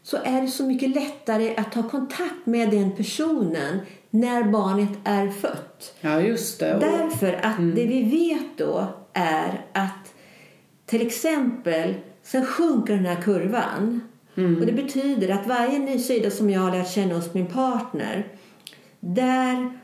så 0.02 0.16
är 0.24 0.42
det 0.42 0.48
så 0.48 0.64
mycket 0.66 0.90
lättare 0.94 1.56
att 1.56 1.72
ta 1.72 1.82
kontakt 1.88 2.46
med 2.46 2.70
den 2.70 2.92
personen 2.96 3.78
när 4.10 4.42
barnet 4.44 4.90
är 5.04 5.28
fött. 5.28 5.94
ja, 6.00 6.20
just 6.20 6.60
det. 6.60 6.78
Därför 6.80 7.32
att 7.42 7.56
det 7.58 7.86
vi 7.86 8.02
vet 8.02 8.58
då 8.58 8.86
är 9.12 9.66
att 9.72 10.14
till 10.86 11.06
exempel 11.06 11.94
sen 12.22 12.46
sjunker 12.46 12.94
den 12.94 13.06
här 13.06 13.22
kurvan. 13.22 14.00
Och 14.36 14.66
det 14.66 14.72
betyder 14.72 15.28
att 15.28 15.46
varje 15.46 15.78
ny 15.78 15.98
sida 15.98 16.30
som 16.30 16.50
jag 16.50 16.60
har 16.60 16.70
lärt 16.70 16.90
känna 16.90 17.14
hos 17.14 17.34
min 17.34 17.46
partner 17.46 18.26
där 19.00 19.78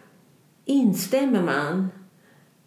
instämmer 0.70 1.42
man 1.42 1.88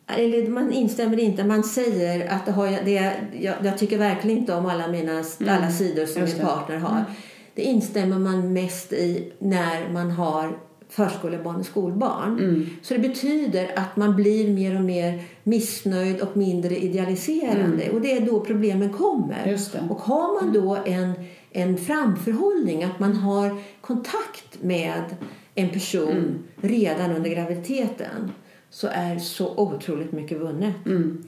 eller 0.08 0.48
man 0.48 0.72
instämmer 0.72 1.20
inte, 1.20 1.44
man 1.44 1.64
säger 1.64 2.30
att 2.30 2.46
det 2.46 2.52
har 2.52 2.68
jag, 2.68 2.86
det, 2.86 3.14
jag, 3.40 3.56
jag 3.64 3.78
tycker 3.78 3.98
verkligen 3.98 4.38
inte 4.38 4.54
om 4.54 4.66
alla 4.66 4.88
mina 4.88 5.24
alla 5.48 5.72
sidor 5.72 6.06
som 6.06 6.22
just 6.22 6.38
min 6.38 6.46
partner 6.46 6.78
har. 6.78 7.06
Det 7.56 7.62
instämmer 7.62 8.20
man 8.20 8.54
mest 8.54 8.94
i 8.94 9.32
när 9.40 9.90
man 9.90 10.12
har 10.12 10.58
förskolebarn 10.90 11.56
och 11.56 11.66
skolbarn. 11.66 12.40
Mm. 12.40 12.70
Så 12.82 12.94
det 12.94 13.00
betyder 13.00 13.80
att 13.80 13.96
man 13.96 14.16
blir 14.16 14.50
mer 14.50 14.76
och 14.76 14.86
mer 14.86 15.24
missnöjd 15.44 16.22
och 16.22 16.38
mindre 16.38 16.78
idealiserande. 16.78 17.90
Och 17.92 18.02
det 18.02 18.18
är 18.18 18.26
då 18.26 18.40
problemen 18.40 18.94
kommer. 18.94 19.58
Mm. 19.76 19.92
Och 19.92 20.02
har 20.02 20.42
man 20.42 20.54
då 20.54 20.78
en, 20.86 21.14
en 21.52 21.78
framförhållning, 21.78 22.84
att 22.84 23.00
man 23.00 23.16
har 23.16 23.62
kontakt 23.82 24.62
med 24.62 25.04
en 25.56 25.70
person 25.70 26.12
Mm. 26.12 26.44
redan 26.62 27.12
under 27.12 27.30
graviditeten 27.30 28.32
så 28.70 28.88
är 28.88 29.20
så 29.20 29.54
otroligt 29.58 30.12
mycket 30.12 30.38
vunnet. 30.42 30.76
Mm. 30.86 31.24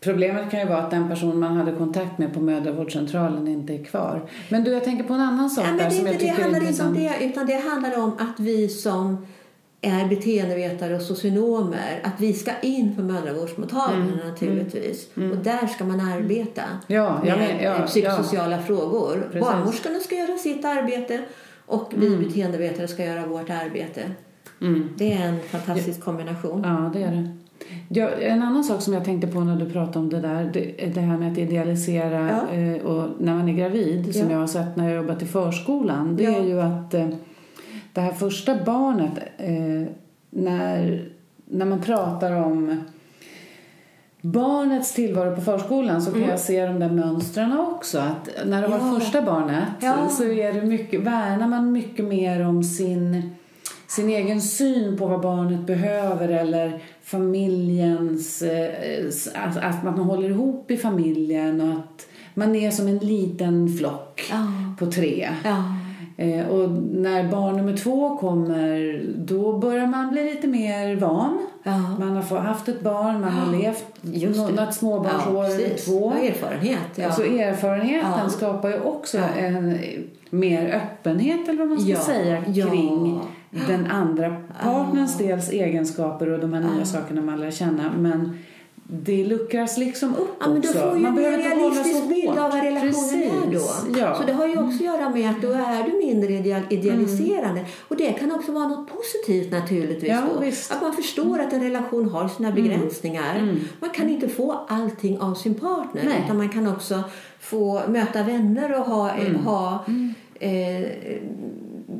Problemet 0.00 0.50
kan 0.50 0.60
ju 0.60 0.66
vara 0.66 0.78
att 0.82 0.90
den 0.90 1.08
person 1.08 1.38
man 1.38 1.56
hade 1.56 1.72
kontakt 1.72 2.18
med 2.18 2.34
på 2.34 2.40
mödravårdscentralen 2.40 3.48
inte 3.48 3.74
är 3.74 3.84
kvar. 3.84 4.22
Men 4.48 4.64
du, 4.64 4.70
jag 4.72 4.84
tänker 4.84 5.04
på 5.04 5.14
en 5.14 5.20
annan 5.20 5.50
sak 5.50 5.64
Ja, 5.64 5.68
men 5.68 5.78
där 5.78 5.84
det, 5.84 5.90
som 5.90 6.06
jag 6.06 6.14
inte, 6.14 6.24
det 6.24 6.30
tycker 6.30 6.40
är 6.48 6.50
handlar 6.52 6.70
inte 6.70 6.84
om 6.84 6.94
det, 6.94 7.24
utan 7.24 7.46
det 7.46 7.68
handlar 7.68 7.98
om 7.98 8.12
att 8.18 8.40
vi 8.40 8.68
som 8.68 9.26
är 9.80 10.08
beteendevetare 10.08 10.96
och 10.96 11.02
socionomer, 11.02 12.00
att 12.04 12.20
vi 12.20 12.32
ska 12.32 12.50
in 12.62 12.96
på 12.96 13.02
mödravårdsmottagningen 13.02 14.18
naturligtvis. 14.28 15.08
Och 15.14 15.36
där 15.36 15.66
ska 15.66 15.84
man 15.84 16.00
arbeta 16.00 16.62
Mm. 16.62 16.78
Ja, 16.86 17.20
med 17.24 17.38
men- 17.38 17.62
ja, 17.64 17.86
psykosociala 17.86 18.62
frågor. 18.62 19.22
Precis. 19.32 19.40
Barnmorskorna 19.40 19.98
ska 20.00 20.14
göra 20.14 20.38
sitt 20.38 20.64
arbete 20.64 21.20
och 21.66 21.92
vi 21.96 22.16
beteendevetare 22.16 22.88
ska 22.88 23.04
göra 23.04 23.26
vårt 23.26 23.50
arbete. 23.50 24.02
Mm. 24.60 24.88
Det 24.96 25.12
är 25.12 25.28
en 25.28 25.40
fantastisk 25.40 26.00
kombination. 26.00 26.62
Ja, 26.64 26.90
det 26.92 27.02
är 27.02 27.10
det. 27.12 27.30
Ja, 27.88 28.08
en 28.08 28.42
annan 28.42 28.64
sak 28.64 28.82
som 28.82 28.92
jag 28.94 29.04
tänkte 29.04 29.26
på 29.26 29.40
när 29.40 29.56
du 29.56 29.70
pratade 29.70 29.98
om 29.98 30.10
det 30.10 30.20
där, 30.20 30.50
det, 30.52 30.92
det 30.94 31.00
här 31.00 31.18
med 31.18 31.32
att 31.32 31.38
idealisera 31.38 32.30
Ja. 32.50 32.56
eh, 32.56 32.82
och 32.82 33.10
när 33.20 33.34
man 33.34 33.48
är 33.48 33.52
gravid, 33.52 34.14
som 34.14 34.22
Ja. 34.26 34.30
jag 34.32 34.38
har 34.38 34.46
sett 34.46 34.76
när 34.76 34.88
jag 34.88 34.96
jobbat 34.96 35.22
i 35.22 35.26
förskolan, 35.26 36.16
det 36.16 36.24
är 36.26 36.44
ju 36.44 36.60
att 36.60 36.94
eh, 36.94 37.08
det 37.92 38.00
här 38.00 38.12
första 38.12 38.64
barnet, 38.64 39.18
eh, 39.38 39.88
när, 40.30 41.08
när 41.44 41.66
man 41.66 41.80
pratar 41.80 42.32
om 42.32 42.80
barnets 44.24 44.92
tillvaro 44.94 45.34
på 45.34 45.40
förskolan 45.40 46.02
så 46.02 46.10
kan 46.12 46.22
jag 46.22 46.38
se 46.40 46.66
de 46.66 46.78
där 46.78 46.88
mönstren 46.90 47.58
också. 47.58 47.98
Att 47.98 48.28
när 48.46 48.60
du 48.60 48.66
Mm. 48.66 48.78
Ja. 48.80 48.84
har 48.86 49.00
första 49.00 49.22
barnet 49.22 49.64
Ja. 49.80 50.08
så 50.08 50.24
är 50.24 50.52
det 50.52 50.62
mycket, 50.62 51.00
värnar 51.00 51.48
man 51.48 51.72
mycket 51.72 52.04
mer 52.04 52.46
om 52.46 52.62
sin 52.64 53.30
sin 53.86 54.08
egen 54.10 54.40
syn 54.40 54.98
på 54.98 55.06
vad 55.06 55.20
barnet 55.20 55.66
behöver 55.66 56.28
eller 56.28 56.80
familjens, 57.02 58.42
eh, 58.42 59.06
att, 59.44 59.56
att 59.56 59.84
man 59.84 59.94
håller 59.98 60.28
ihop 60.30 60.70
i 60.70 60.76
familjen 60.76 61.60
och 61.60 61.78
att 61.78 62.06
man 62.34 62.54
är 62.54 62.70
som 62.70 62.88
en 62.88 62.98
liten 62.98 63.68
flock 63.68 64.22
Ja. 64.30 64.36
på 64.78 64.86
tre. 64.90 65.28
Eh, 66.16 66.46
och 66.48 66.70
när 66.92 67.28
barn 67.30 67.56
nummer 67.56 67.76
två 67.76 68.16
kommer 68.18 69.02
då 69.18 69.58
börjar 69.58 69.86
man 69.86 70.10
bli 70.10 70.24
lite 70.24 70.46
mer 70.46 70.96
van. 70.96 71.46
Ja. 71.66 71.78
Man 71.98 72.16
har 72.16 72.38
haft 72.38 72.68
ett 72.68 72.80
barn, 72.80 73.20
man 73.20 73.30
har 73.32 73.52
levt 73.52 73.84
Just 74.02 74.46
det. 74.46 74.52
nå- 74.52 74.64
något 74.64 74.74
småbarnsår 74.74 75.44
eller 75.44 75.76
två. 75.76 76.12
Ja, 76.16 76.28
erfarenhet. 76.28 76.78
Ja. 76.94 77.12
Så 77.12 77.22
erfarenheten 77.22 78.30
skapar 78.30 78.68
ju 78.68 78.80
också 78.80 79.18
en 79.38 79.78
mer 80.30 80.74
öppenhet 80.74 81.48
eller 81.48 81.58
vad 81.58 81.68
man 81.68 81.80
ska 81.80 81.96
säga 81.96 82.44
kring 82.44 83.20
den 83.68 83.86
andra 83.86 84.36
partners 84.62 85.16
dels 85.18 85.50
egenskaper 85.50 86.28
och 86.28 86.38
de 86.40 86.52
här 86.52 86.60
nya 86.60 86.84
sakerna 86.84 87.22
man 87.22 87.40
lär 87.40 87.50
känna. 87.50 87.92
Men 87.98 88.38
det 88.86 89.24
luckras 89.24 89.78
liksom 89.78 90.14
upp 90.16 90.36
Ja, 90.40 90.48
men 90.48 90.60
då 90.60 90.68
också. 90.68 90.80
får 90.80 90.96
ju 90.96 91.02
man 91.02 91.14
behöver 91.14 91.38
inte 91.38 91.56
hålla 91.60 91.84
så 91.84 92.06
bild 92.08 92.28
hårt. 92.28 92.38
av 92.38 92.50
vad 92.50 92.62
relationen 92.62 93.22
är 93.22 93.50
Precis. 93.50 93.84
då. 93.88 93.98
Ja. 94.00 94.14
Så 94.14 94.26
det 94.26 94.32
har 94.32 94.46
ju 94.46 94.52
också 94.58 94.74
att 94.74 94.80
göra 94.80 95.08
med 95.10 95.30
att 95.30 95.42
då 95.42 95.48
är 95.52 95.82
du 95.90 96.06
mindre 96.06 96.32
ideal, 96.32 96.62
idealiserande. 96.70 97.64
Och 97.88 97.96
det 97.96 98.12
kan 98.12 98.32
också 98.32 98.52
vara 98.52 98.68
något 98.68 98.88
positivt 98.88 99.52
naturligtvis. 99.52 100.10
Ja, 100.10 100.22
då. 100.34 100.40
visst. 100.40 100.72
Att 100.72 100.82
man 100.82 100.92
förstår 100.92 101.38
att 101.38 101.52
en 101.52 101.62
relation 101.62 102.08
har 102.08 102.28
sina 102.28 102.52
begränsningar. 102.52 103.56
Man 103.80 103.90
kan 103.90 104.08
inte 104.10 104.28
få 104.28 104.60
allting 104.68 105.18
av 105.18 105.34
sin 105.34 105.54
partner. 105.54 106.02
Nej. 106.04 106.22
Utan 106.24 106.36
man 106.36 106.48
kan 106.48 106.66
också 106.68 107.02
få 107.40 107.82
möta 107.88 108.22
vänner 108.22 108.80
och 108.80 108.86
ha, 108.86 109.10
ha 109.44 109.84
eh, 110.40 110.80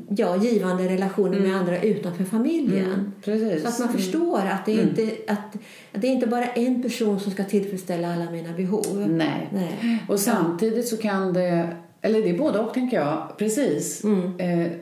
ja, 0.09 0.37
givande 0.37 0.89
relationer 0.89 1.41
med 1.41 1.57
andra 1.57 1.83
utanför 1.83 2.25
familjen. 2.25 3.13
Precis. 3.25 3.63
Så 3.63 3.69
att 3.69 3.79
man 3.79 3.89
förstår 3.89 4.39
att 4.39 4.67
det, 4.67 4.73
är 4.73 4.83
inte, 4.83 5.33
att, 5.33 5.55
att 5.93 6.03
det 6.03 6.07
är 6.07 6.13
inte 6.13 6.27
bara 6.27 6.47
en 6.47 6.83
person 6.83 7.21
som 7.21 7.33
ska 7.33 7.45
tillfredsställa 7.45 8.15
alla 8.15 8.31
mina 8.31 8.53
behov. 8.53 9.07
Nej. 9.09 9.49
Nej. 9.53 10.05
Och 10.09 10.21
samtidigt 10.21 10.89
så 10.89 10.97
kan 10.97 11.33
det, 11.33 11.77
eller 12.01 12.23
det 12.23 12.31
är 12.31 12.39
både 12.39 12.59
och 12.59 12.75
tänker 12.75 12.97
jag, 12.97 13.39
precis. 13.39 14.05
Mm. 14.05 14.41
Eh, 14.41 14.73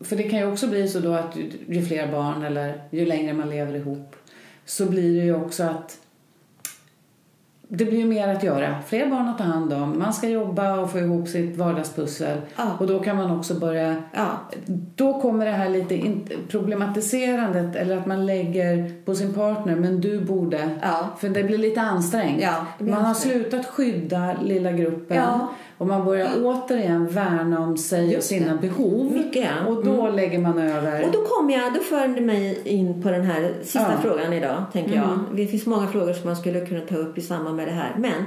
för 0.00 0.16
det 0.16 0.22
kan 0.22 0.38
ju 0.38 0.52
också 0.52 0.66
bli 0.66 0.88
så 0.88 1.00
då 1.00 1.12
att 1.12 1.36
ju, 1.36 1.50
ju 1.74 1.82
fler 1.82 2.12
barn 2.12 2.42
eller 2.42 2.82
ju 2.90 3.06
längre 3.06 3.32
man 3.32 3.50
lever 3.50 3.74
ihop 3.74 4.16
så 4.64 4.86
blir 4.86 5.20
det 5.20 5.24
ju 5.24 5.34
också 5.34 5.62
att 5.62 5.98
det 7.72 7.84
blir 7.84 7.98
ju 7.98 8.04
mer 8.04 8.28
att 8.28 8.42
göra. 8.42 8.74
Fler 8.86 9.06
barn 9.06 9.28
att 9.28 9.38
ta 9.38 9.44
hand 9.44 9.72
om. 9.72 9.98
Man 9.98 10.12
ska 10.12 10.28
jobba 10.28 10.80
och 10.80 10.90
få 10.90 10.98
ihop 10.98 11.28
sitt 11.28 11.56
vardagspussel. 11.56 12.38
Ja. 12.56 12.64
Och 12.78 12.86
då 12.86 12.98
kan 12.98 13.16
man 13.16 13.38
också 13.38 13.54
börja... 13.54 13.96
Ja. 14.12 14.26
Då 14.94 15.20
kommer 15.20 15.46
det 15.46 15.52
här 15.52 15.68
lite 15.68 16.12
problematiserandet 16.48 17.76
eller 17.76 17.96
att 17.96 18.06
man 18.06 18.26
lägger 18.26 19.02
på 19.04 19.14
sin 19.14 19.34
partner 19.34 19.76
men 19.76 20.00
du 20.00 20.20
borde. 20.20 20.70
Ja. 20.82 21.10
För 21.18 21.28
det 21.28 21.44
blir 21.44 21.58
lite 21.58 21.80
ansträngt. 21.80 22.44
Blir 22.78 22.92
man 22.92 23.02
har 23.02 23.08
ansträngt. 23.08 23.34
slutat 23.34 23.66
skydda 23.66 24.36
lilla 24.42 24.72
gruppen 24.72 25.22
och 25.80 25.86
man 25.86 26.04
börjar 26.04 26.30
återigen 26.42 27.06
värna 27.06 27.60
om 27.60 27.76
sig 27.76 28.16
och 28.16 28.22
sina 28.22 28.56
behov. 28.56 29.12
Mycket. 29.12 29.50
Och 29.68 29.84
då 29.84 30.08
lägger 30.08 30.38
man 30.38 30.58
över. 30.58 31.04
Och 31.04 31.12
då 31.12 31.22
kommer 31.24 31.54
jag, 31.54 31.74
då 31.74 31.80
för 31.80 32.08
det 32.08 32.20
mig 32.20 32.60
in 32.64 33.02
på 33.02 33.10
den 33.10 33.22
här 33.22 33.52
sista. 33.62 33.86
Mm. 33.86 34.02
frågan 34.02 34.32
idag, 34.32 34.64
tänker 34.72 34.94
jag. 34.94 35.18
Det 35.34 35.46
finns 35.46 35.66
många 35.66 35.86
frågor 35.86 36.12
som 36.12 36.26
man 36.26 36.36
skulle 36.36 36.66
kunna 36.66 36.80
ta 36.80 36.96
upp 36.96 37.18
i 37.18 37.20
samband 37.20 37.59
med 37.60 37.68
det 37.68 37.74
här. 37.74 37.94
Men, 37.98 38.24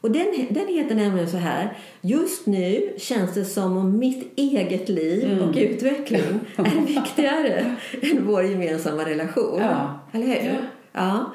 och 0.00 0.10
den, 0.10 0.26
den 0.50 0.68
heter 0.68 0.94
nämligen 0.94 1.30
så 1.30 1.36
här. 1.36 1.76
Just 2.00 2.46
nu 2.46 2.94
känns 2.98 3.34
det 3.34 3.44
som 3.44 3.76
om 3.76 3.98
mitt 3.98 4.32
eget 4.38 4.88
liv 4.88 5.24
Mm. 5.32 5.48
och 5.48 5.56
utveckling 5.56 6.40
är 6.56 6.86
viktigare 6.86 7.76
än 8.02 8.26
vår 8.26 8.44
gemensamma 8.44 9.04
relation. 9.04 9.60
Ja. 9.60 10.00
Eller 10.12 10.26
hur? 10.26 10.68
Ja. 10.92 11.32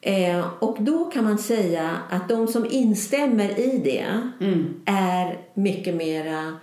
Eh, 0.00 0.46
och 0.60 0.76
då 0.80 1.04
kan 1.04 1.24
man 1.24 1.38
säga 1.38 1.90
att 2.10 2.28
de 2.28 2.46
som 2.48 2.66
instämmer 2.70 3.60
i 3.60 3.80
det 3.84 4.06
Mm. 4.46 4.74
är 4.86 5.38
mycket 5.54 5.94
mera 5.94 6.56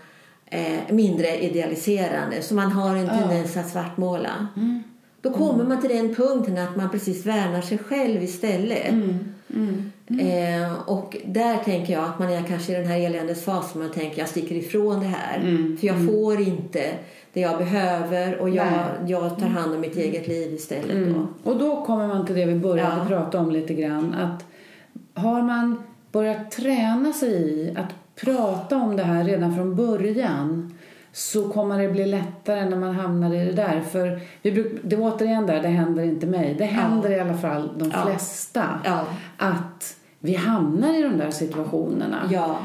eh, 0.46 0.80
mindre 0.94 1.40
idealiserande. 1.40 2.42
Så 2.42 2.54
man 2.56 2.72
har 2.72 2.96
en 2.96 3.08
tendens 3.10 3.58
att 3.58 3.70
svartmåla. 3.70 4.48
Mm. 4.56 4.84
Då 5.22 5.30
kommer 5.32 5.64
man 5.64 5.82
till 5.82 5.90
den 5.90 6.16
punkten 6.16 6.58
att 6.58 6.76
man 6.76 6.90
precis 6.90 7.26
värnar 7.26 7.62
sig 7.62 7.78
själv 7.78 8.24
istället. 8.24 8.90
Mm. 8.92 9.92
Eh, 10.10 10.90
och 10.90 11.18
där 11.26 11.58
tänker 11.58 11.94
jag 11.94 12.04
att 12.04 12.20
man 12.20 12.30
är 12.30 12.44
kanske 12.44 12.72
i 12.72 12.76
den 12.76 12.86
här 12.88 13.00
eländesfasen. 13.00 13.82
Man 13.82 13.92
tänker 13.92 14.20
jag 14.20 14.30
sticker 14.30 14.56
ifrån 14.56 15.00
det 15.00 15.06
här. 15.06 15.40
För 15.80 15.88
jag 15.88 16.06
får 16.06 16.42
inte 16.42 16.92
det 17.34 17.42
jag 17.42 17.58
behöver 17.58 18.38
och 18.38 18.50
jag, 18.50 18.66
Nej. 18.66 19.12
jag 19.12 19.40
tar 19.40 19.48
hand 19.48 19.74
om 19.76 19.82
mitt 19.82 19.96
eget 19.98 20.28
liv 20.28 20.54
istället. 20.54 20.88
Då. 20.90 20.94
Mm. 20.98 21.28
Och 21.44 21.58
då 21.58 21.86
kommer 21.86 22.08
man 22.08 22.26
till 22.26 22.36
det 22.36 22.46
vi 22.46 22.56
började 22.56 22.96
Ja. 23.00 23.06
prata 23.08 23.40
om 23.40 23.52
lite 23.52 23.74
grann. 23.74 24.14
Att 24.14 24.46
har 25.24 25.42
man 25.42 25.78
börjat 26.12 26.52
träna 26.52 27.14
sig 27.14 27.32
i 27.34 27.74
att 27.78 27.94
prata 28.16 28.78
om 28.78 28.96
det 28.96 29.04
här 29.04 29.24
redan 29.24 29.56
från 29.56 29.76
början 29.76 30.65
så 31.16 31.50
kommer 31.50 31.80
det 31.82 31.88
bli 31.90 32.06
lättare 32.06 32.70
när 32.70 32.78
man 32.78 32.96
hamnar 32.96 33.34
i 33.34 33.46
det 33.46 33.52
där. 33.52 33.82
För 33.82 34.20
vi 34.42 34.52
bruk, 34.52 34.82
det 34.84 34.96
är 34.96 35.00
återigen 35.02 35.46
där, 35.46 35.62
det 35.62 35.68
händer 35.68 36.04
inte 36.04 36.26
mig. 36.28 36.56
Det 36.58 36.66
händer 36.66 37.10
i 37.12 37.20
alla 37.20 37.38
fall 37.38 37.70
de 37.78 37.92
Ja. 37.94 38.06
flesta. 38.06 38.80
Ja. 38.86 39.06
Att 39.38 39.96
vi 40.20 40.36
hamnar 40.36 41.00
i 41.00 41.02
de 41.02 41.18
där 41.18 41.32
situationerna. 41.32 42.30
Ja. 42.32 42.58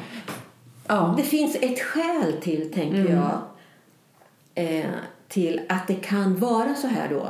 Ja. 0.86 1.14
Det 1.16 1.22
finns 1.22 1.56
ett 1.60 1.80
skäl 1.80 2.32
till, 2.40 2.72
tänker 2.72 3.12
jag, 3.14 3.38
eh, 4.54 4.86
till 5.28 5.60
att 5.68 5.86
det 5.86 5.94
kan 5.94 6.36
vara 6.38 6.74
så 6.74 6.86
här 6.86 7.08
då. 7.08 7.28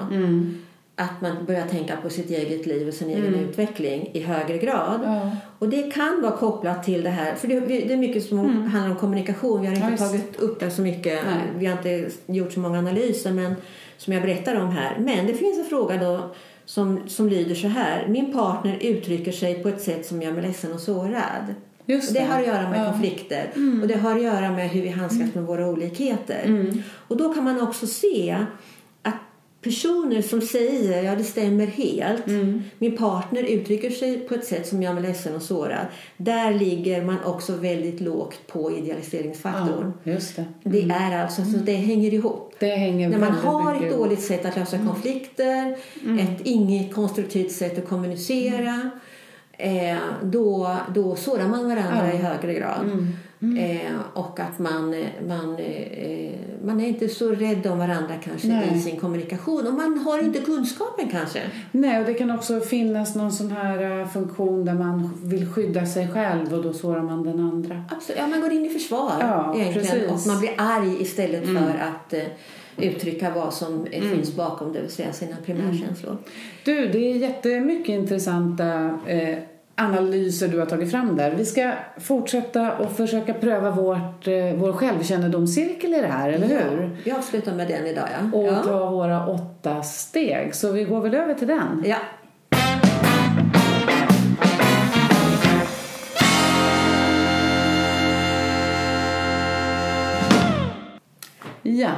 Att 1.00 1.20
man 1.20 1.44
börjar 1.46 1.66
tänka 1.66 1.96
på 1.96 2.10
sitt 2.10 2.30
eget 2.30 2.66
liv 2.66 2.88
och 2.88 2.94
sin 2.94 3.10
egen 3.10 3.34
utveckling 3.34 4.10
i 4.12 4.20
högre 4.20 4.58
grad. 4.58 5.00
Ja. 5.04 5.30
Och 5.58 5.68
det 5.68 5.94
kan 5.94 6.22
vara 6.22 6.36
kopplat 6.36 6.84
till 6.84 7.02
det 7.02 7.10
här, 7.10 7.34
för 7.34 7.48
det, 7.48 7.60
det 7.60 7.92
är 7.92 7.96
mycket 7.96 8.24
som 8.24 8.38
handlar 8.66 8.90
om 8.90 8.96
kommunikation. 8.96 9.60
Vi 9.60 9.66
har 9.66 9.74
inte 9.74 9.90
visst. 9.90 10.04
tagit 10.10 10.40
upp 10.40 10.60
det 10.60 10.70
så 10.70 10.82
mycket, 10.82 11.24
Nej. 11.24 11.36
vi 11.58 11.66
har 11.66 11.76
inte 11.76 12.10
gjort 12.26 12.52
så 12.52 12.60
många 12.60 12.78
analyser 12.78 13.32
men, 13.32 13.54
som 13.96 14.12
jag 14.12 14.22
berättar 14.22 14.60
om 14.60 14.68
här. 14.70 14.96
Men 14.98 15.26
det 15.26 15.34
finns 15.34 15.58
en 15.58 15.64
fråga 15.64 15.96
då 15.96 16.30
som, 16.64 17.08
som 17.08 17.28
lyder 17.28 17.54
så 17.54 17.68
här. 17.68 18.06
Min 18.08 18.32
partner 18.32 18.78
uttrycker 18.80 19.32
sig 19.32 19.62
på 19.62 19.68
ett 19.68 19.80
sätt 19.82 20.06
som 20.06 20.22
gör 20.22 20.32
mig 20.32 20.42
ledsen 20.42 20.72
och 20.72 20.80
sårad. 20.80 21.54
Just 21.86 22.08
Och 22.08 22.14
det 22.14 22.20
det. 22.20 22.26
har 22.26 22.40
att 22.40 22.46
göra 22.46 22.70
med 22.70 22.78
Ja. 22.78 22.84
Mm. 22.84 22.92
konflikter 22.92 23.50
och 23.82 23.88
det 23.88 23.96
har 23.96 24.16
att 24.16 24.22
göra 24.22 24.50
med 24.50 24.70
hur 24.70 24.82
vi 24.82 24.88
handskas 24.88 25.34
med 25.34 25.44
våra 25.44 25.66
olikheter. 25.68 26.42
Mm. 26.44 26.82
Och 27.08 27.16
då 27.16 27.34
kan 27.34 27.44
man 27.44 27.60
också 27.60 27.86
se 27.86 28.36
personer 29.62 30.22
som 30.22 30.40
säger 30.40 31.02
ja 31.02 31.14
det 31.14 31.24
stämmer 31.24 31.66
helt, 31.66 32.26
Mm. 32.26 32.62
min 32.78 32.96
partner 32.96 33.42
uttrycker 33.42 33.90
sig 33.90 34.20
på 34.20 34.34
ett 34.34 34.44
sätt 34.44 34.66
som 34.66 34.82
gör 34.82 34.94
mig 34.94 35.02
ledsen 35.02 35.34
och 35.36 35.42
sårad. 35.42 35.86
Där 36.16 36.54
ligger 36.54 37.04
man 37.04 37.16
också 37.24 37.52
väldigt 37.52 38.00
lågt 38.00 38.46
på 38.46 38.72
idealiseringsfaktorn. 38.78 39.92
Ja, 40.02 40.12
just 40.12 40.36
det. 40.36 40.44
Det 40.64 40.82
är 40.82 41.22
alltså, 41.22 41.44
så 41.44 41.58
det 41.58 41.72
hänger 41.72 42.14
ihop. 42.14 42.54
Det 42.58 42.66
hänger 42.76 43.08
När 43.08 43.18
man 43.18 43.32
har 43.32 43.74
ett 43.74 43.92
dåligt 43.92 44.22
sätt 44.22 44.44
att 44.44 44.56
lösa 44.56 44.78
konflikter, 44.78 45.76
ett 46.20 46.40
inget 46.46 46.94
konstruktivt 46.94 47.52
sätt 47.52 47.78
att 47.78 47.88
kommunicera, 47.88 48.90
eh, 49.52 49.96
då, 50.22 50.76
då 50.94 51.16
sårar 51.16 51.48
man 51.48 51.68
varandra 51.68 52.12
i 52.12 52.16
högre 52.16 52.54
grad. 52.54 53.06
Eh, 53.42 53.92
och 54.14 54.40
att 54.40 54.58
man, 54.58 55.04
man, 55.28 55.56
eh, 55.58 56.32
man 56.64 56.80
är 56.80 56.88
inte 56.88 57.08
så 57.08 57.32
rädd 57.32 57.66
om 57.66 57.78
varandra 57.78 58.14
kanske 58.24 58.48
Nej. 58.48 58.72
i 58.74 58.80
sin 58.80 59.00
kommunikation. 59.00 59.66
Och 59.66 59.74
man 59.74 59.98
har 59.98 60.18
inte 60.18 60.38
kunskapen 60.38 61.08
kanske. 61.10 61.42
Nej, 61.72 62.00
och 62.00 62.06
det 62.06 62.14
kan 62.14 62.30
också 62.30 62.60
finnas 62.60 63.14
någon 63.14 63.32
sån 63.32 63.50
här 63.50 64.00
eh, 64.00 64.08
funktion 64.08 64.64
där 64.64 64.74
man 64.74 65.10
vill 65.24 65.46
skydda 65.52 65.86
sig 65.86 66.08
själv 66.08 66.54
och 66.54 66.62
då 66.62 66.72
sårar 66.72 67.02
man 67.02 67.22
den 67.22 67.40
andra. 67.40 67.84
Absolut. 67.90 68.20
Ja, 68.20 68.26
man 68.26 68.40
går 68.40 68.52
in 68.52 68.64
i 68.64 68.68
försvar 68.68 69.12
Ja, 69.20 69.54
egentligen. 69.56 69.88
precis. 69.88 70.10
Och 70.26 70.32
man 70.32 70.40
blir 70.40 70.52
arg 70.56 71.02
istället 71.02 71.46
för 71.46 71.78
att 71.78 72.12
eh, 72.12 72.22
uttrycka 72.76 73.30
vad 73.34 73.54
som 73.54 73.86
eh, 73.90 74.02
finns 74.02 74.36
bakom, 74.36 74.72
det 74.72 74.80
vill 74.80 74.90
säga 74.90 75.12
sina 75.12 75.36
primärkänslor. 75.44 76.16
Du, 76.64 76.88
det 76.88 77.10
är 77.10 77.16
jättemycket 77.16 77.88
intressanta 77.88 78.98
eh, 79.06 79.38
analyser 79.80 80.48
du 80.48 80.58
har 80.58 80.66
tagit 80.66 80.90
fram 80.90 81.16
där. 81.16 81.30
Vi 81.30 81.44
ska 81.44 81.72
fortsätta 81.98 82.72
och 82.76 82.92
försöka 82.92 83.34
pröva 83.34 83.70
vårt, 83.70 84.26
eh, 84.26 84.34
vår 84.56 84.72
självkännedomscirkel 84.72 85.94
i 85.94 86.00
det 86.00 86.06
här, 86.06 86.30
eller 86.30 86.46
hur? 86.46 86.82
Ja, 86.82 86.90
vi 87.04 87.10
avslutar 87.10 87.54
med 87.54 87.68
den 87.68 87.86
idag, 87.86 88.08
ja. 88.12 88.38
Och 88.38 88.46
ja. 88.46 88.62
ta 88.62 88.90
våra 88.90 89.26
åtta 89.26 89.82
steg. 89.82 90.54
Så 90.54 90.72
vi 90.72 90.84
går 90.84 91.00
väl 91.00 91.14
över 91.14 91.34
till 91.34 91.48
den. 91.48 91.84
ja. 91.86 91.96
Ja, 101.62 101.90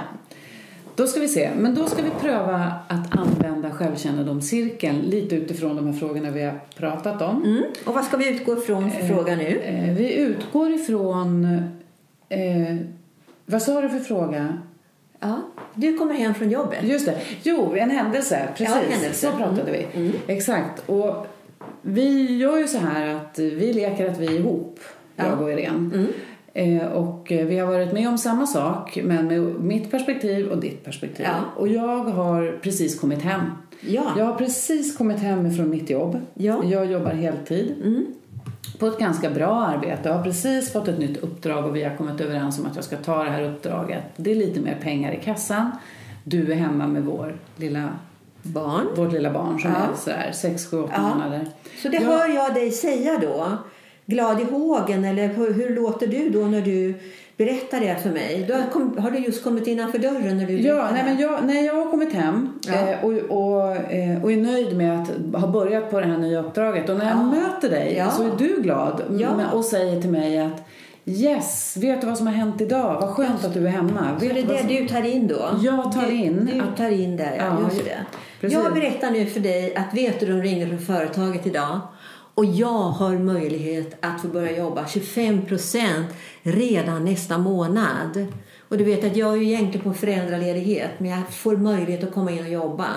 då 0.96 1.06
ska 1.06 1.20
vi 1.20 1.28
se. 1.28 1.50
Men 1.56 1.74
då 1.74 1.86
ska 1.86 2.02
vi 2.02 2.10
pröva 2.20 2.72
att 2.88 3.16
använda 3.18 3.70
självkännedomscirkeln 3.70 4.98
lite 4.98 5.34
utifrån 5.36 5.76
de 5.76 5.86
här 5.86 5.92
frågorna 5.92 6.30
vi 6.30 6.42
har 6.42 6.60
pratat 6.76 7.22
om. 7.22 7.42
Mm. 7.44 7.62
Och 7.84 7.94
vad 7.94 8.04
ska 8.04 8.16
vi 8.16 8.28
utgå 8.30 8.58
ifrån 8.58 8.90
för 8.90 9.06
fråga 9.06 9.36
nu? 9.36 9.58
Eh, 9.60 9.94
vi 9.94 10.14
utgår 10.14 10.70
ifrån... 10.70 11.44
Eh, 12.28 12.76
vad 13.46 13.62
sa 13.62 13.80
du 13.80 13.88
för 13.88 13.98
fråga? 13.98 14.58
Ja. 15.20 15.40
Du 15.74 15.98
kommer 15.98 16.14
hem 16.14 16.34
från 16.34 16.50
jobbet. 16.50 16.78
Just 16.82 17.06
det. 17.06 17.18
Jo, 17.42 17.74
en 17.76 17.90
händelse. 17.90 18.48
Precis. 18.56 18.74
Ja, 18.74 18.80
en 18.82 18.92
händelse. 18.92 19.26
Så 19.30 19.36
pratade 19.36 19.60
Mm. 19.72 19.84
vi. 19.92 20.12
Exakt. 20.26 20.88
Och 20.88 21.26
vi 21.82 22.36
gör 22.36 22.58
ju 22.58 22.66
så 22.68 22.78
här 22.78 23.14
att 23.14 23.38
vi 23.38 23.72
leker 23.72 24.10
att 24.10 24.18
vi 24.18 24.26
är 24.26 24.30
ihop, 24.40 24.80
Ja. 25.16 25.24
jag 25.26 25.42
och 25.42 25.52
Irene. 25.52 26.06
Eh, 26.54 26.86
och 26.86 27.32
eh, 27.32 27.46
vi 27.46 27.58
har 27.58 27.66
varit 27.66 27.92
med 27.92 28.08
om 28.08 28.18
samma 28.18 28.46
sak, 28.46 28.98
men 29.04 29.26
med 29.26 29.40
mitt 29.42 29.90
perspektiv 29.90 30.48
och 30.48 30.58
ditt 30.58 30.84
perspektiv. 30.84 31.26
Ja. 31.26 31.34
Och 31.56 31.68
jag 31.68 32.04
har 32.04 32.58
precis 32.62 33.00
kommit 33.00 33.22
hem. 33.22 33.40
Ja. 33.80 34.02
Jag 34.18 34.24
har 34.24 34.34
precis 34.34 34.96
kommit 34.96 35.18
hem 35.18 35.54
från 35.54 35.70
mitt 35.70 35.90
jobb. 35.90 36.20
Ja. 36.34 36.62
Jag 36.64 36.86
jobbar 36.92 37.10
heltid. 37.10 37.74
På 38.78 38.86
ett 38.86 38.98
ganska 38.98 39.30
bra 39.30 39.66
arbete. 39.66 40.08
Jag 40.08 40.16
har 40.16 40.22
precis 40.24 40.72
fått 40.72 40.88
ett 40.88 40.98
nytt 40.98 41.16
uppdrag 41.16 41.64
och 41.66 41.76
vi 41.76 41.84
har 41.84 41.96
kommit 41.96 42.20
överens 42.20 42.58
om 42.58 42.66
att 42.66 42.76
jag 42.76 42.84
ska 42.84 42.96
ta 42.96 43.24
det 43.24 43.30
här 43.30 43.42
uppdraget. 43.42 44.02
Det 44.16 44.30
är 44.30 44.34
lite 44.36 44.60
mer 44.60 44.78
pengar 44.82 45.12
i 45.12 45.16
kassan. 45.24 45.70
Du 46.24 46.52
är 46.52 46.56
hemma 46.56 46.86
med 46.86 47.02
vår 47.04 47.36
lilla, 47.56 47.88
Barn. 48.42 48.86
vårt 48.96 49.12
lilla 49.12 49.30
barn 49.30 49.60
som 49.60 49.70
Ja. 49.70 49.76
är 49.76 49.96
sådär 49.96 50.30
6, 50.34 50.66
7, 50.70 50.82
8 50.82 50.92
Ja. 50.96 51.02
månader. 51.14 51.48
Så 51.82 51.88
det 51.88 51.96
Ja. 51.96 52.08
hör 52.08 52.28
jag 52.34 52.54
dig 52.54 52.70
säga 52.70 53.18
då. 53.22 53.46
Glad 54.06 54.40
i 54.40 54.44
hågen 54.44 55.04
eller 55.04 55.28
hur, 55.28 55.74
låter 55.76 56.06
du 56.06 56.28
då 56.28 56.38
när 56.46 56.60
du 56.60 56.94
berättar 57.36 57.80
det 57.80 57.96
för 58.02 58.10
mig? 58.10 58.44
Du 58.48 58.52
har, 58.54 58.62
kom, 58.72 58.98
har 58.98 59.10
du 59.10 59.18
just 59.18 59.44
kommit 59.44 59.66
innanför 59.66 59.98
dörren 59.98 60.36
när 60.36 60.46
du 60.46 60.60
Ja, 60.60 60.88
nej, 60.92 61.02
men 61.04 61.18
jag, 61.18 61.44
när 61.44 61.62
jag 61.66 61.74
har 61.74 61.90
kommit 61.90 62.12
hem 62.12 62.48
Ja. 62.66 62.72
eh, 62.74 63.04
och, 63.04 63.12
och, 63.12 63.76
eh, 63.92 64.22
och 64.24 64.32
är 64.32 64.36
nöjd 64.36 64.76
med 64.76 65.02
att 65.02 65.40
ha 65.40 65.48
börjat 65.48 65.90
på 65.90 66.00
det 66.00 66.06
här 66.06 66.18
nya 66.18 66.40
uppdraget 66.40 66.88
och 66.88 66.98
när 66.98 67.04
jag 67.04 67.16
Ja. 67.18 67.22
möter 67.22 67.70
dig 67.70 67.94
Ja. 67.98 68.10
så 68.10 68.22
är 68.22 68.30
du 68.38 68.62
glad 68.62 69.02
och 69.52 69.64
säger 69.64 70.00
till 70.00 70.10
mig 70.10 70.38
att 70.38 70.62
Yes, 71.04 71.76
vet 71.80 72.00
du 72.00 72.06
vad 72.06 72.18
som 72.18 72.26
har 72.26 72.34
hänt 72.34 72.60
idag? 72.60 73.00
Vad 73.00 73.08
skönt 73.10 73.44
att 73.44 73.54
du 73.54 73.66
är 73.66 73.70
hemma. 73.70 74.16
Så 74.20 74.26
Vet 74.26 74.34
det 74.34 74.40
är 74.40 74.46
det 74.46 74.58
som... 74.58 74.68
du 74.68 74.88
tar 74.88 75.02
in 75.06 75.26
då? 75.26 75.48
Jag 75.62 75.92
tar 75.92 76.02
du, 76.06 76.12
in 76.14 76.50
Du 76.52 76.60
att- 76.60 76.76
tar 76.76 76.90
in 76.90 77.16
där, 77.16 77.34
ja. 77.38 77.58
Just 77.70 77.84
det. 77.84 77.96
precis. 78.40 78.58
Jag 78.64 78.74
berättar 78.74 79.10
nu 79.10 79.26
för 79.26 79.40
dig 79.40 79.74
att 79.76 79.94
vet 79.94 80.20
du, 80.20 80.26
de 80.26 80.42
ringde 80.42 80.66
från 80.68 80.78
företaget 80.78 81.46
idag 81.46 81.80
och 82.34 82.44
jag 82.44 82.68
har 82.68 83.18
möjlighet 83.18 83.96
att 84.00 84.22
få 84.22 84.28
börja 84.28 84.58
jobba 84.58 84.86
25 84.86 85.46
procent 85.46 86.06
redan 86.42 87.04
nästa 87.04 87.38
månad. 87.38 88.26
Och 88.68 88.78
du 88.78 88.84
vet 88.84 89.04
att 89.04 89.16
jag 89.16 89.32
är 89.32 89.36
ju 89.36 89.44
egentligen 89.44 89.84
på 89.84 89.94
föräldraledighet 89.94 90.90
men 90.98 91.10
jag 91.10 91.30
får 91.30 91.56
möjlighet 91.56 92.04
att 92.04 92.14
komma 92.14 92.30
in 92.30 92.38
och 92.38 92.52
jobba. 92.52 92.88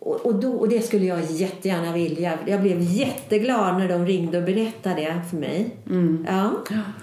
Och, 0.00 0.26
och, 0.26 0.34
då, 0.34 0.52
och 0.52 0.68
det 0.68 0.80
skulle 0.80 1.04
jag 1.04 1.24
jättegärna 1.24 1.92
vilja. 1.92 2.38
Jag 2.46 2.62
blev 2.62 2.80
jätteglad 2.80 3.78
när 3.78 3.88
de 3.88 4.06
ringde 4.06 4.38
och 4.38 4.44
berättade 4.44 4.96
det 4.96 5.22
för 5.30 5.36
mig. 5.36 5.76
Ja. 6.26 6.50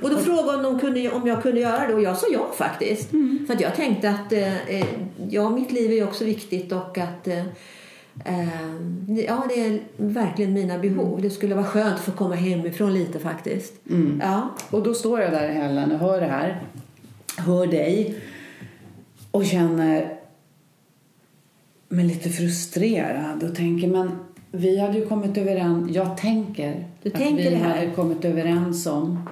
Och 0.01 0.09
då 0.09 0.17
frågade 0.17 0.57
om, 0.57 0.63
de 0.63 0.79
kunde, 0.79 1.09
om 1.09 1.27
jag 1.27 1.43
kunde 1.43 1.59
göra 1.59 1.87
det 1.87 1.93
och 1.93 2.01
jag 2.01 2.17
sa 2.17 2.27
ja 2.33 2.51
faktiskt. 2.57 3.09
För 3.47 3.53
att 3.53 3.61
jag 3.61 3.75
tänkte 3.75 4.09
att 4.09 4.33
eh, 4.33 4.69
eh, 4.69 4.87
ja, 5.29 5.49
mitt 5.49 5.71
liv 5.71 5.91
är 5.91 6.03
också 6.03 6.25
viktigt 6.25 6.71
och 6.71 6.97
att 6.97 7.27
eh, 7.27 7.43
ja, 9.27 9.45
det 9.49 9.59
är 9.65 9.79
verkligen 9.97 10.53
mina 10.53 10.79
behov. 10.79 11.21
Det 11.21 11.29
skulle 11.29 11.55
vara 11.55 11.65
skönt 11.65 11.95
att 11.95 11.99
få 11.99 12.11
komma 12.11 12.35
hemifrån 12.35 12.93
lite 12.93 13.19
faktiskt. 13.19 13.73
Ja. 14.21 14.49
Och 14.69 14.83
då 14.83 14.93
står 14.93 15.21
jag 15.21 15.31
där 15.31 15.49
i 15.49 15.53
hällen 15.53 15.91
och 15.91 15.99
hör 15.99 16.21
det 16.21 16.27
här. 16.27 16.61
Hör 17.37 17.67
dig. 17.67 18.15
Och 19.31 19.45
känner 19.45 20.19
mig 21.89 22.05
lite 22.05 22.29
frustrerad 22.29 23.43
och 23.43 23.55
tänker 23.55 23.87
men 23.87 24.11
vi 24.51 24.79
hade 24.79 24.97
ju 24.97 25.05
kommit 25.05 25.37
överens. 25.37 25.91
Jag 25.91 26.17
tänker 26.17 26.85
Du 27.01 27.09
att 27.09 27.15
tänker 27.15 27.49
vi 27.49 27.55
hade 27.55 27.91
kommit 27.91 28.25
överens 28.25 28.87
om. 28.87 29.29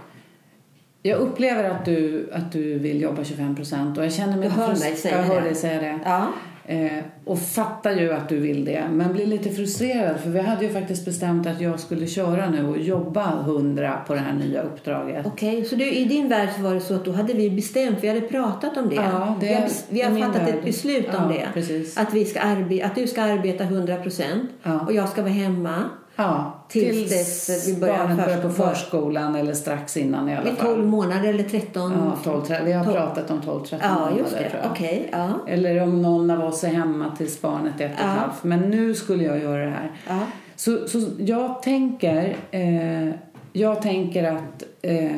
Jag 1.04 1.20
upplever 1.20 1.64
att 1.64 1.86
du, 1.86 2.30
att 2.34 2.52
du 2.52 2.80
vill 2.80 3.02
jobba 3.02 3.24
25 3.24 3.56
procent 3.56 3.98
och 3.98 4.06
jag 4.06 4.14
känner 4.14 4.38
mig 4.38 4.50
Du 4.50 4.56
hör 4.56 4.68
mig 4.68 4.96
säga 4.96 5.18
Jag 5.18 5.24
hör 5.24 5.42
dig 5.42 5.56
säga 5.56 5.82
det. 5.82 6.00
Ja. 6.06 6.28
Eh, 6.66 6.92
och 7.26 7.40
fattar 7.40 7.92
ju 7.92 8.14
att 8.14 8.30
du 8.30 8.40
vill 8.40 8.66
det, 8.66 8.84
men 8.92 9.14
blir 9.14 9.26
lite 9.26 9.50
frustrerad 9.50 10.20
för 10.20 10.30
vi 10.30 10.40
hade 10.42 10.66
ju 10.66 10.72
faktiskt 10.74 11.06
bestämt 11.06 11.48
att 11.48 11.62
jag 11.62 11.80
skulle 11.80 12.08
köra 12.08 12.50
nu 12.50 12.68
och 12.68 12.78
jobba 12.78 13.40
100 13.42 13.98
på 14.08 14.14
det 14.14 14.20
här 14.20 14.34
nya 14.34 14.62
uppdraget. 14.62 15.26
Okej, 15.26 15.66
så 15.66 15.76
du, 15.76 15.92
i 15.92 16.06
din 16.06 16.30
värld 16.30 16.50
var 16.60 16.74
det 16.74 16.80
så 16.80 16.96
att 16.96 17.06
då 17.06 17.12
hade 17.12 17.34
vi 17.34 17.50
bestämt, 17.50 17.98
vi 18.02 18.08
hade 18.08 18.22
pratat 18.22 18.78
om 18.78 18.90
det. 18.90 18.96
Ja, 18.96 19.36
det 19.40 19.70
vi 19.90 20.02
har, 20.02 20.12
vi 20.12 20.22
fattat 20.22 20.42
värld. 20.42 20.50
ett 20.56 20.66
beslut 20.66 21.08
om 21.08 21.14
Ja, 21.24 21.28
det. 21.28 21.48
precis. 21.54 21.98
Att, 21.98 22.14
vi 22.14 22.26
ska 22.26 22.40
arbe- 22.40 22.86
att 22.86 22.96
du 22.96 23.08
ska 23.08 23.22
arbeta 23.22 23.64
100 23.64 23.96
procent 23.96 24.50
Ja. 24.64 24.80
och 24.80 24.94
jag 24.94 25.10
ska 25.10 25.22
vara 25.22 25.32
hemma 25.34 25.84
Ja, 26.22 26.58
Tills 26.68 27.10
tills, 27.10 27.48
dess 27.48 27.68
vi 27.70 27.80
börjar 27.80 27.98
barnet 27.98 28.26
börjar 28.26 28.42
på 28.42 28.50
förskolan 28.50 29.36
eller 29.36 29.54
strax 29.54 29.98
innan 29.98 30.30
i 30.30 30.34
alla 30.36 30.44
vid 30.44 30.54
fall. 30.54 30.76
12 30.76 30.88
månader 30.88 31.30
eller 31.30 31.44
13. 31.44 31.92
Ja, 31.92 32.18
12, 32.24 32.42
13. 32.46 32.66
Vi 32.66 32.72
har 32.74 32.84
Tolv. 32.86 32.96
pratat 32.96 33.32
om 33.32 33.42
12-13 33.42 33.78
Ja, 33.82 33.94
månader 33.96 34.18
just 34.18 34.30
tror 34.32 34.40
det. 34.40 34.52
jag. 34.64 34.72
Okej, 34.72 35.10
ja. 35.12 35.30
Eller 35.48 35.84
om 35.84 36.02
någon 36.02 36.32
av 36.32 36.44
oss 36.44 36.64
är 36.64 36.68
hemma 36.68 37.16
tills 37.18 37.42
barnet 37.42 37.82
är 37.82 37.86
ett 37.86 37.92
och 37.92 38.00
ett 38.00 38.06
Ja. 38.06 38.08
halvt. 38.08 38.44
Men 38.44 38.60
nu 38.60 38.94
skulle 38.96 39.24
jag 39.24 39.40
göra 39.40 39.66
det 39.66 39.72
här. 39.72 39.92
Ja. 40.08 40.20
Så, 40.56 40.88
så 40.88 41.02
jag 41.18 41.64
tänker, 41.64 42.36
eh, 42.52 43.10
jag 43.54 43.82
tänker 43.82 44.24
att 44.24 44.64
eh, 44.82 45.12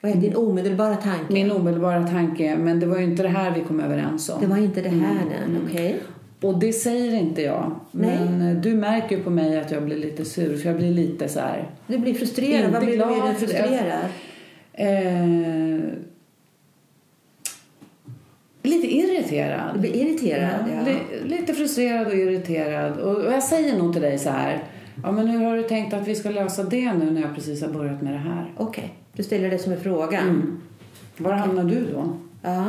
Vad 0.00 0.12
är 0.12 0.16
din 0.16 0.36
omedelbara 0.36 0.96
tanke? 0.96 1.24
min 1.32 1.52
omedelbara 1.52 2.06
tanke, 2.08 2.56
men 2.56 2.80
det 2.80 2.86
var 2.86 2.98
ju 2.98 3.04
inte 3.04 3.22
det 3.22 3.28
här 3.28 3.50
vi 3.50 3.60
kom 3.60 3.80
överens 3.80 4.28
om. 4.30 4.40
Det 4.40 4.46
var 4.46 4.56
inte 4.56 4.80
det 4.82 4.88
här, 4.88 5.20
Mm. 5.20 5.28
nej. 5.52 5.60
Okej. 5.70 5.96
Och 6.40 6.58
det 6.58 6.72
säger 6.72 7.16
inte 7.16 7.42
jag. 7.42 7.80
Nej. 7.92 8.18
Men 8.20 8.48
eh, 8.56 8.56
du 8.62 8.74
märker 8.74 9.22
på 9.22 9.30
mig 9.30 9.58
att 9.60 9.70
jag 9.70 9.82
blir 9.84 9.96
lite 9.96 10.24
sur, 10.24 10.56
för 10.56 10.68
jag 10.68 10.76
blir 10.78 10.90
lite 10.90 11.28
så 11.28 11.40
här... 11.40 11.70
Du 11.86 11.98
blir 11.98 12.14
frustrerad. 12.14 12.64
Inte 12.64 12.70
Vad 12.78 12.84
blir 12.86 12.98
du 12.98 13.06
mer 13.06 13.28
det. 13.28 13.34
frustrerad? 13.34 14.04
Eh, 14.72 15.80
lite 18.62 18.86
irriterad. 18.94 19.74
Du 19.74 19.80
blir 19.80 19.94
irriterad, 19.94 20.64
ja. 20.76 20.82
Li- 20.84 21.28
lite 21.36 21.54
frustrerad 21.54 22.06
och 22.06 22.14
irriterad. 22.14 22.98
Och, 22.98 23.16
och 23.16 23.32
jag 23.32 23.42
säger 23.42 23.78
nog 23.78 23.92
till 23.92 24.02
dig 24.02 24.18
så 24.18 24.30
här. 24.30 24.64
Ja, 25.02 25.12
men 25.12 25.26
hur 25.28 25.44
har 25.44 25.56
du 25.56 25.62
tänkt 25.62 25.94
att 25.94 26.08
vi 26.08 26.14
ska 26.14 26.30
lösa 26.30 26.62
det 26.62 26.92
nu 26.92 27.10
när 27.10 27.20
jag 27.20 27.34
precis 27.34 27.62
har 27.62 27.68
börjat 27.68 28.02
med 28.02 28.12
det 28.12 28.18
här? 28.18 28.52
Okej, 28.56 28.94
du 29.12 29.22
ställer 29.22 29.50
det 29.50 29.58
som 29.58 29.72
en 29.72 29.80
fråga. 29.80 30.18
Mm. 30.20 30.60
Var 31.16 31.32
hamnar 31.32 31.64
du 31.64 31.86
då? 31.92 32.16
Ja. 32.42 32.64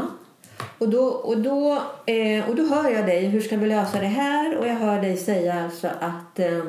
Och 0.77 0.89
då, 0.89 1.03
och, 1.03 1.37
då, 1.37 1.81
eh, 2.05 2.49
och 2.49 2.55
då 2.55 2.63
hör 2.63 2.89
jag 2.89 3.05
dig, 3.05 3.25
hur 3.25 3.41
ska 3.41 3.57
vi 3.57 3.67
lösa 3.67 3.99
det 3.99 4.07
här? 4.07 4.57
Och 4.57 4.67
jag 4.67 4.75
hör 4.75 5.01
dig 5.01 5.17
säga 5.17 5.63
alltså 5.63 5.87
att 5.99 6.39
eh, 6.39 6.63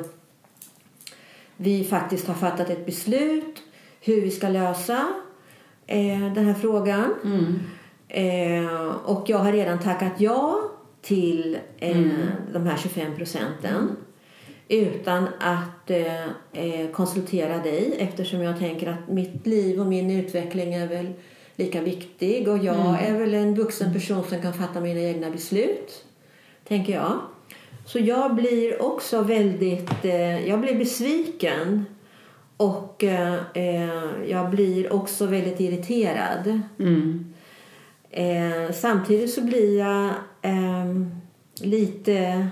vi 1.57 1.83
faktiskt 1.83 2.27
har 2.27 2.35
fattat 2.35 2.69
ett 2.69 2.85
beslut 2.85 3.63
hur 4.01 4.21
vi 4.21 4.31
ska 4.31 4.49
lösa 4.49 5.07
eh, 5.87 6.33
den 6.33 6.45
här 6.45 6.53
frågan. 6.53 7.13
Eh, 8.07 8.95
och 9.05 9.29
jag 9.29 9.37
har 9.37 9.51
redan 9.51 9.79
tackat 9.79 10.13
ja 10.17 10.61
till 11.01 11.57
eh, 11.77 11.97
de 12.53 12.65
här 12.65 12.77
25 12.77 13.15
procenten 13.15 13.95
utan 14.67 15.27
att 15.39 15.91
eh, 16.53 16.91
konsultera 16.93 17.57
dig 17.57 17.95
eftersom 17.99 18.41
jag 18.41 18.59
tänker 18.59 18.87
att 18.87 19.07
mitt 19.09 19.47
liv 19.47 19.79
och 19.79 19.87
min 19.87 20.11
utveckling 20.11 20.73
är 20.73 20.87
väl 20.87 21.13
lika 21.59 21.81
viktig 21.81 22.47
och 22.47 22.57
jag 22.57 23.03
är 23.03 23.19
väl 23.19 23.33
en 23.33 23.55
vuxen 23.55 23.93
person 23.93 24.23
som 24.29 24.41
kan 24.41 24.53
fatta 24.53 24.81
mina 24.81 24.99
egna 24.99 25.29
beslut, 25.29 26.05
tänker 26.67 26.93
jag. 26.93 27.19
Så 27.85 27.99
jag 27.99 28.35
blir 28.35 28.81
också 28.81 29.21
väldigt, 29.21 30.05
eh, 30.05 30.47
jag 30.47 30.61
blir 30.61 30.75
besviken 30.75 31.85
och 32.57 33.03
eh, 33.03 33.35
eh, 33.53 34.29
jag 34.29 34.49
blir 34.49 34.93
också 34.93 35.25
väldigt 35.25 35.59
irriterad. 35.59 36.61
Mm. 36.79 37.33
Eh, 38.11 38.73
samtidigt 38.73 39.33
så 39.33 39.41
blir 39.41 39.79
jag 39.79 40.09
ehm, 40.41 41.11
lite 41.61 42.47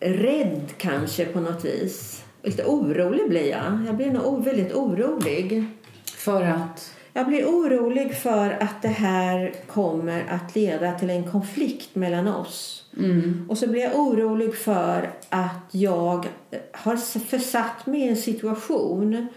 rädd 0.00 0.72
kanske 0.76 1.24
på 1.24 1.40
något 1.40 1.64
vis. 1.64 2.24
Lite 2.42 2.64
orolig 2.64 3.28
blir 3.28 3.50
jag. 3.50 3.78
Jag 3.86 3.96
blir 3.96 4.10
nog 4.10 4.44
väldigt 4.44 4.74
orolig. 4.74 5.64
För 6.04 6.42
att? 6.42 6.94
Jag 7.14 7.26
blir 7.26 7.44
orolig 7.44 8.14
för 8.14 8.50
att 8.50 8.82
det 8.82 8.88
här 8.88 9.54
kommer 9.66 10.24
att 10.28 10.54
leda 10.56 10.92
till 10.92 11.10
en 11.10 11.30
konflikt 11.30 11.94
mellan 11.94 12.28
oss. 12.28 12.84
Mm. 12.98 13.46
Och 13.48 13.58
så 13.58 13.66
blir 13.66 13.82
jag 13.82 13.98
orolig 13.98 14.56
för 14.56 15.10
att 15.28 15.68
jag 15.70 16.26
har 16.72 16.96
försatt 17.18 17.86
mig 17.86 18.00
i 18.00 18.08
en 18.08 18.16
situation 18.16 19.28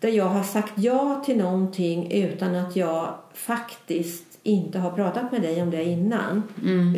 där 0.00 0.08
jag 0.08 0.24
har 0.24 0.42
sagt 0.42 0.72
ja 0.76 1.22
till 1.26 1.36
någonting 1.36 2.12
utan 2.12 2.54
att 2.54 2.76
jag 2.76 3.14
faktiskt 3.34 4.38
inte 4.42 4.78
har 4.78 4.90
pratat 4.90 5.32
med 5.32 5.42
dig 5.42 5.62
om 5.62 5.70
det 5.70 5.84
innan. 5.84 6.42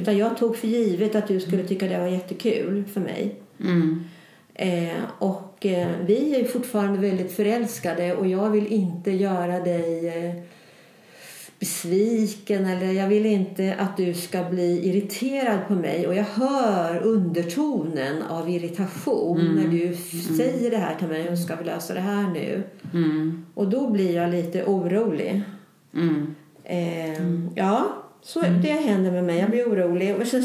Utan 0.01 0.17
jag 0.19 0.37
tog 0.37 0.57
för 0.57 0.69
givet 0.69 1.15
att 1.15 1.29
du 1.29 1.41
skulle 1.41 1.65
tycka 1.65 1.89
det 1.89 1.99
var 1.99 2.07
jättekul 2.07 2.85
för 2.85 3.01
mig. 3.01 3.35
Mm. 3.61 4.05
Eh, 4.55 5.03
och 5.19 5.48
eh, 5.67 5.89
vi 6.07 6.41
är 6.41 6.45
fortfarande 6.45 6.99
väldigt 6.99 7.33
förälskade 7.33 8.15
och 8.15 8.27
jag 8.27 8.51
vill 8.51 8.67
inte 8.67 9.11
göra 9.11 9.61
dig 9.61 10.09
eh, 10.09 10.35
besviken 11.59 12.67
eller 12.67 12.93
jag 12.93 13.09
vill 13.09 13.27
inte 13.27 13.75
att 13.79 13.97
du 13.97 14.15
ska 14.15 14.45
bli 14.45 14.89
irriterad 14.89 15.59
på 15.69 15.75
mig 15.75 16.07
och 16.07 16.15
jag 16.15 16.25
hör 16.25 17.03
undertonen 17.03 18.23
av 18.23 18.51
irritation 18.51 19.55
när 19.57 19.69
du 19.69 19.85
f- 19.93 20.37
säger 20.37 20.71
det 20.71 20.77
här 20.77 20.95
till 20.95 21.09
mig 21.09 21.29
och 21.29 21.39
ska 21.39 21.57
vi 21.57 21.65
lösa 21.65 21.95
det 21.95 22.01
här 22.01 22.31
nu 22.33 22.63
Mm. 22.95 23.47
och 23.55 23.69
då 23.69 23.91
blir 23.91 24.15
jag 24.17 24.31
lite 24.31 24.65
orolig. 24.65 25.43
Mm. 25.95 26.35
Eh, 26.65 27.23
Ja, 27.55 27.87
Så 28.23 28.41
det 28.41 28.73
händer 28.73 29.11
med 29.11 29.25
mig. 29.25 29.39
Jag 29.39 29.51
blir 29.51 29.65
orolig. 29.69 30.17
Och 30.17 30.27
sen 30.27 30.45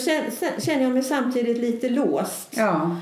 känner 0.60 0.84
jag 0.84 0.92
mig 0.92 1.04
samtidigt 1.04 1.58
lite 1.58 1.90
låst. 1.90 2.54
Ja. 2.58 2.98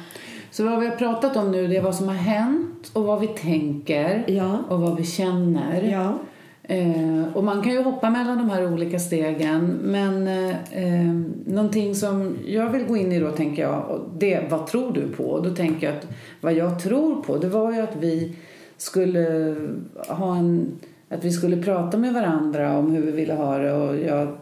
Så 0.51 0.63
vad 0.63 0.79
vi 0.79 0.87
har 0.87 0.95
pratat 0.95 1.37
om 1.37 1.51
nu 1.51 1.67
det 1.67 1.77
är 1.77 1.81
vad 1.81 1.95
som 1.95 2.07
har 2.07 2.15
hänt 2.15 2.91
och 2.93 3.03
vad 3.03 3.19
vi 3.19 3.27
tänker 3.27 4.23
Ja. 4.27 4.59
och 4.69 4.79
vad 4.79 4.97
vi 4.97 5.03
känner. 5.03 5.81
Ja. 5.81 6.17
Eh, 6.63 7.33
och 7.33 7.43
man 7.43 7.61
kan 7.61 7.71
ju 7.71 7.83
hoppa 7.83 8.09
mellan 8.09 8.37
de 8.37 8.49
här 8.49 8.73
olika 8.73 8.99
stegen 8.99 9.79
men 9.83 10.27
eh, 10.71 11.13
någonting 11.45 11.95
som 11.95 12.37
jag 12.45 12.69
vill 12.69 12.85
gå 12.85 12.97
in 12.97 13.11
i 13.11 13.19
då 13.19 13.31
tänker 13.31 13.61
jag, 13.61 14.01
det 14.17 14.41
vad 14.49 14.67
tror 14.67 14.93
du 14.93 15.07
på? 15.07 15.23
Och 15.23 15.43
då 15.43 15.55
tänker 15.55 15.87
jag 15.87 15.97
att 15.97 16.07
vad 16.41 16.53
jag 16.53 16.83
tror 16.83 17.23
på 17.23 17.37
det 17.37 17.47
var 17.49 17.71
ju 17.71 17.81
att 17.81 17.95
vi 17.99 18.35
skulle 18.77 19.55
ha 20.07 20.35
en, 20.35 20.71
att 21.09 21.23
vi 21.25 21.31
skulle 21.31 21.63
prata 21.63 21.97
med 21.97 22.13
varandra 22.13 22.77
om 22.77 22.91
hur 22.91 23.01
vi 23.01 23.11
ville 23.11 23.33
ha 23.33 23.57
det 23.57 23.73
och 23.73 23.97
jag 23.97 24.37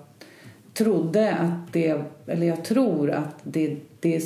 trodde 0.73 1.33
att 1.33 1.73
det, 1.73 2.01
eller 2.27 2.47
jag 2.47 2.63
tror 2.63 3.11
att 3.11 3.35
det, 3.43 3.77
det, 3.99 4.23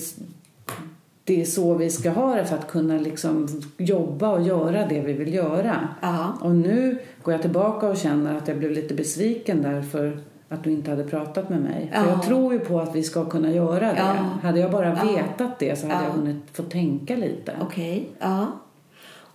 det 1.23 1.41
är 1.41 1.45
så 1.45 1.73
vi 1.73 1.89
ska 1.89 2.09
ha 2.09 2.35
det 2.35 2.45
för 2.45 2.55
att 2.55 2.67
kunna 2.67 2.97
liksom 2.97 3.47
jobba 3.77 4.29
och 4.29 4.41
göra 4.41 4.85
det 4.87 5.01
vi 5.01 5.13
vill 5.13 5.33
göra. 5.33 5.87
Ja. 6.01 6.33
Och 6.41 6.55
nu 6.55 6.97
går 7.23 7.31
jag 7.33 7.41
tillbaka 7.41 7.87
och 7.89 7.97
känner 7.97 8.37
att 8.37 8.47
jag 8.47 8.57
blev 8.57 8.71
lite 8.71 8.93
besviken 8.93 9.61
därför 9.61 10.19
att 10.49 10.63
du 10.63 10.71
inte 10.71 10.91
hade 10.91 11.03
pratat 11.03 11.49
med 11.49 11.61
mig. 11.61 11.89
För 11.93 11.99
Ja. 12.01 12.09
jag 12.09 12.23
tror 12.23 12.53
ju 12.53 12.59
på 12.59 12.79
att 12.79 12.95
vi 12.95 13.03
ska 13.03 13.25
kunna 13.25 13.51
göra 13.51 13.79
det. 13.79 13.95
Ja. 13.97 14.15
Hade 14.47 14.59
jag 14.59 14.71
bara 14.71 14.89
vetat 14.93 15.59
det 15.59 15.79
så 15.79 15.87
hade 15.87 15.99
Ja. 16.03 16.07
jag 16.09 16.13
hunnit 16.21 16.43
få 16.53 16.63
tänka 16.63 17.15
lite. 17.15 17.53
Okej. 17.61 18.09
Ja. 18.19 18.47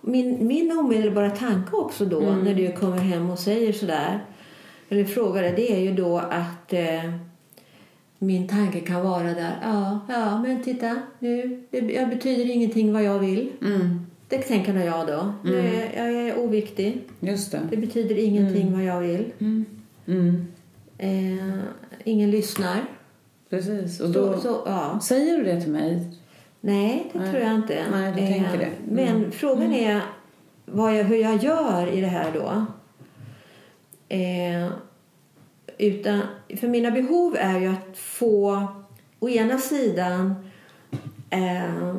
Min, 0.01 0.47
min 0.47 0.78
omedelbara 0.78 1.30
tanke 1.30 1.76
också 1.76 2.05
då 2.05 2.20
Mm. 2.20 2.45
när 2.45 2.55
du 2.55 2.72
kommer 2.72 2.97
hem 2.99 3.30
och 3.30 3.39
säger 3.39 3.72
sådär. 3.72 4.24
Eller 4.89 5.05
frågar 5.05 5.43
det. 5.43 5.51
Det 5.51 5.72
är 5.72 5.80
ju 5.80 5.93
då 5.95 6.18
att 6.18 6.72
eh, 6.72 7.12
min 8.18 8.48
tanke 8.48 8.80
kan 8.80 9.02
vara 9.04 9.22
där. 9.34 9.58
Ja, 9.62 10.00
ja 10.08 10.42
men 10.42 10.62
titta 10.62 10.96
nu. 11.18 11.62
Det 11.70 11.78
jag 11.78 12.08
betyder 12.10 12.50
ingenting 12.50 12.92
vad 12.92 13.02
jag 13.02 13.18
vill. 13.18 13.50
Mm, 13.62 14.06
Det 14.28 14.38
tänker 14.38 14.72
nog 14.72 14.84
jag 14.84 15.06
då. 15.06 15.32
Nu 15.44 15.58
är, 15.58 15.96
jag 15.96 16.12
är 16.28 16.38
oviktig. 16.38 17.02
just 17.20 17.52
det. 17.52 17.60
Det 17.70 17.76
betyder 17.76 18.18
ingenting 18.18 18.72
vad 18.72 18.84
jag 18.84 19.00
vill. 19.00 19.24
Mm. 19.38 19.64
Mm, 20.06 20.46
Eh, 21.00 21.58
ingen 22.04 22.30
lyssnar. 22.30 22.84
precis. 23.50 24.00
Och 24.00 24.06
Så, 24.06 24.12
då, 24.32 24.40
så, 24.40 24.62
ja. 24.66 25.00
Säger 25.02 25.36
du 25.38 25.44
det 25.44 25.60
till 25.60 25.72
mig? 25.72 26.10
Nej, 26.60 27.10
det 27.12 27.18
Nej. 27.18 27.30
tror 27.30 27.42
jag 27.42 27.54
inte. 27.54 27.74
Eh, 27.74 27.84
Nej, 27.92 28.12
du 28.12 28.18
tänker 28.18 28.58
det. 28.58 28.68
Men 28.90 29.16
Mm. 29.16 29.30
frågan 29.32 29.72
är 29.72 30.00
vad 30.66 30.96
jag, 30.98 31.04
hur 31.04 31.16
jag 31.16 31.36
gör 31.44 31.86
i 31.92 32.00
det 32.00 32.06
här 32.06 32.32
då. 32.34 32.64
Eh, 34.08 34.68
utan, 35.78 36.20
för 36.56 36.68
mina 36.68 36.90
behov 36.90 37.36
är 37.38 37.58
ju 37.60 37.66
att 37.66 37.98
få 37.98 38.66
å 39.20 39.28
ena 39.28 39.58
sidan 39.58 40.34
eh, 41.30 41.94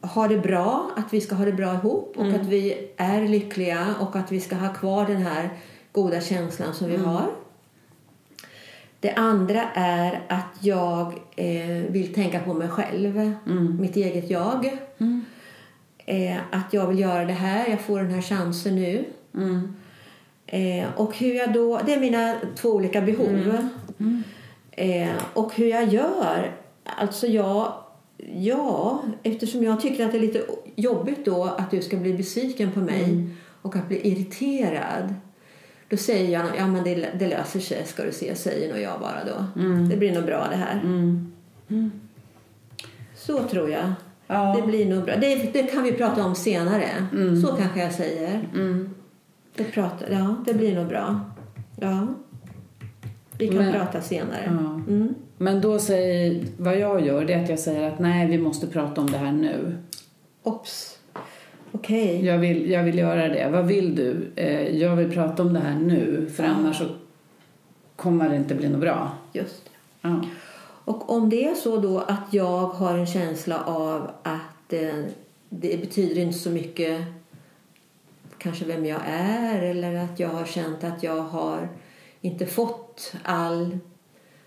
ha 0.00 0.28
det 0.28 0.38
bra, 0.38 0.90
att 0.96 1.12
vi 1.12 1.20
ska 1.20 1.34
ha 1.34 1.44
det 1.44 1.52
bra 1.52 1.74
ihop 1.74 2.14
och 2.16 2.24
Mm. 2.26 2.40
att 2.40 2.46
vi 2.46 2.90
är 2.96 3.28
lyckliga 3.28 3.94
och 4.00 4.16
att 4.16 4.32
vi 4.32 4.40
ska 4.40 4.56
ha 4.56 4.72
kvar 4.74 5.06
den 5.06 5.16
här 5.22 5.50
goda 5.92 6.20
känslan 6.20 6.74
som 6.74 6.88
vi 6.88 6.94
Mm. 6.94 7.06
har. 7.06 7.30
Det 9.00 9.12
andra 9.12 9.62
är 9.74 10.20
att 10.28 10.56
jag 10.60 11.06
eh, 11.36 11.82
vill 11.88 12.14
tänka 12.14 12.40
på 12.40 12.54
mig 12.54 12.68
själv, 12.68 13.16
Mm. 13.46 13.80
mitt 13.80 13.96
eget 13.96 14.30
jag. 14.30 14.78
Mm. 14.98 15.24
Eh, 16.06 16.36
att 16.50 16.72
jag 16.72 16.86
vill 16.86 16.98
göra 16.98 17.24
det 17.24 17.32
här, 17.32 17.68
jag 17.68 17.80
får 17.80 17.98
den 17.98 18.10
här 18.10 18.22
chansen 18.22 18.74
nu. 18.76 19.04
Mm. 19.34 19.74
Eh, 20.52 20.86
och 20.96 21.16
hur 21.16 21.34
jag 21.34 21.52
då, 21.52 21.80
det 21.86 21.94
är 21.94 22.00
mina 22.00 22.34
två 22.56 22.68
olika 22.68 23.00
behov. 23.00 23.56
Mm. 23.98 24.22
Eh, 24.70 25.10
och 25.34 25.54
hur 25.54 25.66
jag 25.66 25.88
gör, 25.88 26.52
alltså 26.84 27.26
jag, 27.26 27.72
ja, 28.34 29.02
eftersom 29.22 29.64
jag 29.64 29.80
tycker 29.80 30.04
att 30.06 30.12
det 30.12 30.18
är 30.18 30.22
lite 30.22 30.42
jobbigt 30.76 31.24
då 31.24 31.44
att 31.44 31.70
du 31.70 31.82
ska 31.82 31.96
bli 31.96 32.14
besviken 32.14 32.72
på 32.72 32.80
mig 32.80 33.04
Mm. 33.04 33.30
och 33.62 33.76
att 33.76 33.88
bli 33.88 34.08
irriterad. 34.08 35.14
Då 35.88 35.96
säger 35.96 36.30
jag, 36.32 36.46
ja 36.58 36.66
men 36.66 36.84
det, 36.84 36.94
det 37.18 37.28
löser 37.28 37.60
sig 37.60 37.84
ska 37.86 38.04
du 38.04 38.12
se, 38.12 38.34
säger 38.34 38.72
nog 38.72 38.82
jag 38.82 39.00
bara 39.00 39.24
då. 39.24 39.60
Mm. 39.60 39.88
Det 39.88 39.96
blir 39.96 40.12
nog 40.14 40.24
bra 40.24 40.46
det 40.50 40.56
här. 40.56 40.80
Mm. 40.82 41.32
Så 43.14 43.42
tror 43.42 43.70
jag. 43.70 43.92
Ja. 44.26 44.56
Det 44.56 44.66
blir 44.66 44.86
nog 44.86 45.04
bra. 45.04 45.16
Det, 45.16 45.52
det 45.52 45.62
kan 45.62 45.82
vi 45.82 45.92
prata 45.92 46.24
om 46.24 46.34
senare. 46.34 46.88
Mm. 47.12 47.42
Så 47.42 47.52
kanske 47.52 47.80
jag 47.80 47.92
säger. 47.92 48.40
Det, 49.56 49.64
pratar, 49.64 50.10
ja, 50.10 50.34
det 50.46 50.54
blir 50.54 50.74
nog 50.76 50.86
bra. 50.86 51.20
Ja. 51.80 52.06
Vi 53.38 53.48
kan 53.48 53.56
Men- 53.56 53.72
prata 53.72 54.00
senare. 54.00 54.42
Ja. 54.46 54.74
Mm. 54.92 55.14
Men 55.38 55.60
då 55.60 55.78
säger, 55.78 56.44
vad 56.56 56.78
jag 56.78 57.06
gör 57.06 57.24
det 57.24 57.32
är 57.32 57.42
att 57.42 57.48
jag 57.48 57.58
säger 57.58 57.88
att 57.92 57.98
nej, 57.98 58.28
vi 58.28 58.38
måste 58.38 58.66
prata 58.66 59.00
om 59.00 59.10
det 59.10 59.18
här 59.18 59.32
nu. 59.32 59.78
Ops. 60.42 60.98
Okej. 61.72 62.24
Jag 62.26 62.38
vill, 62.38 62.70
jag 62.70 62.82
vill 62.84 62.98
göra 62.98 63.28
det. 63.28 63.48
Vad 63.52 63.66
vill 63.66 63.94
du? 63.94 64.30
Eh, 64.36 64.76
jag 64.76 64.96
vill 64.96 65.12
prata 65.12 65.42
om 65.42 65.52
det 65.52 65.60
här 65.60 65.78
nu, 65.78 66.30
för 66.36 66.42
Ja. 66.44 66.48
annars 66.50 66.78
så 66.78 66.84
kommer 67.96 68.28
det 68.28 68.36
inte 68.36 68.54
bli 68.54 68.68
något 68.68 68.80
bra. 68.80 69.10
Just 69.32 69.64
det. 69.64 69.70
Ja. 70.08 70.20
Och 70.84 71.10
om 71.12 71.28
det 71.30 71.44
är 71.48 71.54
så 71.54 71.76
då 71.76 71.98
att 71.98 72.26
jag 72.30 72.58
har 72.66 72.98
en 72.98 73.06
känsla 73.06 73.60
av 73.64 74.10
att 74.22 74.72
eh, 74.72 75.04
det 75.48 75.80
betyder 75.80 76.22
inte 76.22 76.38
så 76.38 76.50
mycket 76.50 77.00
kanske 78.42 78.64
vem 78.64 78.86
jag 78.86 79.00
är 79.06 79.62
eller 79.62 79.94
att 79.94 80.20
jag 80.20 80.28
har 80.28 80.44
känt 80.44 80.84
att 80.84 81.02
jag 81.02 81.22
har 81.22 81.68
inte 82.20 82.46
fått 82.46 83.12
all, 83.22 83.78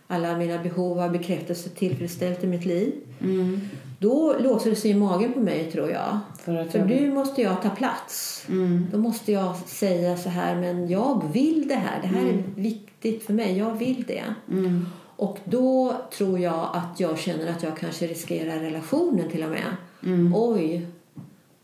alla 0.07 0.37
mina 0.37 0.63
behov 0.63 0.99
av 0.99 1.11
bekräftelse 1.11 1.69
tillfredsställt 1.69 2.43
i 2.43 2.47
mitt 2.47 2.65
liv. 2.65 2.93
Mm. 3.21 3.61
Då 3.99 4.35
låser 4.39 4.69
det 4.69 4.75
sig 4.75 4.91
i 4.91 4.93
magen 4.93 5.33
på 5.33 5.39
mig 5.39 5.71
tror 5.71 5.91
jag. 5.91 6.19
För 6.39 6.55
att 6.55 6.71
För 6.71 6.79
jag 6.79 6.87
nu 6.87 7.13
måste 7.13 7.41
jag 7.41 7.61
ta 7.61 7.69
plats. 7.69 8.45
Mm. 8.49 8.87
Då 8.91 8.97
måste 8.97 9.31
jag 9.31 9.55
säga 9.55 10.17
så 10.17 10.29
här, 10.29 10.55
men 10.55 10.89
jag 10.89 11.31
vill 11.33 11.67
det 11.67 11.75
här. 11.75 12.01
Det 12.01 12.07
här 12.07 12.25
är 12.25 12.43
viktigt 12.55 13.23
för 13.23 13.33
mig. 13.33 13.57
Jag 13.57 13.73
vill 13.73 14.03
det. 14.07 14.23
Mm. 14.49 14.85
Och 15.17 15.39
då 15.43 15.95
tror 16.17 16.39
jag 16.39 16.69
att 16.73 16.99
jag 16.99 17.19
känner 17.19 17.51
att 17.51 17.63
jag 17.63 17.77
kanske 17.77 18.07
riskerar 18.07 18.59
relationen 18.59 19.29
till 19.29 19.43
och 19.43 19.49
med. 19.49 19.75
Mm. 20.03 20.33
Oj, 20.35 20.87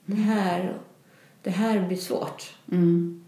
det 0.05 0.15
här, 0.15 0.77
det 1.43 1.49
här 1.49 1.87
blir 1.87 1.97
svårt. 1.97 2.55
Mm. 2.71 3.23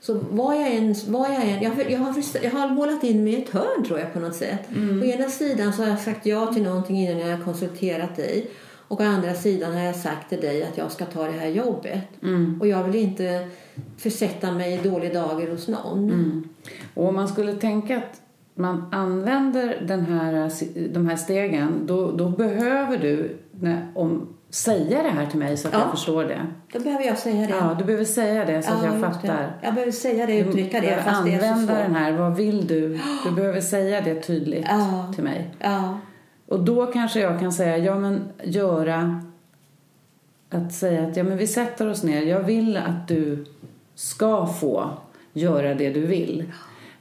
Så 0.00 0.20
vad 0.30 0.56
jag 0.56 0.74
än... 0.74 0.94
Vad 1.08 1.30
jag, 1.30 1.48
än 1.48 1.62
jag, 1.62 1.70
har- 1.70 1.84
jag, 1.90 1.98
har, 1.98 2.14
jag 2.42 2.50
har 2.50 2.68
målat 2.68 3.04
in 3.04 3.24
mig 3.24 3.32
i 3.32 3.42
ett 3.42 3.50
hörn 3.50 3.84
tror 3.86 3.98
jag 3.98 4.12
på 4.12 4.20
något 4.20 4.34
sätt. 4.36 4.60
Mm. 4.76 5.02
Å 5.02 5.04
ena 5.04 5.28
sidan 5.28 5.72
så 5.72 5.82
har 5.82 5.88
jag 5.88 6.00
sagt 6.00 6.26
ja 6.26 6.52
till 6.52 6.62
någonting 6.62 6.96
innan 6.96 7.18
jag 7.18 7.36
har 7.36 7.44
konsulterat 7.44 8.16
dig. 8.16 8.50
Och 8.88 9.00
å 9.00 9.04
andra 9.04 9.34
sidan 9.34 9.72
har 9.72 9.80
jag 9.82 9.96
sagt 9.96 10.28
till 10.28 10.40
dig 10.40 10.62
att 10.64 10.78
jag 10.78 10.92
ska 10.92 11.04
ta 11.04 11.24
det 11.24 11.38
här 11.38 11.48
jobbet. 11.48 12.00
Mm. 12.22 12.60
Och 12.60 12.66
jag 12.66 12.84
vill 12.84 13.02
inte 13.02 13.48
försätta 13.96 14.52
mig 14.52 14.74
i 14.74 14.88
dålig 14.88 15.12
dager 15.14 15.50
hos 15.50 15.68
någon. 15.68 16.04
Mm. 16.04 16.48
Och 16.94 17.08
om 17.08 17.14
man 17.14 17.28
skulle 17.28 17.52
tänka 17.52 17.96
att 17.96 18.20
man 18.54 18.88
använder 18.92 19.84
den 19.88 20.00
här, 20.00 20.50
de 20.92 21.06
här 21.06 21.16
stegen, 21.16 21.86
då, 21.86 22.10
då 22.12 22.28
behöver 22.28 22.98
du 22.98 23.36
när, 23.50 23.92
om, 23.94 24.28
säga 24.50 25.02
det 25.02 25.08
här 25.08 25.26
till 25.26 25.38
mig 25.38 25.56
så 25.56 25.68
att 25.68 25.74
Ja. 25.74 25.80
jag 25.80 25.90
förstår 25.90 26.24
det. 26.24 26.46
Då 26.72 26.80
behöver 26.80 27.04
jag 27.04 27.18
säga 27.18 27.46
det. 27.46 27.54
Ja, 27.60 27.76
du 27.78 27.84
behöver 27.84 28.04
säga 28.04 28.44
det 28.44 28.62
så 28.62 28.72
att 28.72 28.84
jag 28.84 28.92
just 28.94 29.04
det. 29.22 29.28
fattar. 29.28 29.52
Jag 29.62 29.74
behöver 29.74 29.92
säga 29.92 30.26
det, 30.26 30.38
uttrycka 30.38 30.80
det, 30.80 31.02
fast 31.04 31.24
det 31.24 31.34
är 31.34 31.38
så 31.40 31.46
använda 31.46 31.74
den 31.74 31.94
här, 31.94 32.12
vad 32.12 32.36
vill 32.36 32.66
du? 32.66 33.00
Du 33.24 33.30
behöver 33.30 33.60
säga 33.60 34.00
det 34.00 34.14
tydligt 34.20 34.66
Ja. 34.68 35.12
till 35.14 35.24
mig. 35.24 35.54
Ja, 35.58 35.98
Och 36.46 36.60
då 36.60 36.86
kanske 36.86 37.20
jag 37.20 37.40
kan 37.40 37.52
säga, 37.52 37.76
ja 37.78 37.94
men 37.98 38.20
göra, 38.44 39.20
att 40.50 40.72
säga 40.72 41.06
att 41.06 41.16
ja 41.16 41.24
men 41.24 41.38
vi 41.38 41.46
sätter 41.46 41.88
oss 41.88 42.02
ner, 42.02 42.22
jag 42.22 42.40
vill 42.40 42.76
att 42.76 43.08
du 43.08 43.44
ska 43.94 44.46
få 44.46 44.90
göra 45.32 45.74
det 45.74 45.90
du 45.90 46.06
vill. 46.06 46.52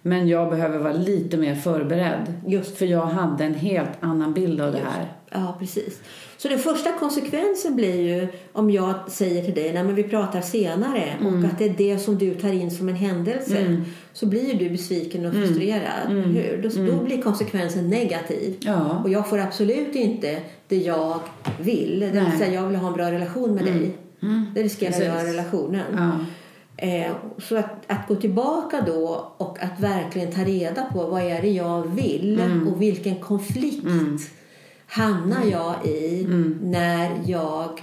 Men 0.01 0.27
jag 0.27 0.49
behöver 0.49 0.77
vara 0.77 0.93
lite 0.93 1.37
mer 1.37 1.55
förberedd. 1.55 2.33
Just. 2.45 2.77
För 2.77 2.85
jag 2.85 3.05
hade 3.05 3.43
en 3.45 3.53
helt 3.53 3.89
annan 3.99 4.33
bild 4.33 4.61
av 4.61 4.71
det 4.71 4.77
här. 4.77 5.05
Ja, 5.31 5.55
precis. 5.59 5.99
Så 6.37 6.47
den 6.47 6.59
första 6.59 6.91
konsekvensen 6.91 7.75
blir 7.75 8.01
ju 8.01 8.27
om 8.53 8.71
jag 8.71 8.93
säger 9.11 9.43
till 9.43 9.53
dig, 9.53 9.73
nej 9.73 9.83
men 9.83 9.95
vi 9.95 10.03
pratar 10.03 10.41
senare 10.41 11.03
Mm. 11.21 11.27
och 11.43 11.49
att 11.49 11.57
det 11.59 11.65
är 11.65 11.73
det 11.77 11.99
som 11.99 12.17
du 12.17 12.35
tar 12.35 12.53
in 12.53 12.71
som 12.71 12.89
en 12.89 12.95
händelse. 12.95 13.81
Så 14.13 14.25
blir 14.25 14.53
du 14.53 14.69
besviken 14.69 15.25
och 15.25 15.33
Mm. 15.33 15.47
frustrerad, 15.47 16.11
eller 16.11 16.21
hur? 16.21 16.61
Då, 16.63 16.91
då 16.97 17.03
blir 17.03 17.21
konsekvensen 17.21 17.89
negativ. 17.89 18.55
Ja. 18.59 19.01
Och 19.03 19.09
jag 19.09 19.29
får 19.29 19.37
absolut 19.39 19.95
inte 19.95 20.39
det 20.67 20.77
jag 20.77 21.19
vill. 21.59 21.99
Det 21.99 22.19
vill 22.29 22.37
säga 22.39 22.53
jag 22.53 22.67
vill 22.67 22.75
ha 22.77 22.87
en 22.87 22.93
bra 22.93 23.11
relation 23.11 23.55
med 23.55 23.65
dig. 23.65 23.91
Det 24.55 24.63
riskerar 24.63 24.91
Precis. 24.91 25.05
jag 25.07 25.27
relationen. 25.27 25.85
Ja. 25.97 26.11
Eh, 26.87 27.11
så 27.37 27.55
att, 27.57 27.83
att 27.87 28.07
gå 28.07 28.15
tillbaka 28.15 28.83
då 28.87 29.31
och 29.37 29.57
att 29.63 29.79
verkligen 29.79 30.31
ta 30.31 30.41
reda 30.41 30.83
på 30.93 31.03
vad 31.07 31.21
är 31.21 31.41
det 31.41 31.49
jag 31.49 31.87
vill 31.95 32.39
Mm. 32.39 32.67
och 32.67 32.81
vilken 32.81 33.15
konflikt 33.15 33.83
hamnar 34.87 35.43
jag 35.51 35.85
i 35.85 36.23
Mm. 36.23 36.59
när 36.61 37.09
jag 37.25 37.81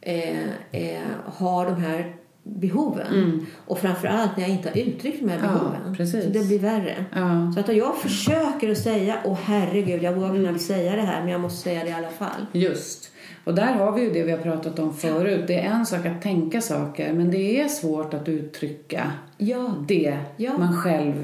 eh, 0.00 0.40
eh, 0.72 0.98
har 1.24 1.66
de 1.66 1.74
här 1.82 2.14
behoven. 2.42 3.46
Och 3.66 3.78
framförallt 3.78 4.36
när 4.36 4.42
jag 4.44 4.50
inte 4.52 4.68
har 4.68 4.76
uttryckt 4.78 5.20
de 5.20 5.28
här 5.28 5.38
Ja, 5.42 5.48
behoven. 5.52 5.96
precis. 5.96 6.24
Så 6.24 6.30
det 6.30 6.46
blir 6.46 6.58
värre. 6.58 7.04
Ja. 7.14 7.52
Så 7.54 7.60
att 7.60 7.76
jag 7.76 7.96
försöker 7.96 8.70
att 8.70 8.78
säga, 8.78 9.16
åh 9.24 9.38
herregud, 9.44 10.02
jag 10.02 10.12
vågar 10.12 10.34
knappt 10.44 10.60
säga 10.60 10.96
det 10.96 11.02
här 11.02 11.20
men 11.20 11.28
jag 11.32 11.40
måste 11.40 11.62
säga 11.62 11.84
det 11.84 11.90
i 11.90 11.92
alla 11.92 12.08
fall. 12.08 12.46
Just. 12.52 13.10
Och 13.44 13.54
där 13.54 13.72
har 13.74 13.92
vi 13.92 14.02
ju 14.02 14.10
det 14.12 14.22
vi 14.22 14.30
har 14.30 14.38
pratat 14.38 14.78
om 14.78 14.94
förut. 14.94 15.44
Det 15.46 15.60
är 15.60 15.70
en 15.70 15.86
sak 15.86 16.06
att 16.06 16.22
tänka 16.22 16.60
saker, 16.60 17.12
men 17.12 17.30
det 17.30 17.60
är 17.60 17.68
svårt 17.68 18.14
att 18.14 18.28
uttrycka 18.28 19.10
Ja. 19.38 19.74
det 19.88 20.18
Ja. 20.36 20.58
man 20.58 20.76
själv 20.76 21.14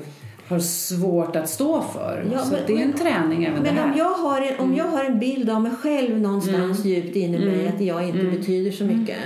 har 0.52 0.60
svårt 0.60 1.36
att 1.36 1.48
stå 1.48 1.82
för. 1.82 2.24
Ja, 2.32 2.38
så 2.38 2.52
men- 2.52 2.60
det 2.66 2.72
är 2.72 2.82
en 2.84 2.92
träning 2.92 3.44
även 3.44 3.54
Men 3.62 3.74
det 3.74 3.80
här. 3.80 3.82
Mm. 3.84 3.92
om 3.92 3.98
jag, 3.98 4.10
har 4.10 4.40
en, 4.42 4.58
om 4.58 4.74
jag 4.76 4.84
har 4.84 5.04
en 5.04 5.18
bild 5.18 5.50
av 5.50 5.62
mig 5.62 5.72
själv 5.72 6.20
någonstans 6.20 6.84
djupt 6.84 7.16
inne 7.16 7.36
i 7.36 7.44
mig 7.44 7.68
att 7.68 7.80
jag 7.80 8.06
inte 8.08 8.20
Mm. 8.20 8.36
betyder 8.36 8.70
så 8.70 8.84
mycket. 8.84 9.16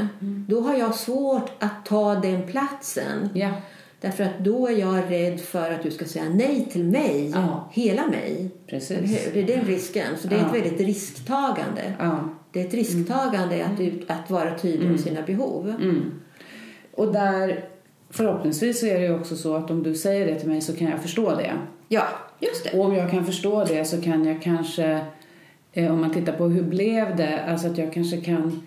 Då 0.48 0.60
har 0.60 0.74
jag 0.74 0.94
svårt 0.94 1.50
att 1.58 1.84
ta 1.86 2.14
den 2.14 2.42
platsen. 2.42 3.28
Ja. 3.34 3.50
Därför 4.00 4.24
att 4.24 4.38
då 4.38 4.66
är 4.68 4.72
jag 4.72 5.02
rädd 5.10 5.40
för 5.40 5.70
att 5.72 5.82
du 5.82 5.90
ska 5.90 6.04
säga 6.04 6.24
nej 6.34 6.68
till 6.72 6.84
mig. 6.84 7.30
Ja. 7.34 7.68
Hela 7.72 8.06
mig. 8.06 8.50
Precis. 8.66 9.28
Det 9.34 9.40
är 9.42 9.46
den 9.46 9.64
risken. 9.66 10.06
Så 10.18 10.28
det 10.28 10.34
är 10.34 10.38
Ja. 10.40 10.46
ett 10.46 10.54
väldigt 10.64 10.80
risktagande. 10.80 11.92
Ja. 11.98 12.18
Det 12.52 12.60
är 12.62 12.66
ett 12.66 12.74
risktagande 12.74 13.64
att, 13.66 13.80
ut, 13.80 14.10
att 14.10 14.30
vara 14.30 14.58
tydlig 14.58 14.90
med 14.90 15.00
sina 15.00 15.22
behov. 15.22 15.68
Mm. 15.80 16.02
Och 16.94 17.12
där, 17.12 17.64
förhoppningsvis 18.16 18.80
så 18.80 18.86
är 18.86 19.00
det 19.00 19.10
också 19.10 19.36
så 19.36 19.56
att 19.56 19.70
om 19.70 19.82
du 19.82 19.94
säger 19.94 20.26
det 20.26 20.40
till 20.40 20.48
mig 20.48 20.60
så 20.60 20.76
kan 20.76 20.90
jag 20.90 21.02
förstå 21.02 21.34
det. 21.34 21.52
Ja, 21.88 22.02
just 22.40 22.64
det. 22.64 22.78
Och 22.78 22.84
om 22.84 22.94
jag 22.94 23.10
kan 23.10 23.26
förstå 23.26 23.64
det 23.64 23.84
så 23.84 24.00
kan 24.00 24.24
jag 24.24 24.42
kanske, 24.42 25.00
eh, 25.72 25.92
om 25.92 26.00
man 26.00 26.10
tittar 26.10 26.32
på 26.32 26.44
hur 26.44 26.62
blev 26.62 27.16
det, 27.16 27.44
alltså 27.44 27.66
att 27.66 27.78
jag 27.78 27.92
kanske 27.92 28.16
kan 28.16 28.62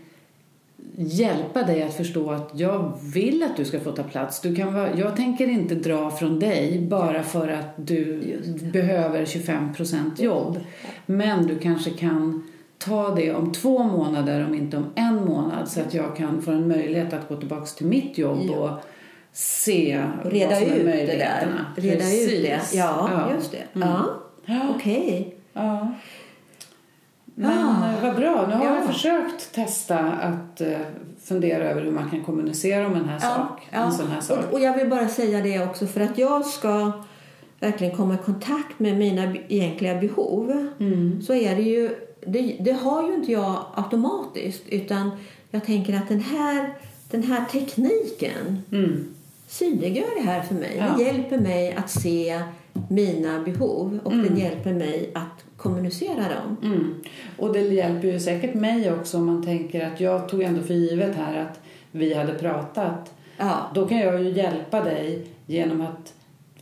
hjälpa 0.95 1.63
dig 1.63 1.83
att 1.83 1.93
förstå 1.93 2.31
att 2.31 2.51
jag 2.53 2.93
vill 3.13 3.43
att 3.43 3.57
du 3.57 3.65
ska 3.65 3.79
få 3.79 3.91
ta 3.91 4.03
plats. 4.03 4.41
Du 4.41 4.55
kan 4.55 4.73
vara, 4.73 4.97
jag 4.97 5.15
tänker 5.15 5.47
inte 5.47 5.75
dra 5.75 6.11
från 6.11 6.39
dig 6.39 6.87
bara 6.89 7.23
för 7.23 7.47
att 7.47 7.73
du 7.75 8.21
behöver 8.73 9.25
25% 9.25 10.21
jobb. 10.21 10.59
Men 11.05 11.47
du 11.47 11.59
kanske 11.59 11.89
kan 11.89 12.43
ta 12.77 13.15
det 13.15 13.33
om 13.33 13.51
två 13.51 13.83
månader, 13.83 14.45
om 14.45 14.53
inte 14.53 14.77
om 14.77 14.85
en 14.95 15.25
månad, 15.25 15.69
så 15.69 15.81
att 15.81 15.93
jag 15.93 16.15
kan 16.15 16.41
få 16.41 16.51
en 16.51 16.67
möjlighet 16.67 17.13
att 17.13 17.27
gå 17.29 17.35
tillbaka 17.35 17.65
till 17.65 17.87
mitt 17.87 18.17
jobb 18.17 18.39
Ja. 18.49 18.57
och 18.57 18.69
se 19.34 20.03
reda 20.25 20.49
vad 20.49 20.57
som 20.59 20.67
är 20.67 20.75
ut 20.75 20.84
det 20.84 20.84
där. 20.84 20.84
möjligheterna. 20.84 21.65
Reda 21.75 21.95
ut 21.95 21.99
Precis. 22.01 22.41
det. 22.71 22.77
Ja, 22.77 23.30
just 23.36 23.51
det. 23.51 23.63
Ja. 23.73 24.05
Ja. 24.45 24.59
Okej. 24.75 25.36
Ja. 25.53 25.93
Men 27.36 27.51
Ah. 27.67 27.93
vad 28.01 28.15
bra. 28.15 28.45
Nu 28.47 28.53
har 28.55 28.65
Ja. 28.65 28.75
jag 28.75 28.86
försökt 28.93 29.53
testa 29.55 29.99
att 29.99 30.61
eh, 30.61 30.77
fundera 31.23 31.63
över 31.63 31.82
hur 31.82 31.91
man 31.91 32.09
kan 32.09 32.23
kommunicera 32.23 32.88
om 32.88 32.93
en, 32.95 33.05
här 33.09 33.19
sak, 33.19 33.67
en 33.69 33.91
sån 33.91 34.07
här 34.07 34.21
sak. 34.21 34.39
Och, 34.47 34.53
och 34.53 34.59
jag 34.59 34.77
vill 34.77 34.89
bara 34.89 35.07
säga 35.07 35.41
det 35.41 35.63
också 35.63 35.88
för 35.88 36.01
att 36.01 36.17
jag 36.17 36.45
ska 36.45 36.91
verkligen 37.59 37.95
komma 37.95 38.13
i 38.13 38.17
kontakt 38.17 38.80
med 38.80 38.97
mina 38.97 39.36
egentliga 39.47 39.95
behov 39.95 40.69
Mm. 40.80 41.21
så 41.21 41.34
är 41.34 41.55
det 41.55 41.61
ju 41.61 41.89
det, 42.27 42.57
det 42.59 42.71
har 42.71 43.07
ju 43.07 43.15
inte 43.15 43.32
jag 43.32 43.65
automatiskt 43.75 44.63
utan 44.69 45.11
jag 45.51 45.65
tänker 45.65 45.93
att 45.97 46.07
den 46.09 46.19
här, 46.19 46.73
den 47.11 47.23
här 47.23 47.45
tekniken 47.51 48.63
Mm. 48.71 49.15
Synliggör 49.49 50.15
det 50.15 50.21
här 50.21 50.41
för 50.41 50.55
mig. 50.55 50.75
Ja. 50.77 50.85
Den 50.85 50.99
hjälper 50.99 51.37
mig 51.37 51.73
att 51.73 51.89
se 51.89 52.41
mina 52.89 53.39
behov 53.39 53.99
och 54.03 54.11
den 54.11 54.37
hjälper 54.37 54.73
mig 54.73 55.11
att 55.15 55.45
kommunicera 55.57 56.15
dem. 56.15 56.57
Mm. 56.63 56.95
Och 57.37 57.53
det 57.53 57.59
hjälper 57.59 58.07
ju 58.07 58.19
säkert 58.19 58.53
mig 58.53 58.91
också 58.93 59.17
om 59.17 59.25
man 59.25 59.45
tänker 59.45 59.87
att 59.87 59.99
jag 59.99 60.29
tog 60.29 60.41
ändå 60.41 60.61
för 60.61 60.73
givet 60.73 61.15
här 61.15 61.37
att 61.41 61.59
vi 61.91 62.13
hade 62.13 62.33
pratat. 62.33 63.13
Ja, 63.37 63.71
Då 63.75 63.87
kan 63.87 63.97
jag 63.97 64.23
ju 64.23 64.29
hjälpa 64.29 64.83
dig 64.83 65.25
genom 65.45 65.81
att 65.81 66.13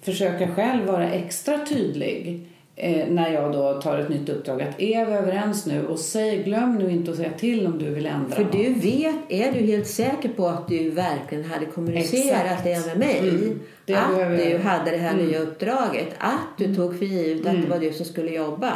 försöka 0.02 0.56
själv 0.56 0.86
vara 0.86 1.12
extra 1.12 1.66
tydlig 1.66 2.48
eh, 2.80 3.08
när 3.10 3.34
jag 3.34 3.52
då 3.54 3.82
tar 3.82 3.98
ett 3.98 4.10
nytt 4.10 4.30
uppdrag. 4.30 4.62
Att 4.62 4.82
är 4.82 5.06
vi 5.06 5.12
överens 5.14 5.66
nu 5.66 5.86
och 5.88 6.00
säg, 6.00 6.44
glöm 6.44 6.76
nu 6.76 6.92
inte 6.92 7.12
att 7.12 7.18
säga 7.18 7.32
till 7.38 7.68
om 7.68 7.80
du 7.80 7.86
vill 7.90 8.06
ändra 8.06 8.36
För 8.36 8.48
du 8.52 8.74
vet, 8.74 9.16
är 9.30 9.52
du 9.52 9.60
helt 9.60 9.88
säker 9.88 10.30
på 10.30 10.48
att 10.48 10.68
du 10.68 10.90
verkligen 10.90 11.44
hade 11.46 11.66
kommunicerat 11.66 12.42
Exakt. 12.46 12.64
det 12.64 12.86
med 12.88 12.98
mig? 12.98 13.20
Mm. 13.30 13.60
Det 13.86 13.96
att 13.96 14.16
behöver 14.16 14.38
du 14.38 14.58
hade 14.58 14.92
det 14.92 14.98
här 14.98 15.14
Mm. 15.14 15.26
nya 15.26 15.40
uppdraget? 15.40 16.08
Att 16.18 16.58
du 16.58 16.76
tog 16.76 16.98
för 16.98 17.06
givet 17.06 17.48
att 17.48 17.62
det 17.62 17.68
var 17.70 17.80
du 17.80 17.94
som 17.94 18.06
skulle 18.06 18.32
jobba? 18.32 18.72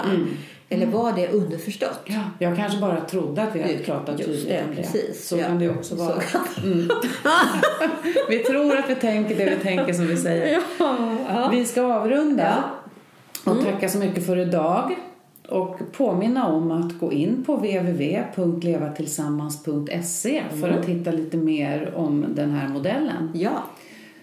Eller 0.74 0.86
var 0.86 1.14
det 1.14 1.28
underförstått? 1.28 1.99
Ja, 2.06 2.20
jag 2.39 2.58
kanske 2.58 2.80
bara 2.80 3.02
trodde 3.02 3.41
att 3.41 3.56
vi 3.56 3.62
hade 3.62 3.78
pratat 3.78 4.18
tydligt 4.18 4.47
det, 4.47 4.64
om 4.70 4.76
det. 4.76 4.82
precis. 4.82 5.28
Så 5.28 5.38
Ja. 5.38 5.43
kan 5.43 5.60
det 5.60 5.70
också 5.70 5.97
Så 5.97 6.04
vara. 6.04 6.22
Mm. 6.64 6.89
vi 8.30 8.39
tror 8.39 8.78
att 8.78 8.89
vi 8.89 8.95
tänker 8.95 9.36
det 9.36 9.45
vi 9.49 9.56
tänker 9.56 9.93
som 9.93 10.08
vi 10.08 10.18
säger. 10.18 10.60
Vi 11.52 11.66
ska 11.66 11.82
avrunda 11.93 12.64
och 13.46 13.52
Mm. 13.52 13.64
tacka 13.66 13.89
så 13.89 13.98
mycket 13.98 14.26
för 14.26 14.38
idag. 14.38 14.96
Och 15.50 15.80
påminna 15.98 16.48
om 16.48 16.72
att 16.72 17.00
gå 17.00 17.12
in 17.12 17.44
på 17.46 17.56
www.levatillsammans.se 17.56 20.44
för 20.50 20.68
Mm. 20.68 20.80
att 20.80 20.86
hitta 20.86 21.12
lite 21.12 21.38
mer 21.38 21.94
om 21.96 22.26
den 22.36 22.52
här 22.52 22.68
modellen. 22.70 23.30
Ja, 23.34 23.64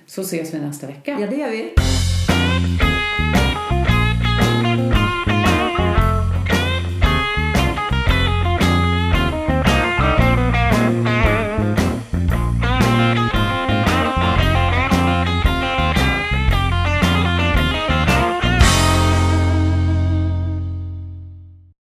Så 0.07 0.21
ses 0.21 0.55
vi 0.55 0.59
nästa 0.61 0.87
vecka. 0.87 1.17
ja 1.21 1.27
det 1.27 1.37
gör 1.37 1.51
vi. 1.51 1.71